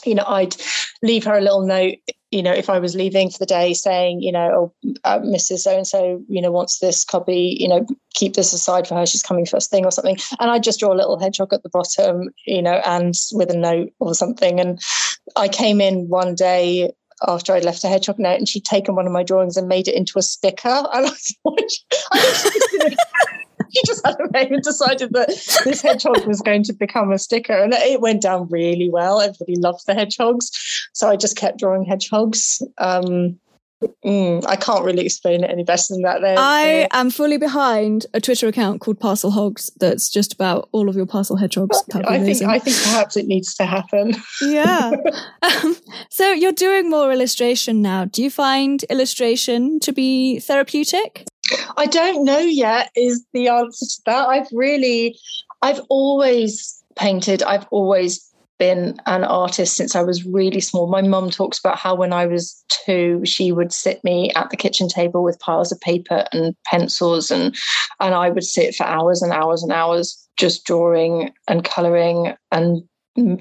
you 0.04 0.14
know, 0.14 0.24
I'd 0.26 0.56
leave 1.02 1.24
her 1.24 1.36
a 1.36 1.40
little 1.40 1.66
note, 1.66 1.96
you 2.34 2.42
know, 2.42 2.52
if 2.52 2.68
I 2.68 2.80
was 2.80 2.96
leaving 2.96 3.30
for 3.30 3.38
the 3.38 3.46
day 3.46 3.72
saying, 3.74 4.20
you 4.20 4.32
know, 4.32 4.72
oh, 4.84 4.94
uh, 5.04 5.20
Mrs. 5.20 5.60
So 5.60 5.76
and 5.76 5.86
so, 5.86 6.20
you 6.28 6.42
know, 6.42 6.50
wants 6.50 6.80
this 6.80 7.04
copy, 7.04 7.56
you 7.60 7.68
know, 7.68 7.86
keep 8.14 8.34
this 8.34 8.52
aside 8.52 8.88
for 8.88 8.96
her. 8.96 9.06
She's 9.06 9.22
coming 9.22 9.46
first 9.46 9.70
thing 9.70 9.84
or 9.84 9.92
something. 9.92 10.18
And 10.40 10.50
I 10.50 10.58
just 10.58 10.80
draw 10.80 10.92
a 10.92 10.98
little 10.98 11.16
hedgehog 11.16 11.52
at 11.52 11.62
the 11.62 11.68
bottom, 11.68 12.30
you 12.44 12.60
know, 12.60 12.82
and 12.84 13.14
with 13.32 13.50
a 13.50 13.56
note 13.56 13.92
or 14.00 14.14
something. 14.14 14.58
And 14.58 14.80
I 15.36 15.46
came 15.46 15.80
in 15.80 16.08
one 16.08 16.34
day 16.34 16.90
after 17.28 17.54
I'd 17.54 17.64
left 17.64 17.84
a 17.84 17.88
hedgehog 17.88 18.18
note 18.18 18.38
and 18.38 18.48
she'd 18.48 18.64
taken 18.64 18.96
one 18.96 19.06
of 19.06 19.12
my 19.12 19.22
drawings 19.22 19.56
and 19.56 19.68
made 19.68 19.86
it 19.86 19.94
into 19.94 20.18
a 20.18 20.22
sticker. 20.22 20.68
I 20.92 21.08
thought, 21.08 21.72
I 22.12 23.43
he 23.74 23.82
just 23.86 24.06
had 24.06 24.16
a 24.18 24.30
name 24.30 24.52
and 24.52 24.62
decided 24.62 25.12
that 25.12 25.28
this 25.64 25.82
hedgehog 25.82 26.26
was 26.26 26.40
going 26.40 26.62
to 26.64 26.72
become 26.72 27.12
a 27.12 27.18
sticker. 27.18 27.52
And 27.52 27.74
it 27.74 28.00
went 28.00 28.22
down 28.22 28.48
really 28.48 28.88
well. 28.90 29.20
Everybody 29.20 29.56
loves 29.56 29.84
the 29.84 29.94
hedgehogs. 29.94 30.50
So 30.92 31.08
I 31.08 31.16
just 31.16 31.36
kept 31.36 31.58
drawing 31.58 31.84
hedgehogs. 31.84 32.62
Um, 32.78 33.38
Mm, 34.04 34.44
I 34.46 34.56
can't 34.56 34.84
really 34.84 35.04
explain 35.04 35.44
it 35.44 35.50
any 35.50 35.64
better 35.64 35.82
than 35.90 36.02
that. 36.02 36.20
There, 36.20 36.36
I 36.38 36.88
am 36.92 37.10
fully 37.10 37.36
behind 37.36 38.06
a 38.14 38.20
Twitter 38.20 38.46
account 38.48 38.80
called 38.80 38.98
Parcel 39.00 39.30
Hogs 39.30 39.70
that's 39.78 40.08
just 40.08 40.32
about 40.32 40.68
all 40.72 40.88
of 40.88 40.96
your 40.96 41.06
parcel 41.06 41.36
hedgehogs. 41.36 41.82
I 41.94 42.18
think 42.18 42.42
I 42.42 42.58
think 42.58 42.76
perhaps 42.82 43.16
it 43.16 43.26
needs 43.26 43.54
to 43.56 43.66
happen. 43.66 44.14
yeah. 44.42 44.92
um, 45.42 45.76
so 46.10 46.32
you're 46.32 46.52
doing 46.52 46.88
more 46.88 47.12
illustration 47.12 47.82
now. 47.82 48.04
Do 48.06 48.22
you 48.22 48.30
find 48.30 48.82
illustration 48.84 49.80
to 49.80 49.92
be 49.92 50.40
therapeutic? 50.40 51.26
I 51.76 51.86
don't 51.86 52.24
know 52.24 52.38
yet. 52.38 52.90
Is 52.96 53.24
the 53.32 53.48
answer 53.48 53.86
to 53.86 54.02
that? 54.06 54.28
I've 54.28 54.48
really, 54.52 55.18
I've 55.62 55.80
always 55.88 56.82
painted. 56.96 57.42
I've 57.42 57.66
always 57.70 58.30
been 58.58 59.00
an 59.06 59.24
artist 59.24 59.76
since 59.76 59.96
I 59.96 60.02
was 60.02 60.24
really 60.24 60.60
small. 60.60 60.86
My 60.86 61.02
mum 61.02 61.30
talks 61.30 61.58
about 61.58 61.78
how 61.78 61.94
when 61.94 62.12
I 62.12 62.26
was 62.26 62.64
two, 62.68 63.20
she 63.24 63.52
would 63.52 63.72
sit 63.72 64.02
me 64.04 64.30
at 64.34 64.50
the 64.50 64.56
kitchen 64.56 64.88
table 64.88 65.24
with 65.24 65.40
piles 65.40 65.72
of 65.72 65.80
paper 65.80 66.24
and 66.32 66.54
pencils, 66.64 67.30
and 67.30 67.54
and 68.00 68.14
I 68.14 68.30
would 68.30 68.44
sit 68.44 68.74
for 68.74 68.84
hours 68.84 69.22
and 69.22 69.32
hours 69.32 69.62
and 69.62 69.72
hours 69.72 70.28
just 70.36 70.64
drawing 70.64 71.32
and 71.48 71.64
colouring 71.64 72.34
and 72.52 72.82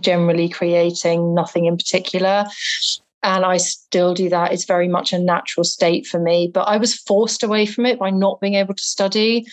generally 0.01 0.49
creating 0.49 1.33
nothing 1.33 1.65
in 1.65 1.77
particular. 1.77 2.45
And 3.23 3.45
I 3.45 3.57
still 3.57 4.13
do 4.13 4.29
that. 4.29 4.51
It's 4.51 4.65
very 4.65 4.87
much 4.87 5.13
a 5.13 5.19
natural 5.19 5.63
state 5.63 6.05
for 6.05 6.19
me. 6.19 6.51
But 6.53 6.63
I 6.63 6.77
was 6.77 6.95
forced 6.95 7.41
away 7.41 7.65
from 7.65 7.85
it 7.85 7.97
by 7.97 8.09
not 8.09 8.41
being 8.41 8.55
able 8.55 8.73
to 8.73 8.83
study 8.83 9.45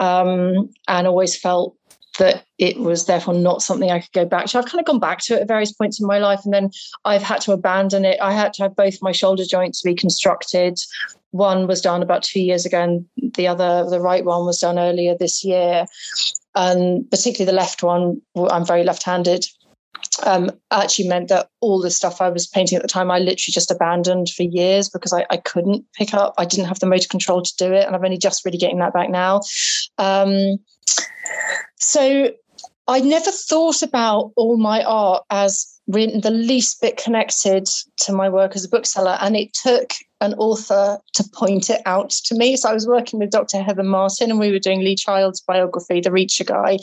um, 0.00 0.70
and 0.88 1.06
always 1.06 1.36
felt 1.36 1.76
that 2.18 2.44
it 2.58 2.78
was 2.78 3.06
therefore 3.06 3.34
not 3.34 3.62
something 3.62 3.90
I 3.90 4.00
could 4.00 4.12
go 4.12 4.24
back 4.24 4.46
to. 4.46 4.58
I've 4.58 4.66
kind 4.66 4.80
of 4.80 4.86
gone 4.86 4.98
back 4.98 5.18
to 5.20 5.34
it 5.34 5.42
at 5.42 5.48
various 5.48 5.72
points 5.72 6.00
in 6.00 6.06
my 6.06 6.18
life, 6.18 6.40
and 6.44 6.52
then 6.52 6.70
I've 7.04 7.22
had 7.22 7.40
to 7.42 7.52
abandon 7.52 8.04
it. 8.04 8.18
I 8.20 8.32
had 8.32 8.52
to 8.54 8.62
have 8.64 8.76
both 8.76 9.02
my 9.02 9.12
shoulder 9.12 9.44
joints 9.44 9.84
reconstructed. 9.84 10.78
One 11.30 11.66
was 11.66 11.80
done 11.80 12.02
about 12.02 12.22
two 12.22 12.42
years 12.42 12.66
ago, 12.66 12.82
and 12.82 13.06
the 13.34 13.46
other, 13.46 13.88
the 13.88 14.00
right 14.00 14.24
one, 14.24 14.44
was 14.44 14.60
done 14.60 14.78
earlier 14.78 15.16
this 15.16 15.42
year. 15.42 15.86
And 16.54 17.10
particularly 17.10 17.50
the 17.50 17.56
left 17.56 17.82
one, 17.82 18.20
I'm 18.36 18.66
very 18.66 18.84
left 18.84 19.04
handed. 19.04 19.46
Um, 20.24 20.50
actually 20.70 21.08
meant 21.08 21.28
that 21.28 21.48
all 21.60 21.80
the 21.80 21.90
stuff 21.90 22.20
I 22.20 22.28
was 22.28 22.46
painting 22.46 22.76
at 22.76 22.82
the 22.82 22.88
time, 22.88 23.10
I 23.10 23.18
literally 23.18 23.52
just 23.52 23.70
abandoned 23.70 24.28
for 24.28 24.42
years 24.42 24.90
because 24.90 25.12
I, 25.12 25.24
I, 25.30 25.38
couldn't 25.38 25.86
pick 25.94 26.12
up. 26.12 26.34
I 26.36 26.44
didn't 26.44 26.66
have 26.66 26.80
the 26.80 26.86
motor 26.86 27.08
control 27.08 27.40
to 27.40 27.56
do 27.56 27.72
it, 27.72 27.86
and 27.86 27.96
I'm 27.96 28.04
only 28.04 28.18
just 28.18 28.44
really 28.44 28.58
getting 28.58 28.78
that 28.80 28.92
back 28.92 29.08
now. 29.08 29.40
Um, 29.96 30.58
so 31.76 32.30
I 32.88 33.00
never 33.00 33.30
thought 33.30 33.82
about 33.82 34.32
all 34.36 34.56
my 34.58 34.84
art 34.84 35.24
as 35.30 35.72
the 35.88 36.30
least 36.30 36.80
bit 36.80 36.96
connected 36.96 37.66
to 37.98 38.12
my 38.12 38.28
work 38.28 38.54
as 38.54 38.64
a 38.64 38.68
bookseller. 38.68 39.18
And 39.20 39.36
it 39.36 39.52
took 39.54 39.92
an 40.20 40.34
author 40.34 40.98
to 41.14 41.24
point 41.34 41.70
it 41.70 41.82
out 41.86 42.10
to 42.10 42.34
me. 42.34 42.56
So 42.56 42.70
I 42.70 42.74
was 42.74 42.86
working 42.86 43.18
with 43.18 43.30
Dr. 43.30 43.62
Heather 43.62 43.82
Martin 43.82 44.30
and 44.30 44.38
we 44.38 44.52
were 44.52 44.58
doing 44.58 44.80
Lee 44.80 44.94
Child's 44.94 45.40
biography, 45.40 46.00
The 46.00 46.10
Reacher 46.10 46.46
Guy. 46.46 46.78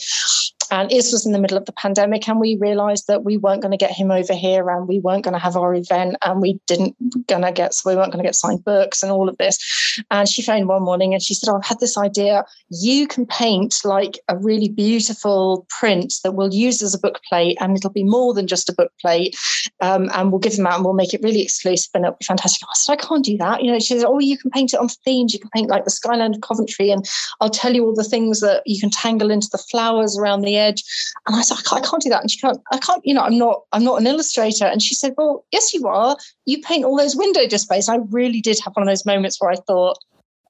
And 0.71 0.89
this 0.89 1.11
was 1.11 1.25
in 1.25 1.31
the 1.31 1.39
middle 1.39 1.57
of 1.57 1.65
the 1.65 1.73
pandemic, 1.73 2.27
and 2.27 2.39
we 2.39 2.57
realized 2.57 3.07
that 3.07 3.23
we 3.23 3.37
weren't 3.37 3.61
going 3.61 3.71
to 3.71 3.77
get 3.77 3.91
him 3.91 4.11
over 4.11 4.33
here 4.33 4.69
and 4.69 4.87
we 4.87 4.99
weren't 4.99 5.23
going 5.23 5.33
to 5.33 5.39
have 5.39 5.55
our 5.55 5.73
event 5.73 6.15
and 6.23 6.41
we 6.41 6.59
didn't 6.67 6.95
to 7.27 7.51
get, 7.51 7.73
so 7.73 7.89
we 7.89 7.95
weren't 7.95 8.11
going 8.11 8.23
to 8.23 8.27
get 8.27 8.35
signed 8.35 8.63
books 8.63 9.01
and 9.03 9.11
all 9.11 9.29
of 9.29 9.37
this. 9.37 10.01
And 10.11 10.27
she 10.27 10.41
phoned 10.41 10.67
one 10.67 10.83
morning 10.83 11.13
and 11.13 11.21
she 11.21 11.33
said, 11.33 11.49
oh, 11.49 11.57
I've 11.57 11.65
had 11.65 11.79
this 11.79 11.97
idea. 11.97 12.45
You 12.69 13.07
can 13.07 13.25
paint 13.25 13.79
like 13.83 14.19
a 14.27 14.37
really 14.37 14.69
beautiful 14.69 15.65
print 15.69 16.15
that 16.23 16.33
we'll 16.33 16.53
use 16.53 16.81
as 16.81 16.93
a 16.93 16.99
book 16.99 17.21
plate 17.27 17.57
and 17.59 17.75
it'll 17.75 17.89
be 17.89 18.03
more 18.03 18.33
than 18.33 18.47
just 18.47 18.69
a 18.69 18.73
book 18.73 18.91
plate. 19.01 19.37
Um, 19.81 20.09
and 20.13 20.31
we'll 20.31 20.39
give 20.39 20.55
them 20.55 20.67
out 20.67 20.75
and 20.75 20.85
we'll 20.85 20.93
make 20.93 21.13
it 21.13 21.21
really 21.23 21.41
exclusive 21.41 21.91
and 21.93 22.05
it'll 22.05 22.17
be 22.17 22.25
fantastic. 22.25 22.67
I 22.67 22.73
said, 22.75 22.93
I 22.93 22.95
can't 22.97 23.25
do 23.25 23.37
that. 23.37 23.63
You 23.63 23.71
know, 23.71 23.79
she 23.79 23.97
said, 23.97 24.05
Oh, 24.05 24.19
you 24.19 24.37
can 24.37 24.51
paint 24.51 24.73
it 24.73 24.79
on 24.79 24.89
themes. 24.89 25.33
You 25.33 25.39
can 25.39 25.49
paint 25.51 25.69
like 25.69 25.85
the 25.85 25.89
skyline 25.89 26.33
of 26.33 26.41
Coventry 26.41 26.91
and 26.91 27.07
I'll 27.41 27.49
tell 27.49 27.73
you 27.73 27.85
all 27.85 27.95
the 27.95 28.03
things 28.03 28.41
that 28.41 28.63
you 28.65 28.79
can 28.79 28.89
tangle 28.89 29.31
into 29.31 29.49
the 29.51 29.57
flowers 29.57 30.17
around 30.17 30.41
the 30.41 30.57
edge. 30.59 30.83
And 31.25 31.35
I 31.35 31.39
like, 31.39 31.73
I 31.73 31.79
can't 31.79 32.01
do 32.01 32.09
that. 32.09 32.21
And 32.21 32.29
she 32.29 32.39
can't, 32.39 32.59
I 32.71 32.77
can't, 32.77 33.01
you 33.05 33.13
know, 33.13 33.21
I'm 33.21 33.37
not, 33.37 33.61
I'm 33.71 33.83
not 33.83 33.99
an 33.99 34.07
illustrator. 34.07 34.65
And 34.65 34.81
she 34.81 34.93
said, 34.93 35.13
Well, 35.17 35.45
yes, 35.51 35.73
you 35.73 35.87
are. 35.87 36.17
You 36.45 36.61
paint 36.61 36.85
all 36.85 36.97
those 36.97 37.15
window 37.15 37.47
displays. 37.47 37.89
I 37.89 37.97
really 38.09 38.41
did 38.41 38.59
have 38.63 38.75
one 38.75 38.83
of 38.83 38.91
those 38.91 39.05
moments 39.05 39.39
where 39.39 39.51
I 39.51 39.55
thought, 39.55 39.97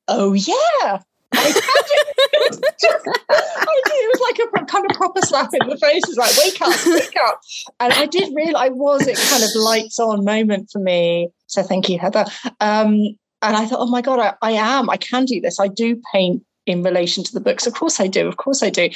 Oh 0.08 0.34
yeah. 0.34 1.00
I 1.34 1.52
did. 1.54 2.66
It 4.02 4.20
was 4.20 4.22
like 4.22 4.62
a 4.62 4.66
kind 4.66 4.90
of 4.90 4.96
proper 4.96 5.22
slap 5.22 5.50
in 5.54 5.68
the 5.68 5.78
face. 5.78 6.02
It's 6.08 6.18
like, 6.18 6.36
wake 6.38 6.62
up, 6.62 6.86
wake 6.86 7.16
up. 7.28 7.42
And 7.80 7.94
I 7.94 8.06
did 8.06 8.34
realize 8.34 8.56
I 8.56 8.70
was 8.70 9.08
a 9.08 9.14
kind 9.14 9.44
of 9.44 9.50
lights 9.56 10.00
on 10.00 10.24
moment 10.24 10.70
for 10.72 10.80
me. 10.80 11.30
So 11.48 11.64
thank 11.64 11.90
you, 11.90 12.00
Heather. 12.00 12.26
Um, 12.60 12.96
and 13.42 13.56
I 13.56 13.66
thought, 13.66 13.80
oh 13.80 13.88
my 13.88 14.02
God, 14.02 14.20
I, 14.20 14.34
I 14.42 14.52
am, 14.52 14.90
I 14.90 14.98
can 14.98 15.26
do 15.26 15.40
this. 15.42 15.60
I 15.60 15.68
do 15.68 16.02
paint 16.12 16.44
in 16.70 16.84
relation 16.84 17.24
to 17.24 17.34
the 17.34 17.40
books. 17.40 17.66
Of 17.66 17.74
course 17.74 18.00
I 18.00 18.06
do. 18.06 18.28
Of 18.28 18.38
course 18.38 18.62
I 18.62 18.70
do. 18.70 18.90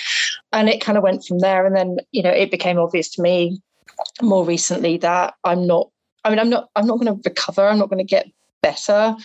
And 0.51 0.69
it 0.69 0.79
kind 0.79 0.95
of 0.95 1.03
went 1.03 1.25
from 1.25 1.39
there. 1.39 1.65
And 1.65 1.75
then, 1.75 1.97
you 2.11 2.21
know, 2.21 2.29
it 2.29 2.51
became 2.51 2.77
obvious 2.77 3.09
to 3.15 3.21
me 3.21 3.59
more 4.21 4.45
recently 4.45 4.97
that 4.97 5.33
I'm 5.43 5.65
not, 5.65 5.89
I 6.23 6.29
mean, 6.29 6.37
I'm 6.37 6.49
not, 6.49 6.69
I'm 6.75 6.85
not 6.85 6.99
going 6.99 7.15
to 7.15 7.21
recover. 7.27 7.67
I'm 7.67 7.79
not 7.79 7.89
going 7.89 8.05
to 8.05 8.09
get 8.09 8.27
better. 8.61 9.15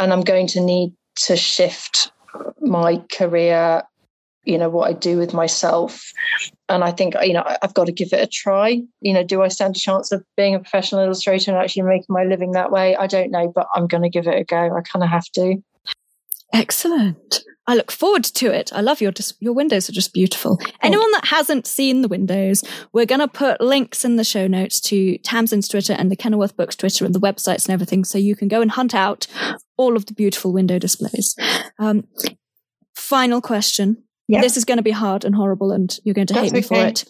And 0.00 0.12
I'm 0.12 0.22
going 0.22 0.48
to 0.48 0.60
need 0.60 0.92
to 1.26 1.36
shift 1.36 2.10
my 2.60 3.00
career, 3.12 3.84
you 4.44 4.58
know, 4.58 4.68
what 4.68 4.90
I 4.90 4.94
do 4.94 5.16
with 5.16 5.32
myself. 5.32 6.10
And 6.68 6.82
I 6.82 6.90
think, 6.90 7.14
you 7.22 7.34
know, 7.34 7.44
I've 7.62 7.74
got 7.74 7.84
to 7.84 7.92
give 7.92 8.12
it 8.12 8.20
a 8.20 8.26
try. 8.26 8.82
You 9.00 9.12
know, 9.12 9.22
do 9.22 9.42
I 9.42 9.48
stand 9.48 9.76
a 9.76 9.78
chance 9.78 10.10
of 10.10 10.24
being 10.36 10.56
a 10.56 10.58
professional 10.58 11.02
illustrator 11.02 11.52
and 11.52 11.60
actually 11.60 11.82
making 11.82 12.06
my 12.08 12.24
living 12.24 12.50
that 12.52 12.72
way? 12.72 12.96
I 12.96 13.06
don't 13.06 13.30
know, 13.30 13.52
but 13.54 13.68
I'm 13.76 13.86
going 13.86 14.02
to 14.02 14.10
give 14.10 14.26
it 14.26 14.40
a 14.40 14.42
go. 14.42 14.76
I 14.76 14.80
kind 14.80 15.04
of 15.04 15.08
have 15.08 15.26
to. 15.36 15.62
Excellent. 16.52 17.44
I 17.66 17.76
look 17.76 17.92
forward 17.92 18.24
to 18.24 18.52
it. 18.52 18.72
I 18.72 18.80
love 18.80 19.00
your 19.00 19.12
your 19.38 19.52
windows 19.52 19.88
are 19.88 19.92
just 19.92 20.12
beautiful. 20.12 20.58
Anyone 20.82 21.10
that 21.12 21.26
hasn't 21.26 21.66
seen 21.66 22.02
the 22.02 22.08
windows, 22.08 22.64
we're 22.92 23.06
going 23.06 23.20
to 23.20 23.28
put 23.28 23.60
links 23.60 24.04
in 24.04 24.16
the 24.16 24.24
show 24.24 24.48
notes 24.48 24.80
to 24.82 25.18
Tamsin's 25.18 25.68
Twitter 25.68 25.92
and 25.92 26.10
the 26.10 26.16
Kenilworth 26.16 26.56
Books 26.56 26.74
Twitter 26.74 27.04
and 27.04 27.14
the 27.14 27.20
websites 27.20 27.66
and 27.66 27.72
everything, 27.72 28.04
so 28.04 28.18
you 28.18 28.34
can 28.34 28.48
go 28.48 28.60
and 28.60 28.72
hunt 28.72 28.94
out 28.94 29.26
all 29.76 29.96
of 29.96 30.06
the 30.06 30.14
beautiful 30.14 30.52
window 30.52 30.78
displays. 30.78 31.36
Um, 31.78 32.04
final 32.96 33.40
question. 33.40 34.04
This 34.40 34.56
is 34.56 34.64
going 34.64 34.78
to 34.78 34.82
be 34.82 34.90
hard 34.90 35.24
and 35.24 35.34
horrible, 35.34 35.70
and 35.72 35.96
you're 36.04 36.14
going 36.14 36.26
to 36.28 36.34
That's 36.34 36.50
hate 36.50 36.52
me 36.52 36.58
okay. 36.60 36.82
for 36.82 36.86
it. 36.88 37.04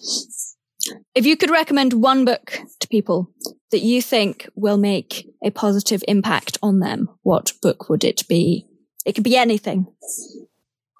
If 1.14 1.24
you 1.24 1.36
could 1.36 1.50
recommend 1.50 1.92
one 1.92 2.24
book 2.24 2.58
to 2.80 2.88
people 2.88 3.32
that 3.70 3.80
you 3.80 4.02
think 4.02 4.48
will 4.54 4.78
make 4.78 5.28
a 5.42 5.50
positive 5.50 6.02
impact 6.08 6.58
on 6.62 6.80
them, 6.80 7.08
what 7.22 7.52
book 7.62 7.88
would 7.88 8.04
it 8.04 8.26
be? 8.28 8.66
It 9.04 9.14
could 9.14 9.24
be 9.24 9.36
anything. 9.36 9.86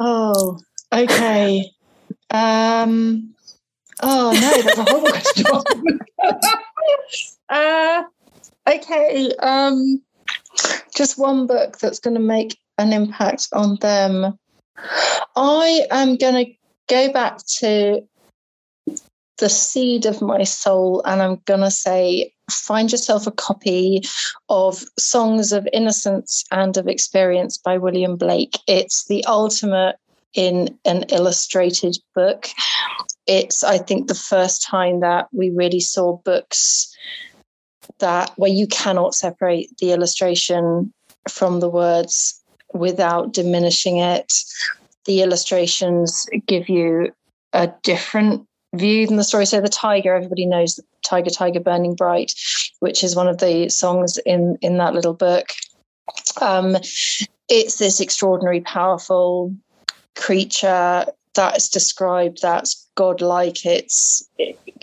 Oh, 0.00 0.58
okay. 0.92 1.70
um, 2.30 3.34
oh 4.02 4.32
no, 4.32 4.62
that's 4.62 4.78
a 4.78 4.84
horrible 4.84 5.08
question. 5.10 5.46
uh, 7.48 8.02
okay. 8.68 9.30
Um, 9.40 10.02
just 10.94 11.18
one 11.18 11.46
book 11.46 11.78
that's 11.78 12.00
going 12.00 12.14
to 12.14 12.20
make 12.20 12.58
an 12.78 12.92
impact 12.92 13.48
on 13.52 13.76
them. 13.80 14.38
I 15.36 15.86
am 15.90 16.16
going 16.16 16.46
to 16.46 16.52
go 16.88 17.12
back 17.12 17.38
to 17.58 18.02
the 19.38 19.48
seed 19.48 20.06
of 20.06 20.22
my 20.22 20.44
soul, 20.44 21.02
and 21.04 21.22
I'm 21.22 21.40
going 21.46 21.60
to 21.60 21.70
say 21.70 22.32
find 22.50 22.90
yourself 22.92 23.26
a 23.26 23.32
copy 23.32 24.02
of 24.48 24.84
Songs 24.98 25.52
of 25.52 25.66
Innocence 25.72 26.44
and 26.50 26.76
of 26.76 26.86
Experience 26.86 27.56
by 27.56 27.78
William 27.78 28.16
Blake. 28.16 28.58
It's 28.66 29.06
the 29.06 29.24
ultimate 29.24 29.96
in 30.34 30.78
an 30.84 31.04
illustrated 31.10 31.96
book. 32.14 32.48
It's, 33.26 33.62
I 33.62 33.78
think, 33.78 34.08
the 34.08 34.14
first 34.14 34.62
time 34.62 35.00
that 35.00 35.28
we 35.32 35.50
really 35.50 35.80
saw 35.80 36.18
books 36.18 36.94
that 37.98 38.32
where 38.36 38.50
you 38.50 38.66
cannot 38.66 39.14
separate 39.14 39.68
the 39.78 39.92
illustration 39.92 40.92
from 41.28 41.60
the 41.60 41.68
words 41.68 42.42
without 42.74 43.32
diminishing 43.32 43.98
it. 43.98 44.32
The 45.04 45.22
illustrations 45.22 46.26
give 46.46 46.68
you 46.68 47.12
a 47.52 47.72
different 47.82 48.46
view 48.74 49.06
in 49.06 49.16
the 49.16 49.24
story. 49.24 49.46
So 49.46 49.60
the 49.60 49.68
tiger, 49.68 50.14
everybody 50.14 50.46
knows 50.46 50.76
the 50.76 50.84
tiger, 51.04 51.30
tiger 51.30 51.60
burning 51.60 51.94
bright, 51.94 52.34
which 52.80 53.04
is 53.04 53.16
one 53.16 53.28
of 53.28 53.38
the 53.38 53.68
songs 53.68 54.18
in 54.24 54.56
in 54.62 54.78
that 54.78 54.94
little 54.94 55.14
book. 55.14 55.48
Um, 56.40 56.76
it's 57.48 57.76
this 57.76 58.00
extraordinary, 58.00 58.60
powerful 58.60 59.54
creature 60.14 61.06
that's 61.34 61.68
described 61.68 62.42
that's 62.42 62.88
godlike 62.94 63.64
it's 63.64 64.28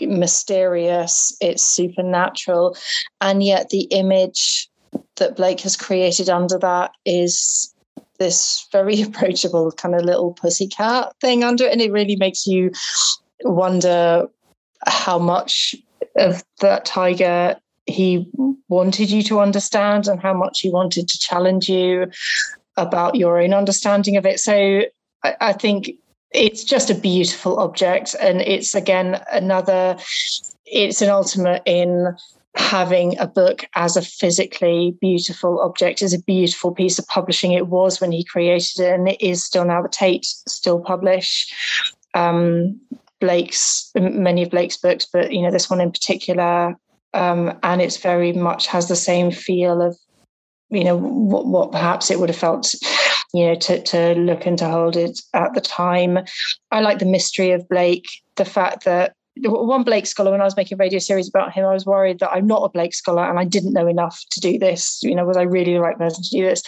mysterious 0.01 1.35
it's 1.41 1.63
supernatural 1.63 2.75
and 3.21 3.43
yet 3.43 3.69
the 3.69 3.81
image 3.91 4.69
that 5.17 5.35
blake 5.35 5.59
has 5.61 5.75
created 5.75 6.29
under 6.29 6.57
that 6.57 6.91
is 7.05 7.73
this 8.17 8.67
very 8.71 9.01
approachable 9.03 9.71
kind 9.73 9.93
of 9.93 10.03
little 10.03 10.33
pussycat 10.33 11.13
thing 11.21 11.43
under 11.43 11.65
it 11.65 11.71
and 11.71 11.81
it 11.81 11.91
really 11.91 12.15
makes 12.15 12.47
you 12.47 12.71
wonder 13.43 14.27
how 14.85 15.19
much 15.19 15.75
of 16.15 16.43
that 16.61 16.85
tiger 16.85 17.55
he 17.85 18.29
wanted 18.67 19.09
you 19.09 19.23
to 19.23 19.39
understand 19.39 20.07
and 20.07 20.21
how 20.21 20.33
much 20.33 20.61
he 20.61 20.69
wanted 20.69 21.07
to 21.07 21.19
challenge 21.19 21.67
you 21.69 22.09
about 22.77 23.15
your 23.15 23.39
own 23.39 23.53
understanding 23.53 24.15
of 24.15 24.25
it. 24.25 24.39
So 24.39 24.83
I, 25.23 25.35
I 25.41 25.53
think 25.53 25.91
it's 26.31 26.63
just 26.63 26.89
a 26.89 26.95
beautiful 26.95 27.59
object. 27.59 28.15
And 28.19 28.41
it's 28.41 28.75
again 28.75 29.21
another, 29.31 29.97
it's 30.65 31.01
an 31.01 31.09
ultimate 31.09 31.63
in 31.65 32.15
having 32.55 33.17
a 33.19 33.27
book 33.27 33.65
as 33.75 33.95
a 33.95 34.01
physically 34.01 34.97
beautiful 34.99 35.59
object 35.61 36.01
is 36.01 36.13
a 36.13 36.21
beautiful 36.23 36.71
piece 36.71 36.99
of 36.99 37.07
publishing. 37.07 37.51
It 37.51 37.67
was 37.67 38.01
when 38.01 38.11
he 38.11 38.23
created 38.23 38.79
it, 38.79 38.93
and 38.93 39.07
it 39.07 39.21
is 39.21 39.43
still 39.43 39.65
now. 39.65 39.81
The 39.81 39.89
Tate 39.89 40.25
still 40.25 40.79
publish. 40.79 41.47
Um, 42.13 42.79
Blake's 43.19 43.91
many 43.95 44.43
of 44.43 44.49
Blake's 44.49 44.77
books, 44.77 45.07
but 45.11 45.31
you 45.31 45.41
know 45.41 45.51
this 45.51 45.69
one 45.69 45.81
in 45.81 45.91
particular, 45.91 46.75
um, 47.13 47.57
and 47.63 47.81
it's 47.81 47.97
very 47.97 48.33
much 48.33 48.67
has 48.67 48.87
the 48.87 48.95
same 48.95 49.31
feel 49.31 49.81
of 49.81 49.97
you 50.69 50.83
know 50.83 50.97
what, 50.97 51.45
what 51.47 51.71
perhaps 51.71 52.11
it 52.11 52.19
would 52.19 52.29
have 52.29 52.37
felt 52.37 52.73
you 53.33 53.45
know 53.45 53.55
to 53.55 53.81
to 53.83 54.13
look 54.15 54.45
and 54.45 54.57
to 54.59 54.67
hold 54.67 54.95
it 54.95 55.19
at 55.33 55.53
the 55.53 55.61
time. 55.61 56.19
I 56.71 56.81
like 56.81 56.99
the 56.99 57.05
mystery 57.05 57.51
of 57.51 57.67
Blake, 57.67 58.07
the 58.35 58.45
fact 58.45 58.85
that 58.85 59.13
one 59.41 59.83
Blake 59.83 60.05
scholar, 60.05 60.31
when 60.31 60.41
I 60.41 60.45
was 60.45 60.57
making 60.57 60.75
a 60.75 60.79
radio 60.79 60.99
series 60.99 61.29
about 61.29 61.53
him, 61.53 61.65
I 61.65 61.73
was 61.73 61.85
worried 61.85 62.19
that 62.19 62.31
I'm 62.31 62.47
not 62.47 62.63
a 62.63 62.69
Blake 62.69 62.93
scholar 62.93 63.23
and 63.23 63.39
I 63.39 63.45
didn't 63.45 63.73
know 63.73 63.87
enough 63.87 64.21
to 64.31 64.39
do 64.39 64.59
this. 64.59 65.01
You 65.01 65.15
know, 65.15 65.25
was 65.25 65.37
I 65.37 65.43
really 65.43 65.73
the 65.73 65.81
right 65.81 65.97
person 65.97 66.23
to 66.23 66.29
do 66.29 66.43
this? 66.43 66.61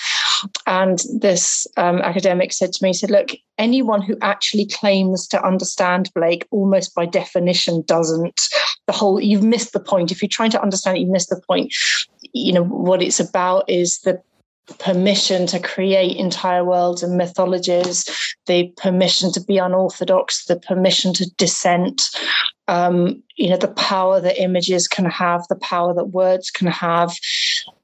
And 0.67 1.04
this 1.19 1.67
um, 1.77 1.99
academic 1.99 2.54
said 2.54 2.73
to 2.73 2.84
me, 2.84 2.89
he 2.89 2.93
said, 2.93 3.12
look, 3.12 3.30
anyone 3.58 4.01
who 4.01 4.17
actually 4.21 4.65
claims 4.65 5.27
to 5.30 5.45
understand 5.45 6.12
Blake 6.15 6.47
almost 6.51 6.95
by 6.95 7.06
definition 7.06 7.84
doesn't. 7.86 8.49
The 8.88 8.93
whole, 8.93 9.19
you've 9.19 9.43
missed 9.43 9.73
the 9.73 9.80
point. 9.80 10.12
If 10.12 10.21
you're 10.21 10.30
trying 10.30 10.51
to 10.51 10.62
understand 10.62 10.97
it, 10.97 11.01
you've 11.01 11.10
missed 11.10 11.30
the 11.30 11.41
point. 11.47 11.73
You 12.34 12.54
know, 12.54 12.63
what 12.63 13.01
it's 13.01 13.19
about 13.19 13.69
is 13.69 13.99
the 13.99 14.21
permission 14.80 15.47
to 15.47 15.60
create 15.60 16.17
entire 16.17 16.63
worlds 16.63 17.04
and 17.04 17.17
mythologies, 17.17 18.36
the 18.45 18.67
permission 18.77 19.32
to 19.34 19.41
be 19.41 19.58
unorthodox, 19.58 20.45
the 20.45 20.56
permission 20.56 21.13
to 21.13 21.30
dissent, 21.38 22.04
um, 22.67 23.21
you 23.36 23.49
know, 23.49 23.58
the 23.58 23.67
power 23.67 24.21
that 24.21 24.41
images 24.41 24.88
can 24.88 25.06
have, 25.06 25.45
the 25.49 25.56
power 25.56 25.93
that 25.93 26.06
words 26.06 26.49
can 26.49 26.67
have, 26.67 27.13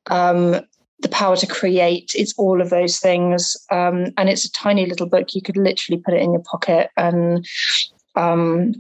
um, 0.07 0.61
the 0.99 1.09
power 1.09 1.35
to 1.35 1.47
create. 1.47 2.13
It's 2.15 2.33
all 2.37 2.61
of 2.61 2.69
those 2.69 2.99
things. 2.99 3.55
Um, 3.71 4.13
and 4.17 4.29
it's 4.29 4.45
a 4.45 4.51
tiny 4.51 4.85
little 4.85 5.07
book. 5.07 5.35
You 5.35 5.41
could 5.41 5.57
literally 5.57 6.01
put 6.03 6.13
it 6.13 6.21
in 6.21 6.33
your 6.33 6.43
pocket 6.43 6.89
and 6.97 7.45
um, 8.15 8.73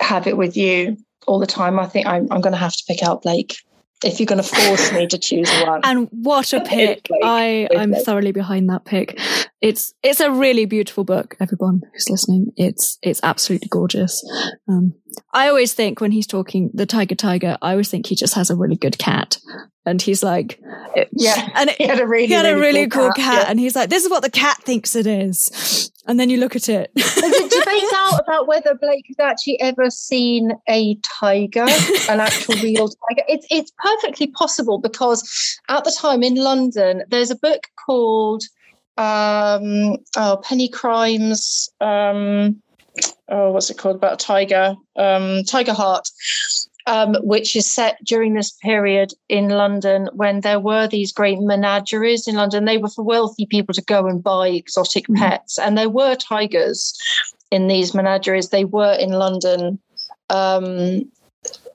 have 0.00 0.26
it 0.26 0.36
with 0.36 0.56
you 0.56 0.96
all 1.26 1.38
the 1.38 1.46
time. 1.46 1.78
I 1.78 1.86
think 1.86 2.06
I'm, 2.06 2.28
I'm 2.30 2.40
going 2.40 2.52
to 2.52 2.58
have 2.58 2.76
to 2.76 2.84
pick 2.86 3.02
out 3.02 3.22
Blake 3.22 3.56
if 4.04 4.20
you're 4.20 4.26
going 4.26 4.42
to 4.42 4.48
force 4.48 4.92
me 4.92 5.06
to 5.06 5.18
choose 5.18 5.50
one. 5.62 5.80
And 5.84 6.08
what 6.10 6.52
a 6.52 6.60
pick! 6.64 7.08
I 7.22 7.68
I'm 7.76 7.94
thoroughly 7.94 8.32
behind 8.32 8.68
that 8.70 8.84
pick. 8.84 9.18
It's 9.60 9.94
it's 10.02 10.20
a 10.20 10.30
really 10.30 10.64
beautiful 10.64 11.04
book. 11.04 11.36
Everyone 11.40 11.82
who's 11.92 12.08
listening, 12.08 12.52
it's 12.56 12.98
it's 13.02 13.20
absolutely 13.22 13.68
gorgeous. 13.68 14.24
Um, 14.68 14.94
I 15.32 15.48
always 15.48 15.74
think 15.74 16.00
when 16.00 16.12
he's 16.12 16.26
talking 16.26 16.70
the 16.72 16.86
tiger 16.86 17.14
tiger, 17.14 17.56
I 17.62 17.72
always 17.72 17.90
think 17.90 18.06
he 18.06 18.16
just 18.16 18.34
has 18.34 18.50
a 18.50 18.56
really 18.56 18.76
good 18.76 18.98
cat. 18.98 19.38
And 19.84 20.00
he's 20.00 20.22
like, 20.22 20.60
yeah, 21.12 21.48
and 21.56 21.70
it, 21.70 21.76
he 21.76 21.86
had 21.88 21.98
a 21.98 22.06
really, 22.06 22.26
he 22.28 22.32
had 22.32 22.44
really 22.44 22.54
a 22.54 22.60
really 22.60 22.86
cool, 22.86 23.02
cool 23.02 23.12
cat, 23.12 23.24
cat 23.24 23.42
yeah. 23.44 23.50
and 23.50 23.58
he's 23.58 23.74
like, 23.74 23.90
this 23.90 24.04
is 24.04 24.10
what 24.10 24.22
the 24.22 24.30
cat 24.30 24.62
thinks 24.62 24.94
it 24.94 25.08
is, 25.08 25.90
and 26.06 26.20
then 26.20 26.30
you 26.30 26.38
look 26.38 26.54
at 26.54 26.68
it. 26.68 26.92
Out 27.94 28.20
about 28.20 28.46
whether 28.46 28.74
Blake 28.74 29.06
has 29.08 29.18
actually 29.18 29.60
ever 29.60 29.90
seen 29.90 30.52
a 30.68 30.96
tiger, 30.96 31.66
an 32.08 32.20
actual 32.20 32.54
real 32.62 32.88
tiger. 32.88 33.22
It's 33.28 33.46
it's 33.50 33.72
perfectly 33.78 34.28
possible 34.28 34.78
because 34.78 35.58
at 35.68 35.84
the 35.84 35.90
time 35.90 36.22
in 36.22 36.34
London, 36.36 37.02
there's 37.08 37.30
a 37.30 37.36
book 37.36 37.68
called 37.84 38.42
um, 38.96 39.96
oh, 40.16 40.40
Penny 40.42 40.68
Chrimes. 40.68 41.70
Um, 41.80 42.62
oh, 43.28 43.52
what's 43.52 43.70
it 43.70 43.78
called? 43.78 43.96
About 43.96 44.14
a 44.14 44.24
tiger, 44.24 44.74
um, 44.96 45.42
Tiger 45.44 45.72
Heart. 45.72 46.08
Um, 46.84 47.14
which 47.22 47.54
is 47.54 47.72
set 47.72 47.96
during 48.04 48.34
this 48.34 48.50
period 48.50 49.12
in 49.28 49.50
London 49.50 50.08
when 50.14 50.40
there 50.40 50.58
were 50.58 50.88
these 50.88 51.12
great 51.12 51.38
menageries 51.38 52.26
in 52.26 52.34
London. 52.34 52.64
They 52.64 52.78
were 52.78 52.88
for 52.88 53.04
wealthy 53.04 53.46
people 53.46 53.72
to 53.74 53.82
go 53.82 54.08
and 54.08 54.20
buy 54.20 54.48
exotic 54.48 55.04
pets, 55.14 55.60
and 55.60 55.78
there 55.78 55.88
were 55.88 56.16
tigers 56.16 56.92
in 57.52 57.68
these 57.68 57.92
menageries. 57.92 58.50
They 58.50 58.64
were 58.64 58.94
in 58.94 59.10
London. 59.10 59.78
Um, 60.30 61.08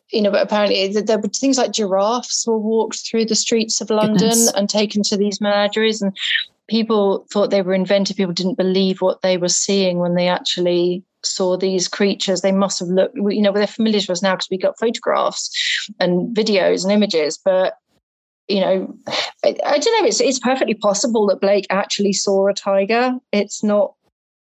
you 0.09 0.21
know, 0.21 0.31
but 0.31 0.41
apparently 0.41 0.87
there 0.87 1.19
were 1.19 1.27
things 1.27 1.57
like 1.57 1.71
giraffes 1.71 2.47
were 2.47 2.57
walked 2.57 3.05
through 3.05 3.25
the 3.25 3.35
streets 3.35 3.79
of 3.79 3.89
London 3.89 4.29
Goodness. 4.29 4.53
and 4.53 4.69
taken 4.69 5.03
to 5.03 5.17
these 5.17 5.39
menageries, 5.39 6.01
and 6.01 6.17
people 6.67 7.25
thought 7.31 7.51
they 7.51 7.61
were 7.61 7.73
invented. 7.73 8.17
People 8.17 8.33
didn't 8.33 8.57
believe 8.57 9.01
what 9.01 9.21
they 9.21 9.37
were 9.37 9.49
seeing 9.49 9.99
when 9.99 10.15
they 10.15 10.27
actually 10.27 11.03
saw 11.23 11.57
these 11.57 11.87
creatures. 11.87 12.41
They 12.41 12.53
must 12.53 12.79
have 12.79 12.87
looked, 12.87 13.17
you 13.17 13.41
know, 13.41 13.51
they're 13.51 13.67
familiar 13.67 13.99
to 13.99 14.11
us 14.13 14.23
now 14.23 14.35
because 14.35 14.49
we 14.49 14.57
got 14.57 14.79
photographs 14.79 15.89
and 15.99 16.35
videos 16.35 16.83
and 16.83 16.91
images, 16.91 17.37
but 17.43 17.77
you 18.47 18.61
know, 18.61 18.95
I, 19.43 19.57
I, 19.65 19.77
don't 19.77 20.01
know. 20.01 20.07
It's 20.07 20.21
it's 20.21 20.39
perfectly 20.39 20.73
possible 20.73 21.27
that 21.27 21.41
Blake 21.41 21.67
actually 21.69 22.13
saw 22.13 22.47
a 22.47 22.53
tiger. 22.53 23.17
It's 23.33 23.61
not 23.61 23.93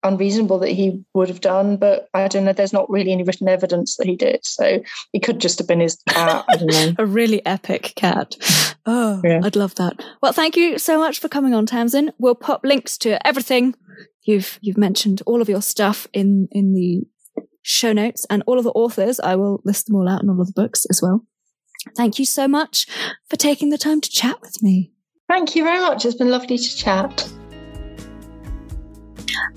unreasonable 0.07 0.59
that 0.61 0.71
he 0.71 1.03
would 1.15 1.29
have 1.29 1.41
done, 1.41 1.77
but 1.77 2.09
I 2.15 2.29
don't 2.29 2.45
know. 2.45 2.53
There's 2.53 2.73
not 2.73 2.89
really 2.91 3.13
any 3.13 3.23
written 3.23 3.49
evidence 3.49 3.97
that 3.97 4.07
he 4.07 4.17
did, 4.17 4.45
so 4.45 4.81
it 5.13 5.23
could 5.23 5.41
just 5.41 5.59
have 5.59 5.69
been 5.69 5.81
his 5.81 6.01
cat. 6.09 6.45
a 6.99 7.07
really 7.07 7.45
epic 7.45 7.93
cat. 7.97 8.37
Oh, 8.87 9.21
yeah. 9.25 9.41
I'd 9.43 9.57
love 9.57 9.75
that. 9.77 10.03
Well, 10.23 10.33
thank 10.33 10.57
you 10.57 10.79
so 10.79 10.99
much 10.99 11.19
for 11.19 11.29
coming 11.29 11.55
on, 11.55 11.67
Tamsin. 11.67 12.13
We'll 12.19 12.35
pop 12.35 12.65
links 12.65 12.97
to 12.99 13.25
everything 13.27 13.75
you've 14.23 14.59
you've 14.63 14.79
mentioned. 14.79 15.23
All 15.27 15.43
of 15.43 15.49
your 15.49 15.63
stuff 15.63 16.07
in 16.13 16.49
in 16.53 16.75
the 16.75 17.03
show 17.63 17.93
notes, 17.93 18.27
and 18.31 18.43
all 18.47 18.59
of 18.59 18.65
the 18.65 18.71
authors. 18.71 19.19
I 19.21 19.37
will 19.37 19.61
list 19.65 19.87
them 19.87 19.97
all 19.97 20.09
out 20.09 20.23
in 20.23 20.31
all 20.31 20.41
of 20.41 20.47
the 20.47 20.53
books 20.53 20.87
as 20.87 21.01
well. 21.03 21.27
Thank 21.97 22.19
you 22.19 22.25
so 22.25 22.49
much 22.49 22.87
for 23.29 23.37
taking 23.37 23.71
the 23.71 23.79
time 23.79 24.01
to 24.01 24.11
chat 24.11 24.41
with 24.41 24.63
me. 24.63 24.93
Thank 25.29 25.57
you 25.57 25.65
very 25.65 25.81
much. 25.81 26.05
It's 26.05 26.17
been 26.17 26.31
lovely 26.31 26.59
to 26.59 26.77
chat. 26.77 27.29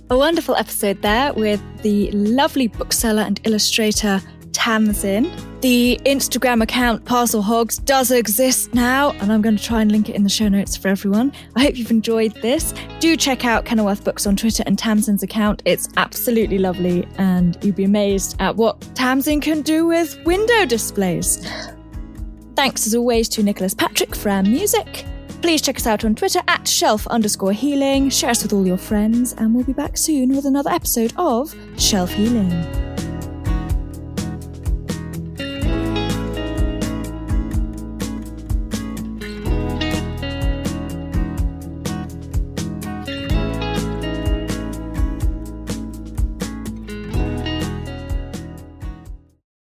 A 0.09 0.17
wonderful 0.17 0.55
episode 0.55 1.01
there 1.01 1.33
with 1.33 1.61
the 1.81 2.11
lovely 2.11 2.67
bookseller 2.67 3.21
and 3.21 3.39
illustrator 3.45 4.21
Tamsin. 4.51 5.31
The 5.61 5.99
Instagram 6.05 6.61
account 6.61 7.05
Parcel 7.05 7.41
Hogs 7.41 7.77
does 7.77 8.11
exist 8.11 8.73
now, 8.73 9.11
and 9.11 9.31
I'm 9.31 9.41
going 9.41 9.55
to 9.55 9.63
try 9.63 9.81
and 9.81 9.91
link 9.91 10.09
it 10.09 10.15
in 10.15 10.23
the 10.23 10.29
show 10.29 10.47
notes 10.47 10.75
for 10.75 10.87
everyone. 10.87 11.31
I 11.55 11.63
hope 11.63 11.77
you've 11.77 11.91
enjoyed 11.91 12.33
this. 12.41 12.73
Do 12.99 13.15
check 13.15 13.45
out 13.45 13.65
Kenilworth 13.65 14.03
Books 14.03 14.25
on 14.25 14.35
Twitter 14.35 14.63
and 14.65 14.77
Tamsin's 14.77 15.23
account. 15.23 15.61
It's 15.65 15.87
absolutely 15.97 16.57
lovely, 16.57 17.07
and 17.17 17.57
you'd 17.63 17.75
be 17.75 17.83
amazed 17.83 18.35
at 18.39 18.55
what 18.55 18.81
Tamsin 18.95 19.41
can 19.41 19.61
do 19.61 19.85
with 19.85 20.21
window 20.25 20.65
displays. 20.65 21.45
Thanks 22.55 22.85
as 22.85 22.95
always 22.95 23.29
to 23.29 23.43
Nicholas 23.43 23.73
Patrick 23.73 24.15
for 24.15 24.29
our 24.29 24.43
music. 24.43 25.05
Please 25.41 25.61
check 25.61 25.77
us 25.77 25.87
out 25.87 26.03
on 26.05 26.15
Twitter 26.15 26.41
at 26.47 26.67
shelf 26.67 27.07
underscore 27.07 27.53
healing. 27.53 28.09
Share 28.09 28.29
us 28.29 28.43
with 28.43 28.53
all 28.53 28.67
your 28.67 28.77
friends, 28.77 29.33
and 29.33 29.55
we'll 29.55 29.63
be 29.63 29.73
back 29.73 29.97
soon 29.97 30.35
with 30.35 30.45
another 30.45 30.69
episode 30.69 31.13
of 31.17 31.55
Shelf 31.77 32.11
Healing. 32.11 32.51